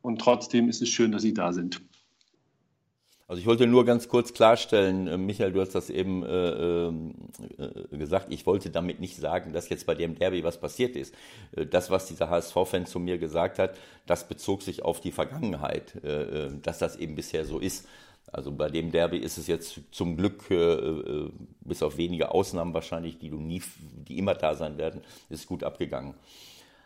[0.02, 1.80] Und trotzdem ist es schön, dass Sie da sind.
[3.26, 6.92] Also ich wollte nur ganz kurz klarstellen, äh, Michael, du hast das eben äh, äh,
[7.90, 11.14] gesagt, ich wollte damit nicht sagen, dass jetzt bei dem Derby was passiert ist.
[11.54, 15.94] Äh, das, was dieser HSV-Fan zu mir gesagt hat, das bezog sich auf die Vergangenheit,
[16.04, 17.86] äh, äh dass das eben bisher so ist.
[18.32, 21.30] Also bei dem Derby ist es jetzt zum Glück, äh, äh,
[21.60, 23.62] bis auf wenige Ausnahmen wahrscheinlich, die du nie,
[24.06, 25.00] die immer da sein werden,
[25.30, 26.14] ist gut abgegangen.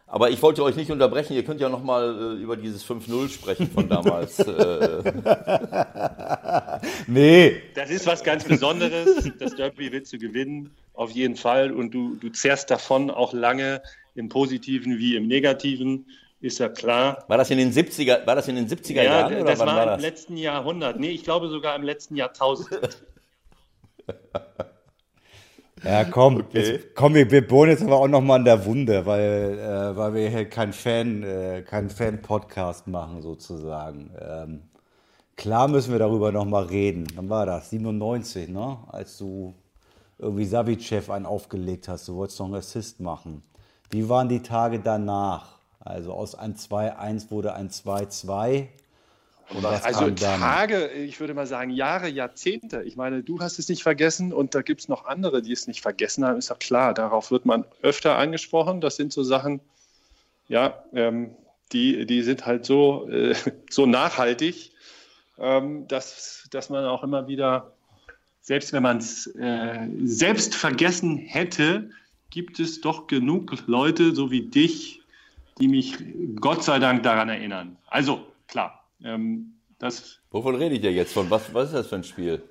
[0.07, 3.71] Aber ich wollte euch nicht unterbrechen, ihr könnt ja nochmal äh, über dieses 5-0 sprechen
[3.71, 4.39] von damals.
[4.41, 5.03] Äh.
[7.07, 7.63] nee.
[7.75, 9.31] Das ist was ganz Besonderes.
[9.39, 11.73] Das Derby willst du gewinnen, auf jeden Fall.
[11.73, 13.81] Und du, du zehrst davon auch lange
[14.15, 16.05] im Positiven wie im Negativen
[16.43, 17.25] ist ja klar.
[17.29, 19.35] War das in den 70er, war das in den 70er ja, Jahren?
[19.35, 19.97] Oder das wann war, war das?
[19.97, 20.99] im letzten Jahrhundert.
[20.99, 22.71] Nee, ich glaube sogar im letzten Jahrtausend.
[25.85, 26.59] ja, komm, okay.
[26.59, 30.15] jetzt, komm, wir, wir bohren jetzt aber auch nochmal an der Wunde, weil, äh, weil
[30.15, 34.11] wir hier keinen Fan, äh, keinen Fan-Podcast machen, sozusagen.
[34.21, 34.63] Ähm,
[35.37, 37.07] klar müssen wir darüber nochmal reden.
[37.15, 38.79] Dann war das 97, ne?
[38.89, 39.55] Als du
[40.19, 43.45] irgendwie Savicev einen aufgelegt hast, du wolltest noch einen Assist machen.
[43.91, 45.62] Wie waren die Tage danach?
[45.85, 48.69] Also aus ein 2-1 wurde ein 2-2.
[49.85, 52.83] also Tage, ich würde mal sagen Jahre, Jahrzehnte.
[52.85, 55.67] Ich meine, du hast es nicht vergessen und da gibt es noch andere, die es
[55.67, 56.95] nicht vergessen haben, ist ja klar.
[56.95, 58.81] Darauf wird man öfter angesprochen.
[58.81, 59.61] Das sind so Sachen,
[60.49, 61.35] ja, ähm,
[61.73, 63.35] die, die sind halt so, äh,
[63.71, 64.73] so nachhaltig,
[65.39, 67.73] ähm, dass, dass man auch immer wieder,
[68.41, 71.91] selbst wenn man es äh, selbst vergessen hätte,
[72.31, 75.02] gibt es doch genug Leute, so wie dich,
[75.63, 75.97] die mich
[76.41, 77.77] Gott sei Dank daran erinnern.
[77.87, 78.85] Also, klar.
[79.05, 81.31] Ähm, das Wovon rede ich dir jetzt von?
[81.31, 82.43] Was, was ist das für ein Spiel?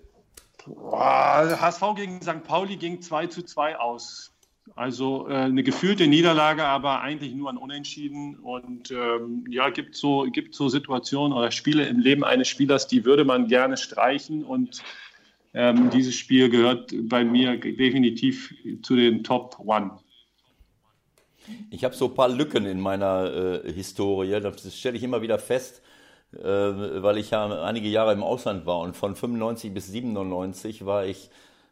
[0.65, 2.43] HSV gegen St.
[2.43, 4.31] Pauli ging 2 zu 2 aus.
[4.75, 8.35] Also äh, eine gefühlte Niederlage, aber eigentlich nur ein Unentschieden.
[8.35, 13.03] Und ähm, ja, gibt so, gibt so Situationen oder Spiele im Leben eines Spielers, die
[13.03, 14.45] würde man gerne streichen.
[14.45, 14.83] Und
[15.53, 19.99] ähm, dieses Spiel gehört bei mir definitiv zu den Top One.
[21.69, 25.39] Ich habe so ein paar Lücken in meiner äh, Historie, das stelle ich immer wieder
[25.39, 25.81] fest,
[26.33, 31.05] äh, weil ich ja einige Jahre im Ausland war und von 95 bis 97 war
[31.05, 31.29] ich,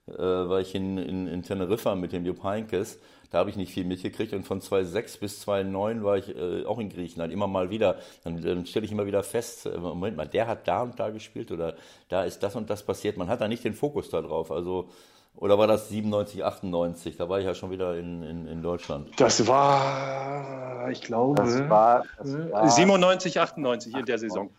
[0.07, 2.99] äh, war ich in, in, in Teneriffa mit dem Jupp Heynckes.
[3.31, 6.79] Da habe ich nicht viel mitgekriegt und von 2006 bis 2009 war ich äh, auch
[6.79, 7.99] in Griechenland, immer mal wieder.
[8.23, 11.11] Dann, dann stelle ich immer wieder fest, äh, Moment mal, der hat da und da
[11.11, 11.75] gespielt oder
[12.09, 13.17] da ist das und das passiert.
[13.17, 14.51] Man hat da nicht den Fokus darauf.
[14.51, 14.89] Also
[15.35, 17.18] oder war das 97, 98?
[17.18, 19.10] Da war ich ja schon wieder in, in, in Deutschland.
[19.18, 24.49] Das war, ich glaube, das war, das war 97, 98 in der Saison.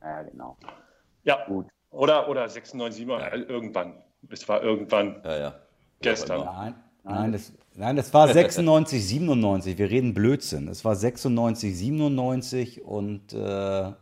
[0.00, 0.56] Ja, genau.
[1.24, 1.44] Ja.
[1.46, 1.66] Gut.
[1.90, 3.94] Oder, oder 96, 97, irgendwann.
[4.30, 5.54] Es war irgendwann Ja, ja.
[6.00, 6.44] gestern.
[6.44, 6.74] Nein,
[7.04, 9.76] nein, das, nein, das war 96, 97.
[9.76, 10.68] Wir reden Blödsinn.
[10.68, 13.92] Es war 96, 97 und äh,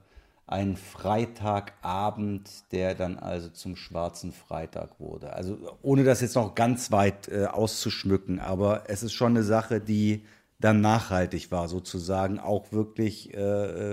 [0.50, 5.32] ein Freitagabend, der dann also zum schwarzen Freitag wurde.
[5.32, 9.80] Also ohne das jetzt noch ganz weit äh, auszuschmücken, aber es ist schon eine Sache,
[9.80, 10.24] die
[10.58, 13.38] dann nachhaltig war, sozusagen auch wirklich, äh,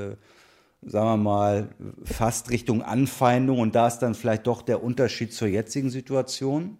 [0.09, 0.15] äh,
[0.81, 1.69] sagen wir mal,
[2.03, 6.77] fast Richtung Anfeindung und da ist dann vielleicht doch der Unterschied zur jetzigen Situation.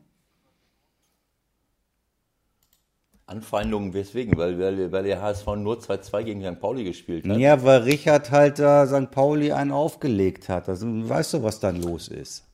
[3.27, 4.37] Anfeindungen weswegen?
[4.37, 6.59] Weil, weil, weil der HSV nur 2-2 gegen St.
[6.59, 7.37] Pauli gespielt hat.
[7.37, 9.11] Ja, weil Richard halt da St.
[9.11, 10.69] Pauli einen aufgelegt hat.
[10.69, 12.45] Also weißt du, was dann los ist?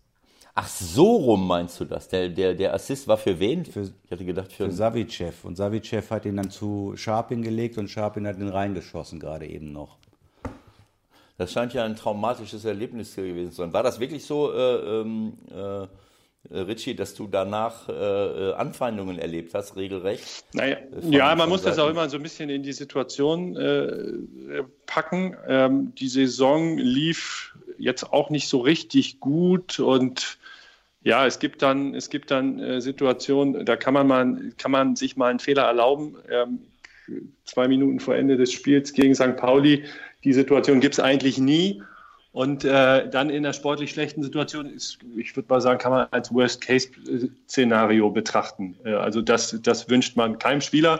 [0.56, 2.08] Ach, so rum meinst du das?
[2.10, 3.66] Der, der, der Assist war für wen?
[3.66, 4.66] Für- ich hatte gedacht für.
[4.66, 5.46] Für Savicev.
[5.46, 9.72] Und Savicev hat ihn dann zu Scharpin gelegt und Scharpin hat ihn reingeschossen, gerade eben
[9.72, 9.98] noch.
[11.38, 13.74] Das scheint ja ein traumatisches Erlebnis gewesen zu sein.
[13.74, 15.88] War das wirklich so, äh, ähm, äh, äh,
[16.52, 20.44] Richie, dass du danach äh, äh, Anfeindungen erlebt hast, regelrecht?
[20.54, 21.88] Naja, von- ja, man muss das Seiten.
[21.88, 25.36] auch immer so ein bisschen in die Situation äh, packen.
[25.48, 30.38] Ähm, die Saison lief jetzt auch nicht so richtig gut und
[31.06, 34.96] ja, es gibt dann, es gibt dann äh, Situationen, da kann man mal, kann man
[34.96, 36.16] sich mal einen Fehler erlauben.
[36.30, 36.60] Ähm,
[37.44, 39.36] zwei Minuten vor Ende des Spiels gegen St.
[39.36, 39.84] Pauli.
[40.24, 41.82] Die Situation gibt es eigentlich nie.
[42.34, 46.08] Und äh, dann in der sportlich schlechten Situation ist, ich würde mal sagen, kann man
[46.10, 48.76] als Worst-Case-Szenario betrachten.
[48.84, 51.00] Äh, also das, das wünscht man keinem Spieler.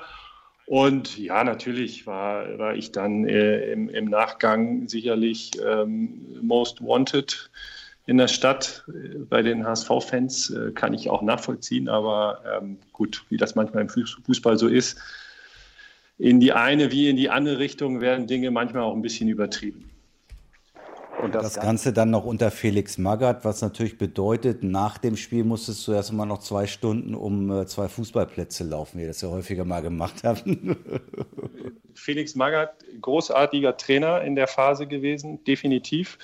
[0.68, 7.50] Und ja, natürlich war, war ich dann äh, im, im Nachgang sicherlich ähm, most wanted
[8.06, 8.86] in der Stadt.
[8.88, 13.82] Äh, Bei den HSV-Fans äh, kann ich auch nachvollziehen, aber ähm, gut, wie das manchmal
[13.82, 15.00] im Fuß- Fußball so ist,
[16.20, 19.90] in die eine wie in die andere Richtung werden Dinge manchmal auch ein bisschen übertrieben.
[21.24, 25.88] Und Das Ganze dann noch unter Felix Magath, was natürlich bedeutet, nach dem Spiel musstest
[25.88, 29.30] du erst mal noch zwei Stunden um äh, zwei Fußballplätze laufen, wie wir das ja
[29.30, 30.78] häufiger mal gemacht haben.
[31.94, 36.18] Felix Magath, großartiger Trainer in der Phase gewesen, definitiv.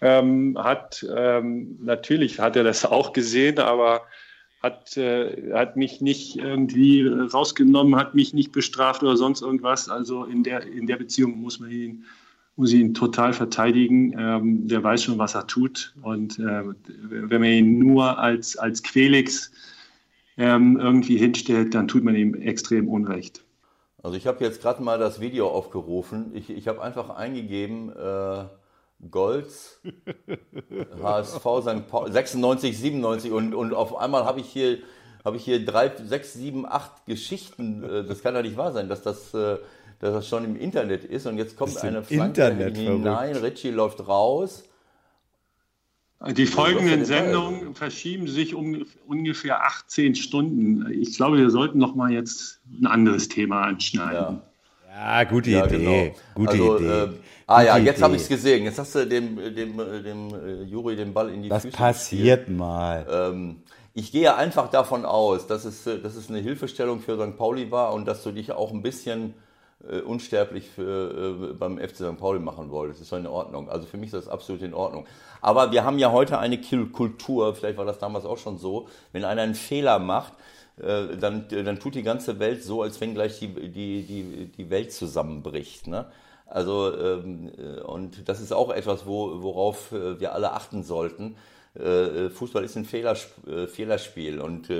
[0.00, 4.02] Ähm, hat ähm, natürlich hat er das auch gesehen, aber
[4.62, 9.88] hat, äh, hat mich nicht irgendwie rausgenommen, hat mich nicht bestraft oder sonst irgendwas.
[9.88, 12.04] Also in der, in der Beziehung muss man ihn,
[12.56, 14.14] muss ihn total verteidigen.
[14.18, 15.94] Ähm, der weiß schon, was er tut.
[16.02, 16.62] Und äh,
[17.10, 19.50] wenn man ihn nur als, als Quelix
[20.36, 23.44] ähm, irgendwie hinstellt, dann tut man ihm extrem Unrecht.
[24.02, 26.30] Also ich habe jetzt gerade mal das Video aufgerufen.
[26.34, 28.44] Ich, ich habe einfach eingegeben, äh,
[29.10, 29.80] Golds,
[31.02, 31.88] HSV St.
[31.88, 34.78] Pauli, 96, 97 und, und auf einmal habe ich hier
[35.24, 37.82] habe ich hier drei, sechs, sieben, acht Geschichten.
[37.82, 39.58] Äh, Das kann ja nicht wahr sein, dass das, äh,
[40.00, 41.26] dass das schon im Internet ist.
[41.26, 44.64] Und jetzt kommt Ist im eine Flanke Internet hinein, Richie läuft raus.
[46.30, 50.90] Die folgenden Sendungen verschieben sich um ungefähr 18 Stunden.
[50.90, 54.40] Ich glaube, wir sollten noch mal jetzt ein anderes Thema anschneiden.
[54.90, 55.76] Ja, gute Ja, Idee.
[55.76, 56.14] genau.
[56.34, 56.86] Gute also, Idee.
[56.86, 57.08] Äh,
[57.46, 58.64] ah ja, Gute jetzt habe ich es gesehen.
[58.64, 62.48] Jetzt hast du dem, dem, dem äh, Juri den Ball in die Das Füße passiert
[62.48, 63.06] mal.
[63.10, 63.56] Ähm,
[63.92, 67.36] ich gehe einfach davon aus, dass es, dass es eine Hilfestellung für St.
[67.36, 69.34] Pauli war und dass du dich auch ein bisschen
[69.88, 72.18] äh, unsterblich für, äh, beim FC St.
[72.18, 73.00] Pauli machen wolltest.
[73.00, 73.68] Das ist doch in Ordnung.
[73.68, 75.06] Also für mich ist das absolut in Ordnung.
[75.40, 78.88] Aber wir haben ja heute eine Kul- Kultur, vielleicht war das damals auch schon so,
[79.12, 80.32] wenn einer einen Fehler macht,
[80.78, 84.70] äh, dann, dann tut die ganze Welt so, als wenn gleich die, die, die, die
[84.70, 85.86] Welt zusammenbricht.
[85.86, 86.06] Ne?
[86.46, 91.36] Also, ähm, äh, und das ist auch etwas, wo, worauf äh, wir alle achten sollten.
[91.74, 93.30] Äh, Fußball ist ein Fehlersp
[93.68, 94.70] Fehlerspiel und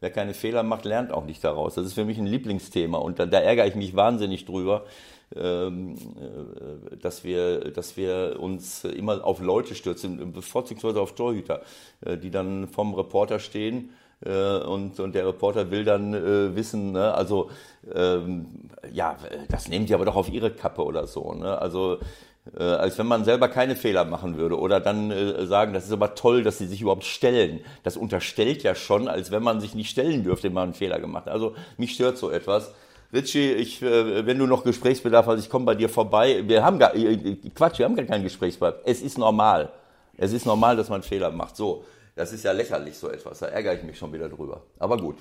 [0.00, 1.74] wer keine Fehler macht, lernt auch nicht daraus.
[1.74, 4.84] Das ist für mich ein Lieblingsthema und da, da ärgere ich mich wahnsinnig drüber,
[5.36, 11.62] ähm, äh, dass, wir, dass wir uns immer auf Leute stürzen, bevorzugsweise auf Torhüter,
[12.00, 13.90] äh, die dann vom Reporter stehen
[14.24, 17.50] äh, und, und der Reporter will dann äh, wissen, ne, also
[17.94, 18.46] ähm,
[18.92, 19.16] ja,
[19.48, 21.32] das nehmen die aber doch auf ihre Kappe oder so.
[21.32, 21.56] Ne?
[21.56, 21.98] Also
[22.58, 25.92] äh, als wenn man selber keine Fehler machen würde oder dann äh, sagen, das ist
[25.92, 27.60] aber toll, dass sie sich überhaupt stellen.
[27.82, 30.98] Das unterstellt ja schon, als wenn man sich nicht stellen dürfte, wenn man einen Fehler
[31.00, 31.32] gemacht hat.
[31.32, 32.72] Also mich stört so etwas.
[33.12, 36.42] Richie, ich, äh, wenn du noch Gesprächsbedarf hast, ich komme bei dir vorbei.
[36.46, 38.76] Wir haben gar, äh, Quatsch, wir haben gar keinen Gesprächsbedarf.
[38.84, 39.70] Es ist normal.
[40.16, 41.56] Es ist normal, dass man Fehler macht.
[41.56, 43.40] So, das ist ja lächerlich, so etwas.
[43.40, 44.62] Da ärgere ich mich schon wieder drüber.
[44.78, 45.16] Aber gut.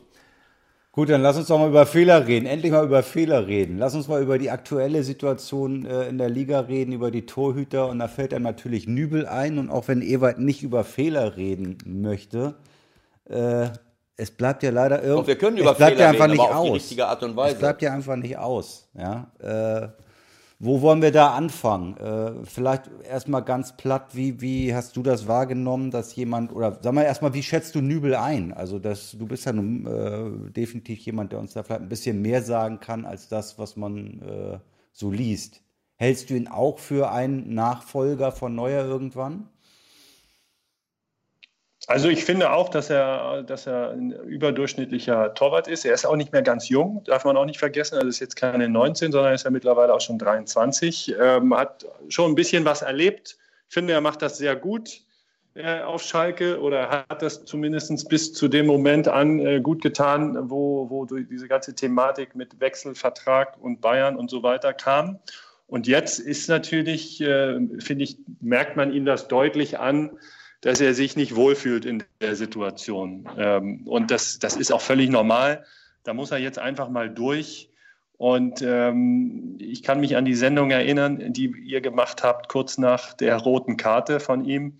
[0.91, 2.47] Gut, dann lass uns doch mal über Fehler reden.
[2.47, 3.77] Endlich mal über Fehler reden.
[3.77, 7.89] Lass uns mal über die aktuelle Situation äh, in der Liga reden, über die Torhüter.
[7.89, 9.59] Und da fällt einem natürlich Nübel ein.
[9.59, 12.55] Und auch wenn Ewald nicht über Fehler reden möchte,
[13.25, 13.67] äh,
[14.17, 15.21] es bleibt ja leider irgendwie.
[15.21, 16.75] Doch, wir können es über bleibt Fehler ja einfach reden, nicht aber auf aus.
[16.75, 17.53] richtige Art und Weise.
[17.53, 18.89] Es bleibt ja einfach nicht aus.
[18.95, 19.31] Ja.
[19.39, 19.89] Äh,
[20.61, 21.95] Wo wollen wir da anfangen?
[21.97, 26.93] Äh, vielleicht erstmal ganz platt, wie, wie hast du das wahrgenommen, dass jemand, oder sag
[26.93, 28.51] mal erstmal, wie schätzt du Nübel ein?
[28.51, 32.21] Also das, du bist ja nun äh, definitiv jemand, der uns da vielleicht ein bisschen
[32.21, 34.59] mehr sagen kann, als das, was man äh,
[34.91, 35.61] so liest.
[35.95, 39.47] Hältst du ihn auch für einen Nachfolger von Neuer irgendwann?
[41.89, 45.85] Also ich finde auch, dass er, dass er ein überdurchschnittlicher Torwart ist.
[45.85, 47.95] Er ist auch nicht mehr ganz jung, darf man auch nicht vergessen.
[47.95, 51.15] Er ist jetzt keine 19, sondern ist ja mittlerweile auch schon 23.
[51.19, 53.39] Ähm, hat schon ein bisschen was erlebt.
[53.67, 55.01] Ich finde, er macht das sehr gut
[55.55, 60.47] äh, auf Schalke oder hat das zumindest bis zu dem Moment an äh, gut getan,
[60.47, 65.17] wo, wo diese ganze Thematik mit Wechselvertrag und Bayern und so weiter kam.
[65.65, 70.19] Und jetzt ist natürlich, äh, finde ich, merkt man ihm das deutlich an,
[70.61, 73.27] dass er sich nicht wohlfühlt in der Situation.
[73.37, 75.65] Ähm, und das, das ist auch völlig normal.
[76.03, 77.69] Da muss er jetzt einfach mal durch.
[78.17, 83.13] Und ähm, ich kann mich an die Sendung erinnern, die ihr gemacht habt, kurz nach
[83.13, 84.79] der roten Karte von ihm.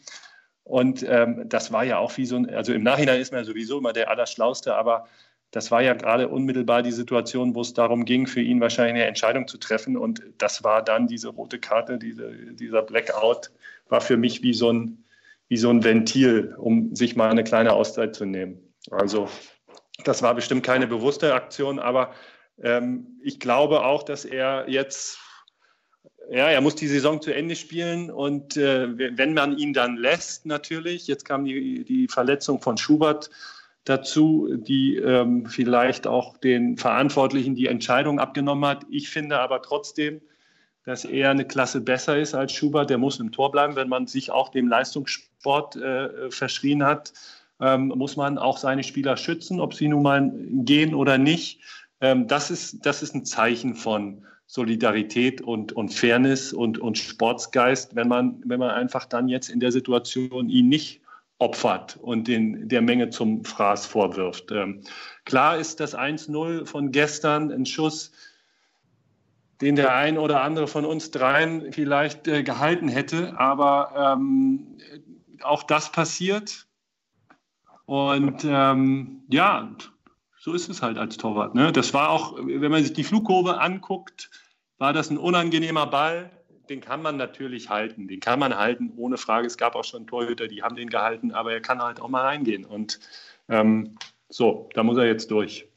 [0.66, 3.46] Und ähm, das war ja auch wie so ein, also im Nachhinein ist man ja
[3.46, 5.08] sowieso immer der Allerschlauste, aber
[5.52, 9.06] das war ja gerade unmittelbar die Situation, wo es darum ging, für ihn wahrscheinlich eine
[9.06, 9.98] Entscheidung zu treffen.
[9.98, 13.52] Und das war dann diese rote Karte, diese, dieser Blackout,
[13.88, 15.04] war für mich wie so ein,
[15.50, 18.74] wie so ein Ventil, um sich mal eine kleine Auszeit zu nehmen.
[18.92, 19.28] Also
[20.06, 22.14] das war bestimmt keine bewusste Aktion, aber
[22.62, 25.18] ähm, ich glaube auch, dass er jetzt,
[26.30, 30.46] ja, er muss die Saison zu Ende spielen und äh, wenn man ihn dann lässt,
[30.46, 33.32] natürlich, jetzt kam die, die Verletzung von Schubert
[33.86, 38.86] dazu, die ähm, vielleicht auch den Verantwortlichen die Entscheidung abgenommen hat.
[38.92, 40.22] Ich finde aber trotzdem,
[40.84, 42.90] dass er eine Klasse besser ist als Schubert.
[42.90, 47.14] Der muss im Tor bleiben, wenn man sich auch dem Leistungssport äh, verschrien hat.
[47.62, 51.60] Ähm, muss man auch seine Spieler schützen, ob sie nun mal gehen oder nicht.
[52.00, 57.96] Ähm, das, ist, das ist ein Zeichen von Solidarität und, und Fairness und, und Sportsgeist,
[57.96, 61.02] wenn man, wenn man einfach dann jetzt in der Situation ihn nicht
[61.38, 64.52] opfert und den, der Menge zum Fraß vorwirft.
[64.52, 64.82] Ähm,
[65.26, 68.12] klar ist das 1-0 von gestern ein Schuss,
[69.62, 73.38] den der ein oder andere von uns dreien vielleicht äh, gehalten hätte.
[73.38, 74.78] Aber ähm,
[75.44, 76.68] auch das passiert.
[77.86, 79.76] Und ähm, ja,
[80.38, 81.56] so ist es halt als Torwart.
[81.56, 81.72] Ne?
[81.72, 84.30] Das war auch, wenn man sich die Flugkurve anguckt,
[84.78, 86.32] war das ein unangenehmer Ball.
[86.70, 88.08] Den kann man natürlich halten.
[88.08, 89.48] Den kann man halten, ohne Frage.
[89.48, 92.22] Es gab auch schon Torhüter, die haben den gehalten, aber er kann halt auch mal
[92.22, 92.64] reingehen.
[92.64, 93.00] Und
[93.50, 93.98] ähm,
[94.30, 95.68] so, da muss er jetzt durch.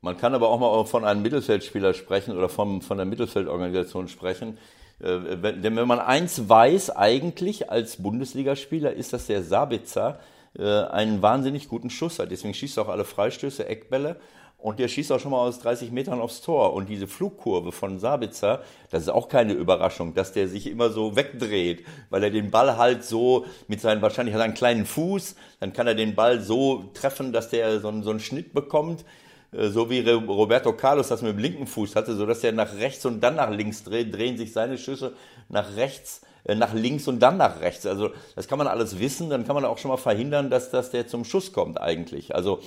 [0.00, 4.56] Man kann aber auch mal von einem Mittelfeldspieler sprechen oder vom, von der Mittelfeldorganisation sprechen.
[5.00, 10.20] Äh, denn wenn man eins weiß eigentlich als Bundesligaspieler, ist, dass der Sabitzer
[10.58, 12.30] äh, einen wahnsinnig guten Schuss hat.
[12.30, 14.16] Deswegen schießt er auch alle Freistöße, Eckbälle.
[14.62, 16.74] Und der schießt auch schon mal aus 30 Metern aufs Tor.
[16.74, 21.16] Und diese Flugkurve von Sabitzer, das ist auch keine Überraschung, dass der sich immer so
[21.16, 25.34] wegdreht, weil er den Ball halt so mit seinem, wahrscheinlich hat er einen kleinen Fuß,
[25.60, 29.06] dann kann er den Ball so treffen, dass der so einen, so einen Schnitt bekommt.
[29.52, 32.74] Äh, so wie Roberto Carlos das mit dem linken Fuß hatte, so dass er nach
[32.76, 35.14] rechts und dann nach links dreht, drehen sich seine Schüsse
[35.48, 37.86] nach rechts, äh, nach links und dann nach rechts.
[37.86, 40.90] Also das kann man alles wissen, dann kann man auch schon mal verhindern, dass, dass
[40.90, 42.34] der zum Schuss kommt eigentlich.
[42.34, 42.60] Also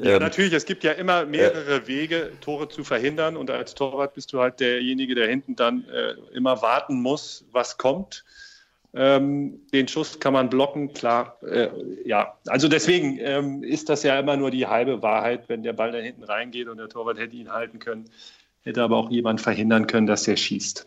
[0.00, 3.74] ja, ähm, natürlich, es gibt ja immer mehrere äh, Wege, Tore zu verhindern und als
[3.74, 8.24] Torwart bist du halt derjenige, der hinten dann äh, immer warten muss, was kommt.
[8.94, 11.36] Ähm, den Schuss kann man blocken, klar.
[11.42, 11.68] Äh,
[12.04, 15.92] ja, also deswegen ähm, ist das ja immer nur die halbe Wahrheit, wenn der Ball
[15.92, 18.08] da hinten reingeht und der Torwart hätte ihn halten können,
[18.62, 20.86] hätte aber auch jemand verhindern können, dass er schießt.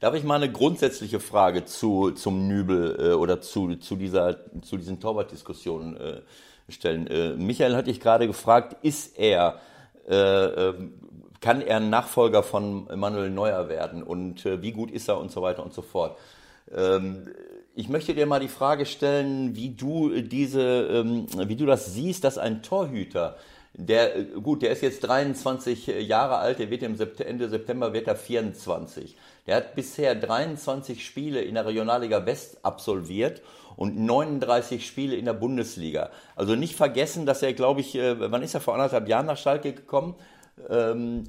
[0.00, 4.76] Darf ich mal eine grundsätzliche Frage zu, zum Nübel äh, oder zu, zu, dieser, zu
[4.76, 6.20] diesen Torwartdiskussionen äh,
[6.68, 7.06] stellen?
[7.06, 9.60] Äh, Michael hatte ich gerade gefragt, ist er,
[10.08, 10.94] äh, ähm,
[11.40, 15.30] kann er ein Nachfolger von Manuel Neuer werden und äh, wie gut ist er und
[15.30, 16.16] so weiter und so fort?
[16.72, 17.28] Ähm,
[17.74, 22.22] ich möchte dir mal die Frage stellen, wie du diese, ähm, wie du das siehst,
[22.24, 23.36] dass ein Torhüter,
[23.76, 28.14] der, gut, der ist jetzt 23 Jahre alt, der wird im Ende September wird er
[28.14, 29.16] 24.
[29.48, 33.42] Der hat bisher 23 Spiele in der Regionalliga West absolviert
[33.76, 36.10] und 39 Spiele in der Bundesliga.
[36.36, 39.38] Also nicht vergessen, dass er, glaube ich, äh, wann ist er vor anderthalb Jahren nach
[39.38, 40.14] Schalke gekommen?
[40.70, 41.24] Ähm,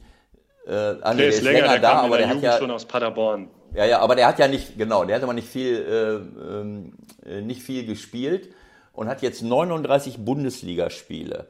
[0.67, 3.49] äh, ah, der, ist, länger, länger da, aber der hat ja schon aus Paderborn.
[3.75, 6.93] Ja, ja, aber der hat ja nicht, genau, der hat aber nicht viel, äh, ähm,
[7.25, 8.49] äh, nicht viel gespielt
[8.93, 11.47] und hat jetzt 39 Bundesligaspiele.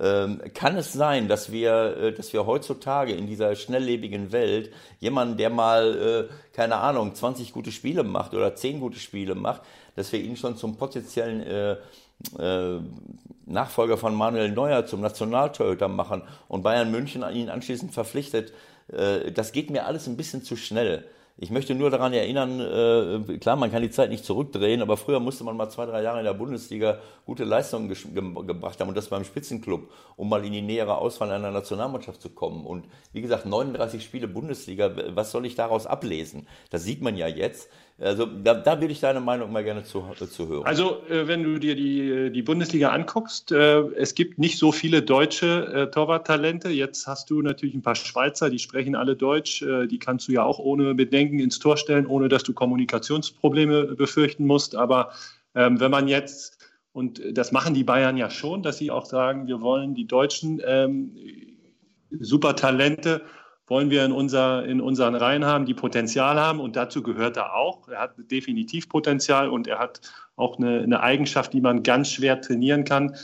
[0.00, 5.36] Ähm, kann es sein, dass wir, äh, dass wir heutzutage in dieser schnelllebigen Welt jemanden,
[5.36, 9.62] der mal, äh, keine Ahnung, 20 gute Spiele macht oder 10 gute Spiele macht,
[9.94, 11.76] dass wir ihn schon zum potenziellen äh,
[12.38, 12.78] äh,
[13.46, 18.52] Nachfolger von Manuel Neuer zum Nationaltorhüter machen und Bayern München ihn anschließend verpflichtet,
[18.92, 21.04] äh, das geht mir alles ein bisschen zu schnell.
[21.40, 25.20] Ich möchte nur daran erinnern, äh, klar, man kann die Zeit nicht zurückdrehen, aber früher
[25.20, 27.96] musste man mal zwei, drei Jahre in der Bundesliga gute Leistungen ge
[28.44, 32.30] gebracht haben und das beim Spitzenclub, um mal in die nähere Auswahl einer Nationalmannschaft zu
[32.30, 32.66] kommen.
[32.66, 36.48] Und wie gesagt, 39 Spiele Bundesliga, was soll ich daraus ablesen?
[36.70, 37.68] Das sieht man ja jetzt.
[38.00, 40.64] Also da, da will ich deine Meinung mal gerne zu, zu hören.
[40.64, 45.02] Also äh, wenn du dir die, die Bundesliga anguckst, äh, es gibt nicht so viele
[45.02, 46.68] deutsche äh, Torwarttalente.
[46.68, 49.62] Jetzt hast du natürlich ein paar Schweizer, die sprechen alle Deutsch.
[49.62, 53.96] Äh, die kannst du ja auch ohne Bedenken ins Tor stellen, ohne dass du Kommunikationsprobleme
[53.96, 54.76] befürchten musst.
[54.76, 55.10] Aber
[55.56, 56.58] ähm, wenn man jetzt,
[56.92, 60.62] und das machen die Bayern ja schon, dass sie auch sagen, wir wollen die deutschen
[60.64, 61.16] ähm,
[62.10, 63.22] Supertalente
[63.68, 66.60] wollen wir in, unser, in unseren Reihen haben, die Potenzial haben.
[66.60, 67.88] Und dazu gehört er auch.
[67.88, 70.00] Er hat definitiv Potenzial und er hat
[70.36, 73.14] auch eine, eine Eigenschaft, die man ganz schwer trainieren kann.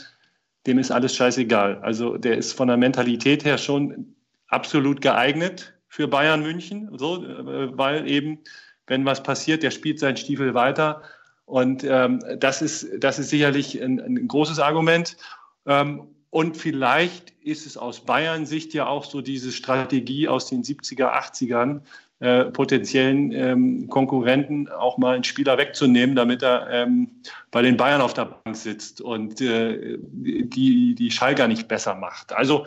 [0.67, 1.79] Dem ist alles scheißegal.
[1.81, 4.15] Also der ist von der Mentalität her schon
[4.47, 8.39] absolut geeignet für Bayern München, so, äh, weil eben,
[8.87, 11.01] wenn was passiert, der spielt seinen Stiefel weiter.
[11.45, 15.15] Und ähm, das, ist, das ist sicherlich ein, ein großes Argument.
[15.65, 20.63] Ähm, und vielleicht ist es aus Bayern Sicht ja auch so diese Strategie aus den
[20.63, 21.79] 70er, 80ern,
[22.19, 27.09] äh, potenziellen ähm, Konkurrenten auch mal einen Spieler wegzunehmen, damit er ähm,
[27.51, 32.33] bei den Bayern auf der Bank sitzt und äh, die, die Schalker nicht besser macht.
[32.33, 32.65] Also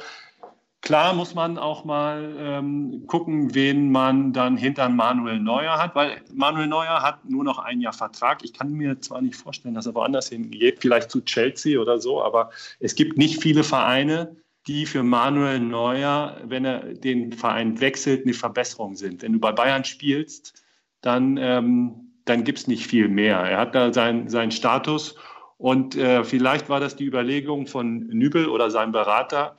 [0.80, 6.22] Klar muss man auch mal ähm, gucken, wen man dann hinter Manuel Neuer hat, weil
[6.32, 8.44] Manuel Neuer hat nur noch ein Jahr Vertrag.
[8.44, 12.22] Ich kann mir zwar nicht vorstellen, dass er woanders hingeht, vielleicht zu Chelsea oder so,
[12.22, 14.36] aber es gibt nicht viele Vereine,
[14.68, 19.22] die für Manuel Neuer, wenn er den Verein wechselt, eine Verbesserung sind.
[19.22, 20.62] Wenn du bei Bayern spielst,
[21.00, 23.38] dann, ähm, dann gibt es nicht viel mehr.
[23.38, 25.16] Er hat da seinen, seinen Status
[25.56, 29.56] und äh, vielleicht war das die Überlegung von Nübel oder seinem Berater,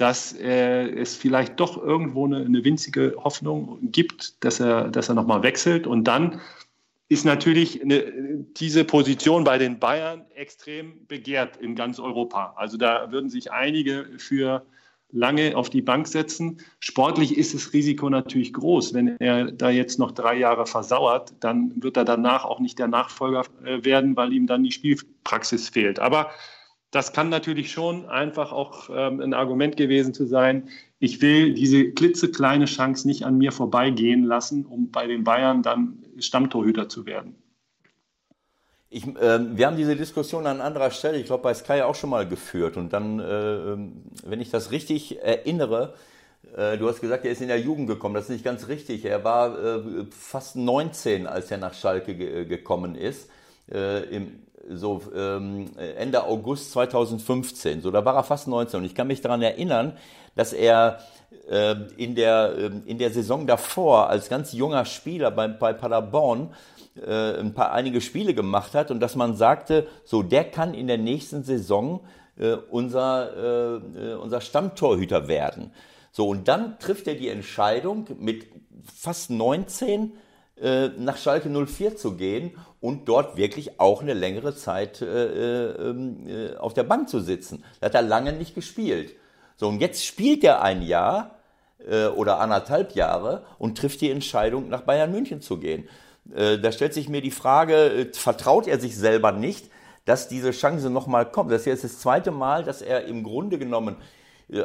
[0.00, 5.14] dass äh, es vielleicht doch irgendwo eine, eine, winzige Hoffnung gibt, dass er, dass er
[5.14, 5.86] nochmal wechselt.
[5.86, 6.40] Und dann
[7.08, 8.04] ist natürlich eine,
[8.56, 12.54] diese Position bei den Bayern extrem begehrt in ganz Europa.
[12.56, 14.64] Also da würden sich einige für
[15.12, 16.58] lange auf die Bank setzen.
[16.78, 18.94] Sportlich ist das Risiko natürlich groß.
[18.94, 22.88] Wenn er da jetzt noch drei Jahre versauert, dann wird er danach auch nicht der
[22.88, 25.98] Nachfolger äh, werden, weil ihm dann die Spielpraxis fehlt.
[25.98, 26.30] Aber
[26.90, 30.68] das kann natürlich schon einfach auch ähm, ein Argument gewesen zu sein.
[30.98, 36.04] Ich will diese klitzekleine Chance nicht an mir vorbeigehen lassen, um bei den Bayern dann
[36.18, 37.36] Stammtorhüter zu werden.
[38.88, 42.10] Ich, äh, wir haben diese Diskussion an anderer Stelle, ich glaube bei Sky auch schon
[42.10, 42.76] mal geführt.
[42.76, 43.76] Und dann, äh,
[44.28, 45.94] wenn ich das richtig erinnere,
[46.56, 48.14] äh, du hast gesagt, er ist in der Jugend gekommen.
[48.16, 49.04] Das ist nicht ganz richtig.
[49.04, 53.30] Er war äh, fast 19, als er nach Schalke ge gekommen ist.
[53.70, 57.82] Äh, Im, so ähm, Ende August 2015.
[57.82, 59.96] So, da war er fast 19 und ich kann mich daran erinnern,
[60.34, 61.00] dass er
[61.48, 66.54] äh, in, der, äh, in der Saison davor als ganz junger Spieler bei, bei Paderborn
[66.96, 70.86] äh, ein paar einige Spiele gemacht hat und dass man sagte, so der kann in
[70.86, 72.00] der nächsten Saison
[72.36, 75.72] äh, unser, äh, unser Stammtorhüter werden.
[76.12, 78.46] So, und dann trifft er die Entscheidung mit
[78.84, 80.12] fast 19
[80.60, 86.26] äh, nach Schalke 04 zu gehen und dort wirklich auch eine längere Zeit äh, ähm,
[86.26, 87.64] äh, auf der Bank zu sitzen.
[87.80, 89.14] Da hat er lange nicht gespielt.
[89.56, 91.36] So, und jetzt spielt er ein Jahr
[91.86, 95.88] äh, oder anderthalb Jahre und trifft die Entscheidung, nach Bayern München zu gehen.
[96.34, 99.70] Äh, da stellt sich mir die Frage, äh, vertraut er sich selber nicht,
[100.06, 101.52] dass diese Chance nochmal kommt?
[101.52, 103.96] Das ist jetzt das zweite Mal, dass er im Grunde genommen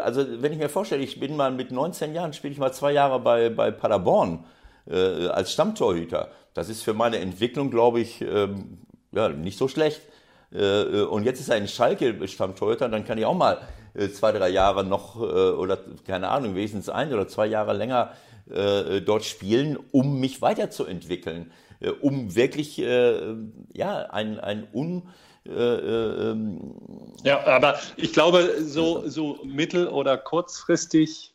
[0.04, 2.92] also wenn ich mir vorstelle, ich bin mal mit 19 Jahren, spiele ich mal zwei
[2.92, 4.46] Jahre bei, bei Paderborn
[4.88, 6.30] äh, als Stammtorhüter.
[6.56, 8.80] Das ist für meine Entwicklung, glaube ich, ähm,
[9.12, 10.02] ja, nicht so schlecht.
[10.54, 13.62] Äh, äh, und jetzt ist er ein Schalke Stammtorhüter, dann kann ich auch mal
[13.94, 15.78] äh, zwei, drei Jahre noch oder
[16.08, 18.14] keine Ahnung, wenigstens ein oder zwei Jahre länger
[18.48, 21.52] dort spielen, um mich weiterzuentwickeln,
[22.02, 25.10] um wirklich ja ein, ein un
[25.48, 26.74] ähm,
[27.24, 31.35] ja, aber ich glaube, so, so mittel- oder kurzfristig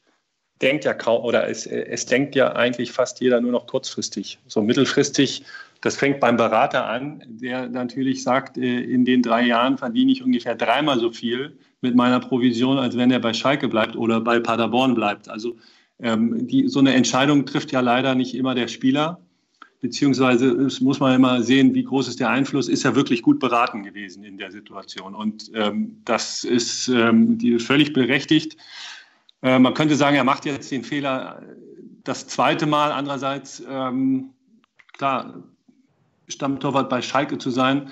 [0.62, 4.39] denkt ja kaum, oder es, es denkt ja eigentlich fast jeder nur noch kurzfristig.
[4.47, 5.45] So mittelfristig,
[5.81, 10.23] das fängt beim Berater an, der natürlich sagt, äh, in den drei Jahren verdiene ich
[10.23, 14.39] ungefähr dreimal so viel mit meiner Provision, als wenn er bei Schalke bleibt oder bei
[14.39, 15.28] Paderborn bleibt.
[15.28, 15.57] Also
[15.99, 19.20] ähm, die, so eine Entscheidung trifft ja leider nicht immer der Spieler,
[19.81, 22.69] beziehungsweise muss man immer sehen, wie groß ist der Einfluss.
[22.69, 25.15] Ist er wirklich gut beraten gewesen in der Situation?
[25.15, 28.59] Und ähm, das ist ähm, die, völlig berechtigt.
[29.43, 31.43] Äh, man könnte sagen, er macht jetzt den Fehler
[32.05, 32.93] das zweite Mal.
[32.93, 34.31] Andererseits, ähm,
[34.93, 35.43] klar,
[36.29, 37.91] Stammtorwart bei Schalke zu sein,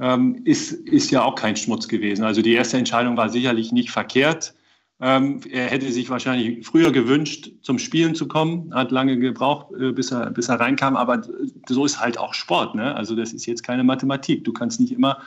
[0.00, 2.24] ähm, ist, ist ja auch kein Schmutz gewesen.
[2.24, 4.54] Also die erste Entscheidung war sicherlich nicht verkehrt.
[5.00, 9.92] Ähm, er hätte sich wahrscheinlich früher gewünscht, zum Spielen zu kommen, hat lange gebraucht, äh,
[9.92, 11.22] bis, er, bis er reinkam, aber
[11.68, 12.74] so ist halt auch Sport.
[12.74, 12.94] Ne?
[12.94, 14.44] Also das ist jetzt keine Mathematik.
[14.44, 15.22] Du kannst nicht immer, äh,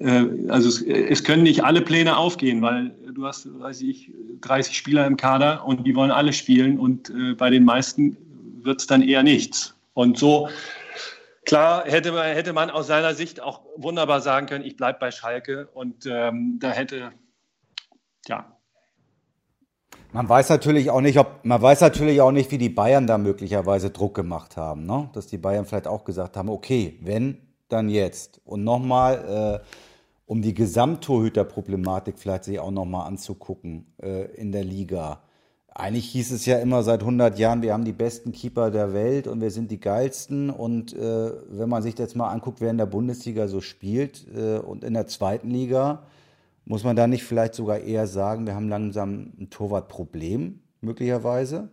[0.00, 5.06] also es, es, können nicht alle Pläne aufgehen, weil du hast, weiß ich, 30 Spieler
[5.06, 8.16] im Kader und die wollen alle spielen und äh, bei den meisten
[8.62, 9.76] wird es dann eher nichts.
[9.92, 10.48] Und so,
[11.44, 15.12] klar, hätte man, hätte man aus seiner Sicht auch wunderbar sagen können, ich bleibe bei
[15.12, 17.12] Schalke und ähm, da hätte,
[18.26, 18.54] ja,
[20.12, 23.18] man weiß natürlich auch nicht, ob man weiß natürlich auch nicht, wie die Bayern da
[23.18, 25.10] möglicherweise Druck gemacht haben, ne?
[25.12, 28.40] Dass die Bayern vielleicht auch gesagt haben, okay, wenn, dann jetzt.
[28.44, 29.66] Und nochmal, äh,
[30.26, 35.20] um die Gesamttorhüterproblematik vielleicht sich auch nochmal anzugucken äh, in der Liga.
[35.68, 39.26] Eigentlich hieß es ja immer seit 100 Jahren, wir haben die besten Keeper der Welt
[39.26, 40.50] und wir sind die geilsten.
[40.50, 44.58] Und äh, wenn man sich jetzt mal anguckt, wer in der Bundesliga so spielt äh,
[44.58, 46.04] und in der zweiten Liga,
[46.64, 51.68] muss man da nicht vielleicht sogar eher sagen, wir haben langsam ein Torwartproblem, möglicherweise?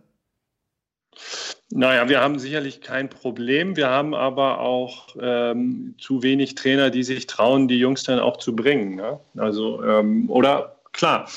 [1.70, 3.76] Naja, wir haben sicherlich kein Problem.
[3.76, 8.36] Wir haben aber auch ähm, zu wenig Trainer, die sich trauen, die Jungs dann auch
[8.36, 8.96] zu bringen.
[8.96, 9.18] Ne?
[9.36, 11.28] Also, ähm, oder klar.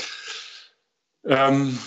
[1.26, 1.80] Ähm,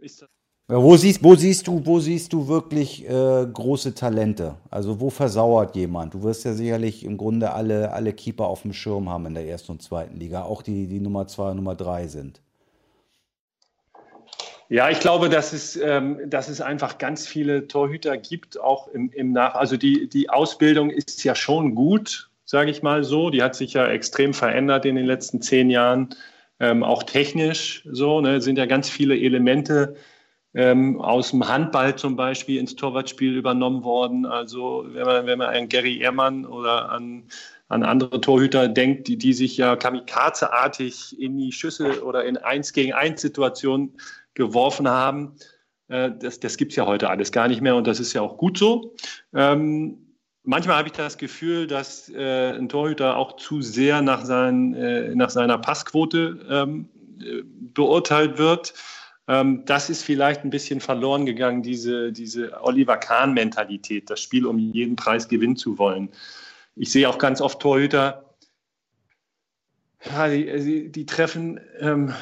[0.00, 0.24] das
[0.68, 4.56] wo siehst, wo siehst du, wo siehst du wirklich äh, große Talente?
[4.68, 6.14] Also wo versauert jemand?
[6.14, 9.46] Du wirst ja sicherlich im Grunde alle, alle Keeper auf dem Schirm haben in der
[9.46, 12.42] ersten und zweiten Liga, auch die, die Nummer zwei und Nummer drei sind.
[14.68, 19.10] Ja, ich glaube, dass es, ähm, dass es einfach ganz viele Torhüter gibt, auch im,
[19.12, 19.54] im Nach.
[19.54, 23.30] Also die, die Ausbildung ist ja schon gut, sage ich mal so.
[23.30, 26.08] Die hat sich ja extrem verändert in den letzten zehn Jahren,
[26.58, 28.20] ähm, auch technisch so.
[28.20, 29.94] Ne, sind ja ganz viele Elemente
[30.52, 34.26] ähm, aus dem Handball zum Beispiel ins Torwartspiel übernommen worden.
[34.26, 37.24] Also wenn man, wenn man an Gary Ehrmann oder an,
[37.68, 42.72] an andere Torhüter denkt, die, die sich ja kamikazeartig in die Schüsse oder in 1
[42.72, 43.98] gegen 1 Situationen
[44.34, 45.34] geworfen haben,
[45.88, 48.22] äh, das, das gibt es ja heute alles gar nicht mehr und das ist ja
[48.22, 48.94] auch gut so.
[49.34, 49.98] Ähm,
[50.44, 55.14] manchmal habe ich das Gefühl, dass äh, ein Torhüter auch zu sehr nach, seinen, äh,
[55.14, 56.88] nach seiner Passquote ähm,
[57.20, 58.74] äh, beurteilt wird.
[59.28, 64.58] Ähm, das ist vielleicht ein bisschen verloren gegangen, diese, diese Oliver Kahn-Mentalität, das Spiel um
[64.58, 66.10] jeden Preis gewinnen zu wollen.
[66.76, 68.26] Ich sehe auch ganz oft Torhüter,
[70.04, 72.14] ja, die, die, treffen ähm,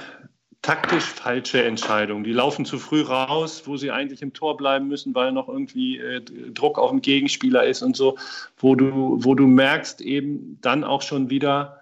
[0.62, 2.24] taktisch falsche Entscheidungen.
[2.24, 5.98] Die laufen zu früh raus, wo sie eigentlich im Tor bleiben müssen, weil noch irgendwie
[5.98, 8.16] äh, Druck auf den Gegenspieler ist und so,
[8.56, 11.80] wo du, wo du merkst eben dann auch schon wieder,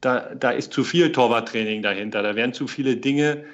[0.00, 2.22] da, da ist zu viel Torwarttraining dahinter.
[2.22, 3.44] Da werden zu viele Dinge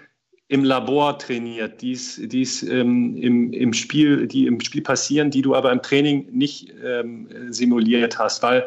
[0.49, 5.55] im Labor trainiert, die's, die's, ähm, im, im Spiel, die im Spiel passieren, die du
[5.55, 8.67] aber im Training nicht ähm, simuliert hast, weil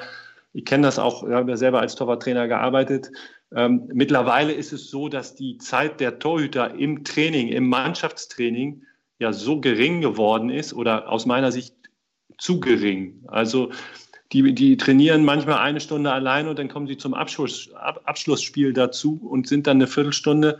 [0.53, 3.11] ich kenne das auch, ich habe ja selber als Torwarttrainer gearbeitet.
[3.55, 8.83] Ähm, mittlerweile ist es so, dass die Zeit der Torhüter im Training, im Mannschaftstraining
[9.19, 11.75] ja so gering geworden ist oder aus meiner Sicht
[12.37, 13.23] zu gering.
[13.27, 13.71] Also
[14.31, 18.73] die, die trainieren manchmal eine Stunde allein und dann kommen sie zum Abschluss, Ab, Abschlussspiel
[18.73, 20.59] dazu und sind dann eine Viertelstunde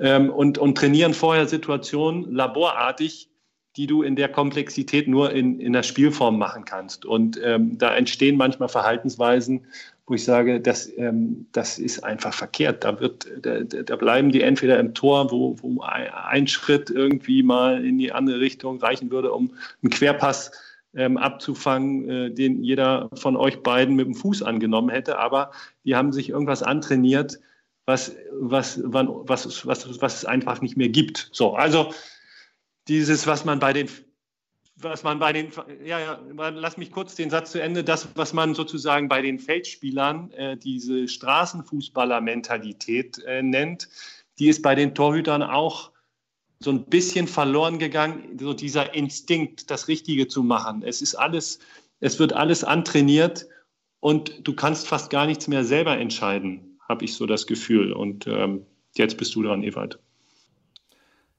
[0.00, 3.28] ähm, und, und trainieren vorher Situationen laborartig,
[3.76, 7.04] die du in der Komplexität nur in, in der Spielform machen kannst.
[7.04, 9.66] Und ähm, da entstehen manchmal Verhaltensweisen,
[10.06, 12.82] wo ich sage, das, ähm, das ist einfach verkehrt.
[12.82, 17.84] Da, wird, da, da, bleiben die entweder im Tor, wo, wo ein Schritt irgendwie mal
[17.84, 19.52] in die andere Richtung reichen würde, um
[19.82, 20.50] einen Querpass
[20.94, 25.18] ähm, abzufangen, äh, den jeder von euch beiden mit dem Fuß angenommen hätte.
[25.18, 25.52] Aber
[25.84, 27.38] die haben sich irgendwas antrainiert,
[27.88, 31.30] was, was, was, was, was es einfach nicht mehr gibt.
[31.32, 31.94] So, also
[32.86, 33.88] dieses, was man bei den
[34.80, 35.50] was man bei den,
[35.84, 36.20] ja, ja,
[36.50, 40.56] lass mich kurz den Satz zu Ende, das, was man sozusagen bei den Feldspielern äh,
[40.56, 43.88] diese Straßenfußballer-Mentalität äh, nennt,
[44.38, 45.90] die ist bei den Torhütern auch
[46.60, 50.84] so ein bisschen verloren gegangen, so dieser Instinkt, das Richtige zu machen.
[50.84, 51.58] Es ist alles,
[51.98, 53.48] es wird alles antrainiert
[53.98, 57.92] und du kannst fast gar nichts mehr selber entscheiden habe ich so das Gefühl.
[57.92, 58.66] Und ähm,
[58.96, 59.98] jetzt bist du dran, Ewald.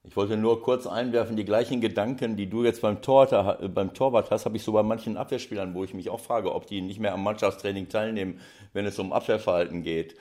[0.03, 4.31] Ich wollte nur kurz einwerfen, die gleichen Gedanken, die du jetzt beim Torwart, beim Torwart
[4.31, 6.99] hast, habe ich so bei manchen Abwehrspielern, wo ich mich auch frage, ob die nicht
[6.99, 8.39] mehr am Mannschaftstraining teilnehmen,
[8.73, 10.15] wenn es um Abwehrverhalten geht.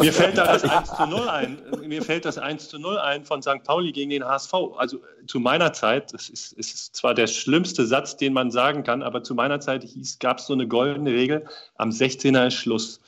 [0.00, 1.62] Mir fällt da das 1 zu 0 ein.
[1.86, 3.62] Mir fällt das 1 zu 0 ein von St.
[3.64, 4.54] Pauli gegen den HSV.
[4.76, 9.02] Also zu meiner Zeit, das ist, ist zwar der schlimmste Satz, den man sagen kann,
[9.02, 9.86] aber zu meiner Zeit
[10.20, 13.00] gab es so eine goldene Regel, am 16er ist Schluss.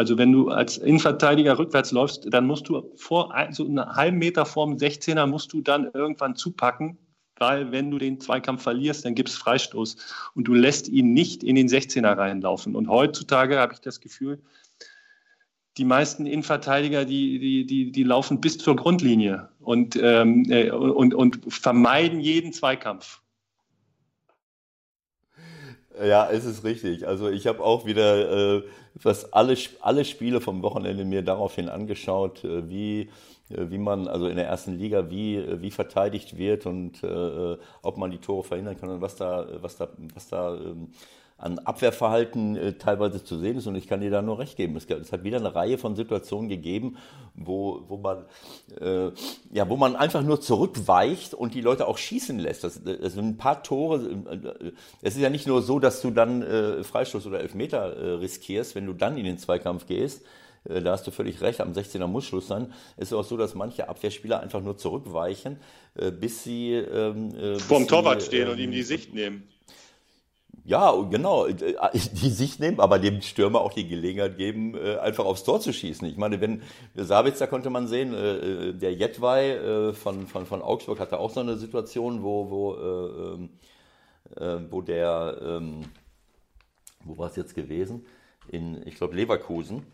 [0.00, 4.46] Also wenn du als Innenverteidiger rückwärts läufst, dann musst du vor so einen halben Meter
[4.46, 6.96] vorm 16er musst du dann irgendwann zupacken,
[7.36, 9.98] weil wenn du den Zweikampf verlierst, dann gibt es Freistoß
[10.34, 12.76] und du lässt ihn nicht in den 16er reinlaufen.
[12.76, 14.40] Und heutzutage habe ich das Gefühl,
[15.76, 21.12] die meisten Innenverteidiger, die, die, die, die laufen bis zur Grundlinie und, ähm, äh, und,
[21.12, 23.20] und vermeiden jeden Zweikampf.
[26.02, 27.06] Ja, es ist richtig.
[27.06, 28.62] Also ich habe auch wieder äh,
[28.94, 33.10] was alle, alle Spiele vom Wochenende mir daraufhin angeschaut, äh, wie,
[33.50, 37.56] äh, wie man also in der ersten Liga wie, äh, wie verteidigt wird und äh,
[37.82, 40.88] ob man die Tore verhindern kann und was da, was da, was da ähm,
[41.40, 43.66] an Abwehrverhalten äh, teilweise zu sehen ist.
[43.66, 44.76] Und ich kann dir da nur recht geben.
[44.76, 46.98] Es, es hat wieder eine Reihe von Situationen gegeben,
[47.34, 48.26] wo, wo, man,
[48.80, 49.10] äh,
[49.52, 52.64] ja, wo man einfach nur zurückweicht und die Leute auch schießen lässt.
[52.64, 53.96] Das, das sind ein paar Tore.
[54.30, 58.10] Äh, es ist ja nicht nur so, dass du dann äh, Freistoß oder Elfmeter äh,
[58.14, 60.22] riskierst, wenn du dann in den Zweikampf gehst.
[60.64, 62.72] Äh, da hast du völlig recht, am 16er muss Schluss sein.
[62.98, 65.58] Es ist auch so, dass manche Abwehrspieler einfach nur zurückweichen,
[65.94, 69.49] äh, bis sie ähm, bis vorm Torwart stehen und ihm die Sicht nehmen.
[70.64, 71.54] Ja, genau, äh,
[71.94, 75.72] die Sicht nehmen, aber dem Stürmer auch die Gelegenheit geben, äh, einfach aufs Tor zu
[75.72, 76.06] schießen.
[76.06, 76.62] Ich meine, wenn
[76.94, 81.56] Sabitzer konnte man sehen, äh, der Jetwei von, von, von Augsburg hatte auch so eine
[81.56, 82.76] Situation, wo, wo,
[84.38, 85.82] ähm, wo der, ähm,
[87.04, 88.06] wo war es jetzt gewesen?
[88.48, 89.84] In, ich glaube, Leverkusen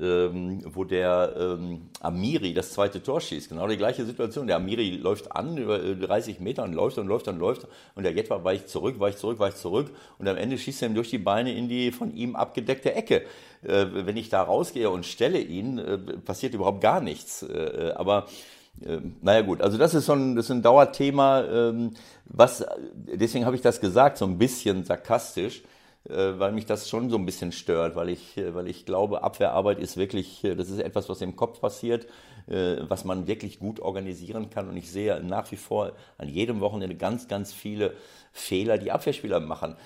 [0.00, 3.48] ähm, wo der ähm, Amiri das zweite Tor schießt.
[3.48, 4.46] Genau die gleiche Situation.
[4.46, 8.02] Der Amiri läuft an über 30 äh, Meter und läuft und läuft und läuft und
[8.02, 11.10] der Jetwa weicht zurück, weicht zurück, weicht zurück und am Ende schießt er ihm durch
[11.10, 13.22] die Beine in die von ihm abgedeckte Ecke.
[13.62, 17.42] Äh, wenn ich da rausgehe und stelle ihn, äh, passiert überhaupt gar nichts.
[17.42, 18.26] Äh, äh aber
[18.84, 21.92] äh, naja gut, also das ist so ein, das ist ein Dauerthema, ähm,
[22.26, 22.64] was,
[22.94, 25.62] deswegen habe ich das gesagt, so ein bisschen sarkastisch,
[26.08, 29.78] weil mich das schon so ein bisschen stört, weil ich, äh, weil ich glaube, Abwehrarbeit
[29.78, 32.06] ist wirklich, äh, das ist etwas, was im Kopf passiert,
[32.48, 34.68] was man wirklich gut organisieren kann.
[34.68, 37.94] Und ich sehe nach wie vor an jedem Wochenende ganz, ganz viele
[38.36, 39.76] Fehler, die Abwehrspieler machen,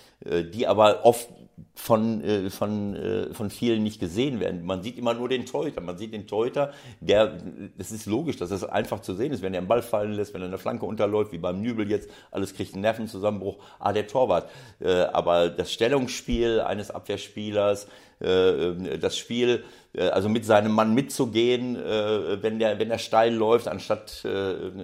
[0.53, 1.29] die aber oft
[1.75, 4.65] von, äh, von, äh, von vielen nicht gesehen werden.
[4.65, 5.81] Man sieht immer nur den Torhüter.
[5.81, 7.39] Man sieht den Torhüter, der,
[7.77, 10.35] das ist logisch, dass das einfach zu sehen ist, wenn er den Ball fallen lässt,
[10.35, 13.59] wenn er eine Flanke unterläuft, wie beim Nübel jetzt, alles kriegt einen Nervenzusammenbruch.
[13.79, 14.51] Ah, der Torwart.
[14.81, 17.87] Äh, aber das Stellungsspiel eines Abwehrspielers,
[18.21, 19.65] äh, das Spiel,
[19.95, 24.25] äh, also mit seinem Mann mitzugehen, äh, wenn der, wenn der steil läuft, anstatt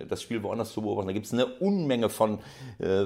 [0.09, 1.09] das Spiel woanders zu beobachten.
[1.09, 2.39] Da gibt es eine Unmenge von,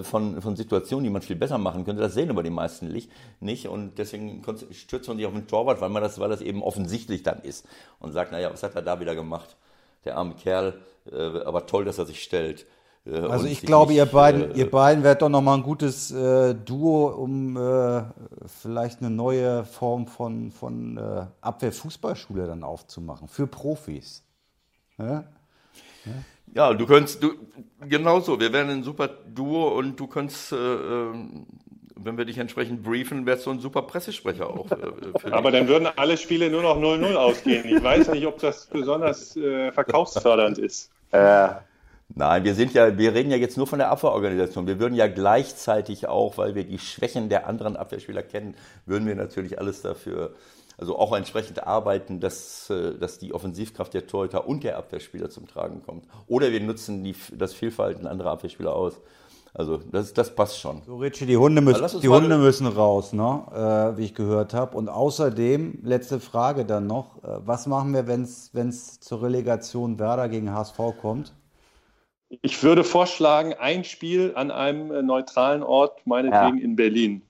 [0.03, 2.03] von, von Situationen, die man viel besser machen könnte.
[2.03, 2.93] Das sehen aber die meisten
[3.41, 3.67] nicht.
[3.67, 7.23] Und deswegen stürzt man sich auf den Torwart, weil man das, weil das eben offensichtlich
[7.23, 7.67] dann ist.
[7.99, 9.57] Und sagt, naja, was hat er da wieder gemacht?
[10.05, 10.81] Der arme Kerl,
[11.13, 12.67] aber toll, dass er sich stellt.
[13.07, 16.55] Äh, also ich glaube, ihr beiden, äh, ihr beiden werdet doch nochmal ein gutes äh,
[16.55, 18.03] Duo, um äh,
[18.47, 24.25] vielleicht eine neue Form von, von äh, Abwehrfußballschule dann aufzumachen für Profis.
[24.99, 25.25] Ja?
[26.05, 26.13] Ja.
[26.55, 27.33] ja, du könntest, du,
[27.89, 31.47] genauso, wir wären ein super Duo und du könntest, äh, ähm,
[32.03, 34.67] wenn wir dich entsprechend briefen, wärst du ein super Pressesprecher auch.
[35.31, 37.77] Aber dann würden alle Spiele nur noch 0-0 ausgehen.
[37.77, 40.91] Ich weiß nicht, ob das besonders verkaufsfördernd ist.
[41.13, 41.63] Ja.
[42.15, 44.67] Nein, wir sind ja, wir reden ja jetzt nur von der Abwehrorganisation.
[44.67, 48.55] Wir würden ja gleichzeitig auch, weil wir die Schwächen der anderen Abwehrspieler kennen,
[48.85, 50.35] würden wir natürlich alles dafür,
[50.77, 55.47] also auch entsprechend arbeiten, dass, äh, dass die Offensivkraft der Torhüter und der Abwehrspieler zum
[55.47, 56.05] Tragen kommt.
[56.27, 59.01] Oder wir nutzen die, das Vielfalten anderer Abwehrspieler aus.
[59.53, 60.83] Also das, das passt schon.
[60.87, 63.93] So, Richie, die Hunde müssen, die Hunde müssen raus, ne?
[63.95, 64.77] Äh, wie ich gehört habe.
[64.77, 70.29] Und außerdem, letzte Frage dann noch, äh, was machen wir, wenn es zur Relegation Werder
[70.29, 71.35] gegen HSV kommt?
[72.43, 76.65] Ich würde vorschlagen, ein Spiel an einem äh, neutralen Ort, meinetwegen ja.
[76.65, 77.23] in Berlin.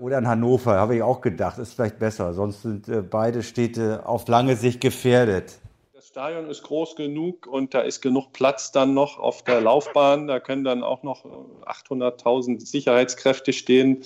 [0.00, 2.34] Oder in Hannover, habe ich auch gedacht, ist vielleicht besser.
[2.34, 5.58] Sonst sind äh, beide Städte auf lange Sicht gefährdet.
[5.92, 10.28] Das Stadion ist groß genug und da ist genug Platz dann noch auf der Laufbahn.
[10.28, 11.24] Da können dann auch noch
[11.64, 14.04] 800.000 Sicherheitskräfte stehen.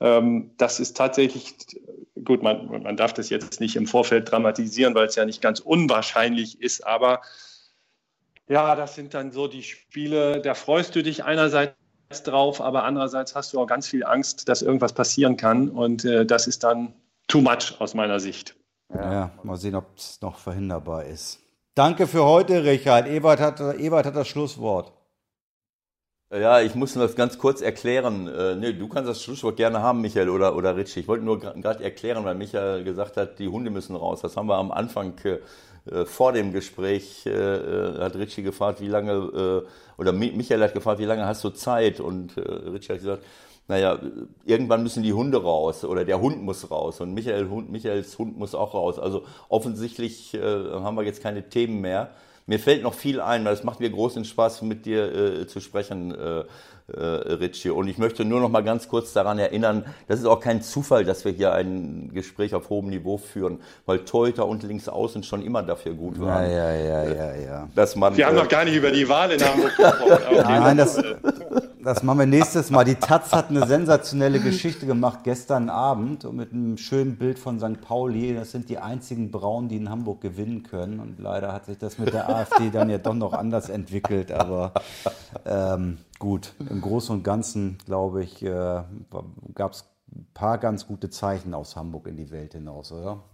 [0.00, 1.54] Ähm, das ist tatsächlich,
[2.24, 5.60] gut, man, man darf das jetzt nicht im Vorfeld dramatisieren, weil es ja nicht ganz
[5.60, 7.20] unwahrscheinlich ist, aber
[8.48, 11.74] ja, das sind dann so die Spiele, da freust du dich einerseits
[12.24, 16.26] drauf, aber andererseits hast du auch ganz viel Angst, dass irgendwas passieren kann und äh,
[16.26, 16.94] das ist dann
[17.28, 18.56] too much aus meiner Sicht.
[18.94, 21.38] Ja, ja mal sehen, ob es noch verhinderbar ist.
[21.74, 23.08] Danke für heute, Richard.
[23.08, 24.92] Ebert hat, Ebert hat das Schlusswort.
[26.30, 28.26] Ja, ich muss das ganz kurz erklären.
[28.26, 31.00] Äh, nee, du kannst das Schlusswort gerne haben, Michael oder, oder Ritchie.
[31.00, 34.22] Ich wollte nur gerade erklären, weil Michael gesagt hat, die Hunde müssen raus.
[34.22, 35.40] Das haben wir am Anfang äh,
[35.90, 40.74] äh, vor dem Gespräch äh, äh, hat Richie gefragt, wie lange, äh, oder Michael hat
[40.74, 41.98] gefragt, wie lange hast du Zeit?
[41.98, 43.24] Und äh, Richie hat gesagt,
[43.66, 43.98] naja,
[44.44, 48.36] irgendwann müssen die Hunde raus oder der Hund muss raus und Michael, Hund, Michaels Hund
[48.38, 48.98] muss auch raus.
[48.98, 52.10] Also offensichtlich haben wir jetzt keine Themen mehr.
[52.46, 56.12] mir fällt noch viel ein, weil es macht mir großen Spaß, mit dir zu sprechen,
[56.96, 57.70] äh, äh, Richie.
[57.70, 61.04] Und ich möchte nur noch mal ganz kurz daran erinnern, das ist auch kein Zufall,
[61.04, 65.62] dass wir hier ein Gespräch auf hohem Niveau führen, weil Teuter und Linksaußen schon immer
[65.62, 66.50] dafür gut waren.
[66.50, 67.68] Ja, ja, ja, ja, ja.
[67.74, 70.42] Dass man, Wir haben äh, noch gar nicht über die Wahl in Hamburg gesprochen.
[70.44, 71.02] Nein, das,
[71.82, 72.84] das machen wir nächstes Mal.
[72.84, 77.58] Die Taz hat eine sensationelle Geschichte gemacht gestern Abend und mit einem schönen Bild von
[77.58, 77.80] St.
[77.80, 78.34] Pauli.
[78.34, 81.00] Das sind die einzigen Braunen, die in Hamburg gewinnen können.
[81.00, 84.30] Und leider hat sich das mit der AfD dann ja doch noch anders entwickelt.
[84.30, 84.72] Aber
[85.44, 88.82] ähm, gut, im Großen und Ganzen, glaube ich, äh,
[89.54, 93.24] gab es ein paar ganz gute Zeichen aus Hamburg in die Welt hinaus, oder?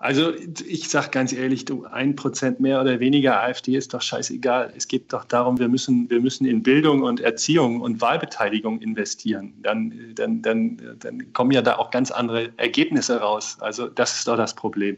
[0.00, 4.72] Also ich sage ganz ehrlich, du ein Prozent mehr oder weniger AfD ist doch scheißegal.
[4.76, 9.54] Es geht doch darum, wir müssen, wir müssen in Bildung und Erziehung und Wahlbeteiligung investieren.
[9.62, 13.58] Dann, dann, dann, dann kommen ja da auch ganz andere Ergebnisse raus.
[13.60, 14.96] Also das ist doch das Problem.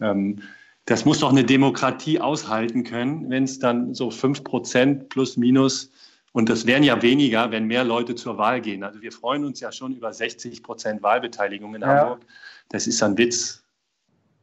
[0.00, 0.40] Ähm,
[0.86, 5.90] das muss doch eine Demokratie aushalten können, wenn es dann so fünf Prozent plus minus
[6.32, 8.82] und das wären ja weniger, wenn mehr Leute zur Wahl gehen.
[8.82, 11.86] Also wir freuen uns ja schon über 60 Prozent Wahlbeteiligung in Ja.
[11.86, 12.26] Hamburg.
[12.70, 13.62] Das ist ein Witz.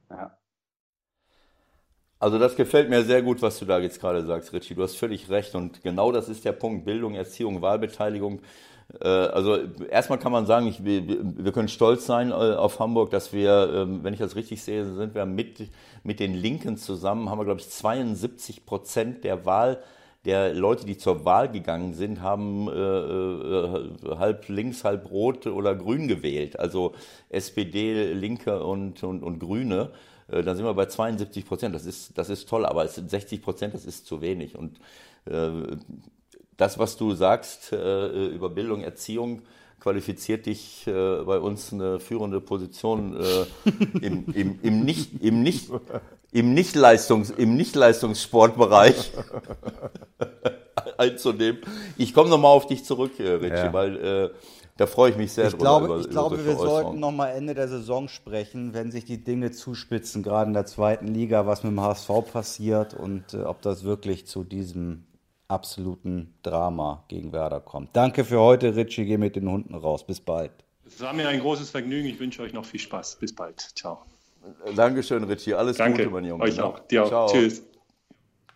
[0.10, 0.38] Ja.
[2.18, 4.74] Also das gefällt mir sehr gut, was du da jetzt gerade sagst, Richie.
[4.74, 6.86] Du hast völlig recht und genau das ist der Punkt.
[6.86, 8.42] Bildung, Erziehung, Wahlbeteiligung.
[9.00, 9.58] Äh, Also
[9.90, 13.72] erstmal kann man sagen, ich, wir, wir können stolz sein äh, auf Hamburg, dass wir,
[13.74, 15.70] ähm, wenn ich das richtig sehe, sind wir mit,
[16.04, 19.82] mit den Linken zusammen, haben wir, glaube ich, 72 Prozent der Wahl,
[20.26, 25.74] der Leute, die zur Wahl gegangen sind, haben äh, äh, halb links, halb rot oder
[25.76, 26.60] grün gewählt.
[26.60, 26.94] Also
[27.30, 29.92] SPD, Linke und, und, und Grüne.
[30.28, 31.76] Dann sind wir bei 72 Prozent.
[31.76, 34.56] Das ist, das ist toll, aber es sind 60 Prozent, das ist zu wenig.
[34.56, 34.80] Und
[35.26, 35.50] äh,
[36.62, 39.42] das, was du sagst äh, über Bildung, Erziehung,
[39.80, 43.46] qualifiziert dich äh, bei uns eine führende Position äh,
[44.06, 45.70] im, im, im nicht im nicht
[46.32, 49.12] im Nicht-Leistungs im Nicht-Leistungssportbereich
[50.98, 51.62] einzunehmen.
[51.98, 53.74] Ich komme nochmal auf dich zurück, äh, Richie, Ja.
[53.74, 54.30] weil äh,
[54.78, 57.00] da freue ich mich sehr Ich glaube, ich über glaube wir sollten Äußerungen.
[57.00, 61.08] noch mal Ende der Saison sprechen, wenn sich die Dinge zuspitzen, gerade in der zweiten
[61.08, 65.04] Liga, was mit dem HSV passiert und äh, ob das wirklich zu diesem
[65.52, 67.90] absoluten Drama gegen Werder kommt.
[67.94, 69.06] Danke für heute, Richie.
[69.06, 70.06] Geh mit den Hunden raus.
[70.06, 70.52] Bis bald.
[70.86, 72.08] Es war mir ein großes Vergnügen.
[72.08, 73.18] Ich wünsche euch noch viel Spaß.
[73.20, 73.60] Bis bald.
[73.76, 74.00] Ciao.
[74.76, 75.54] Dankeschön, Richie.
[75.54, 76.04] Alles Danke.
[76.04, 76.44] Gute, mein Junge.
[76.44, 76.80] Euch auch.
[76.80, 77.08] Dir auch.
[77.08, 77.28] Ciao.
[77.28, 77.64] Tschüss.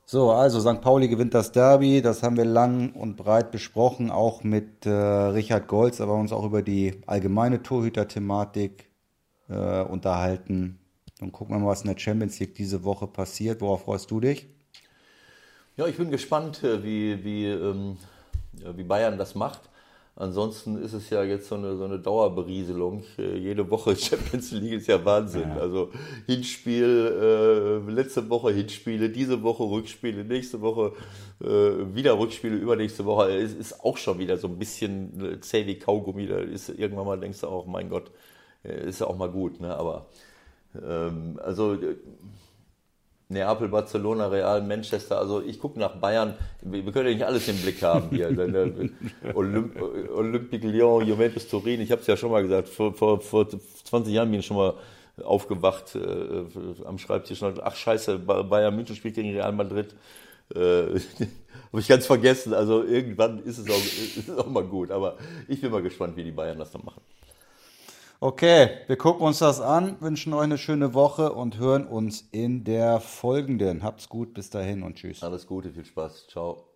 [0.07, 0.81] So, also St.
[0.81, 2.01] Pauli gewinnt das Derby.
[2.01, 6.45] Das haben wir lang und breit besprochen, auch mit äh, Richard Golz, aber uns auch
[6.45, 8.89] über die allgemeine Torhüter-Thematik
[9.49, 10.79] äh, unterhalten.
[11.19, 13.61] Dann gucken wir mal, was in der Champions League diese Woche passiert.
[13.61, 14.47] Worauf freust du dich?
[15.77, 17.97] Ja, ich bin gespannt, äh, wie, wie, ähm,
[18.63, 19.59] ja, wie Bayern das macht.
[20.15, 23.03] Ansonsten ist es ja jetzt so eine, so eine Dauerberieselung.
[23.17, 25.51] Äh, Jede Woche Champions League ist ja Wahnsinn.
[25.51, 25.91] Also
[26.27, 30.93] Hinspiel, äh, letzte Woche Hinspiele, diese Woche Rückspiele, nächste Woche
[31.41, 33.35] äh, wieder Rückspiele, übernächste Woche.
[33.35, 36.25] Es ist auch schon wieder so ein bisschen äh, zäh wie Kaugummi.
[36.27, 38.11] Da ist irgendwann mal denkst du auch, mein Gott,
[38.63, 39.59] äh, ist ja auch mal gut.
[39.59, 39.75] Ne?
[39.75, 40.05] Aber
[40.81, 41.77] ähm, also
[43.35, 45.19] Neapel, Barcelona, Real, Manchester.
[45.19, 46.33] Also ich gucke nach Bayern.
[46.61, 48.29] Wir können ja nicht alles im Blick haben hier.
[48.29, 48.89] Äh,
[49.33, 49.79] Olymp
[50.15, 51.81] Olympique Lyon, Juventus Turin.
[51.81, 52.69] Ich habe es ja schon mal gesagt.
[52.69, 54.73] Vor, vor, vor 20 Jahren bin ich schon mal
[55.23, 57.41] aufgewacht äh, am Schreibtisch.
[57.43, 59.95] und Ach scheiße, Ba- Bayern München spielt gegen Real Madrid.
[60.53, 60.59] Äh,
[61.71, 62.53] habe ich ganz vergessen.
[62.53, 64.91] Also irgendwann ist es, auch, ist es auch mal gut.
[64.91, 65.17] Aber
[65.47, 67.01] ich bin mal gespannt, wie die Bayern das dann machen.
[68.21, 72.63] Okay, wir gucken uns das an, wünschen euch eine schöne Woche und hören uns in
[72.63, 73.83] der folgenden.
[73.83, 75.21] Habt's gut, bis dahin und tschüss.
[75.21, 76.27] Alles Gute, viel Spaß.
[76.27, 76.74] Ciao.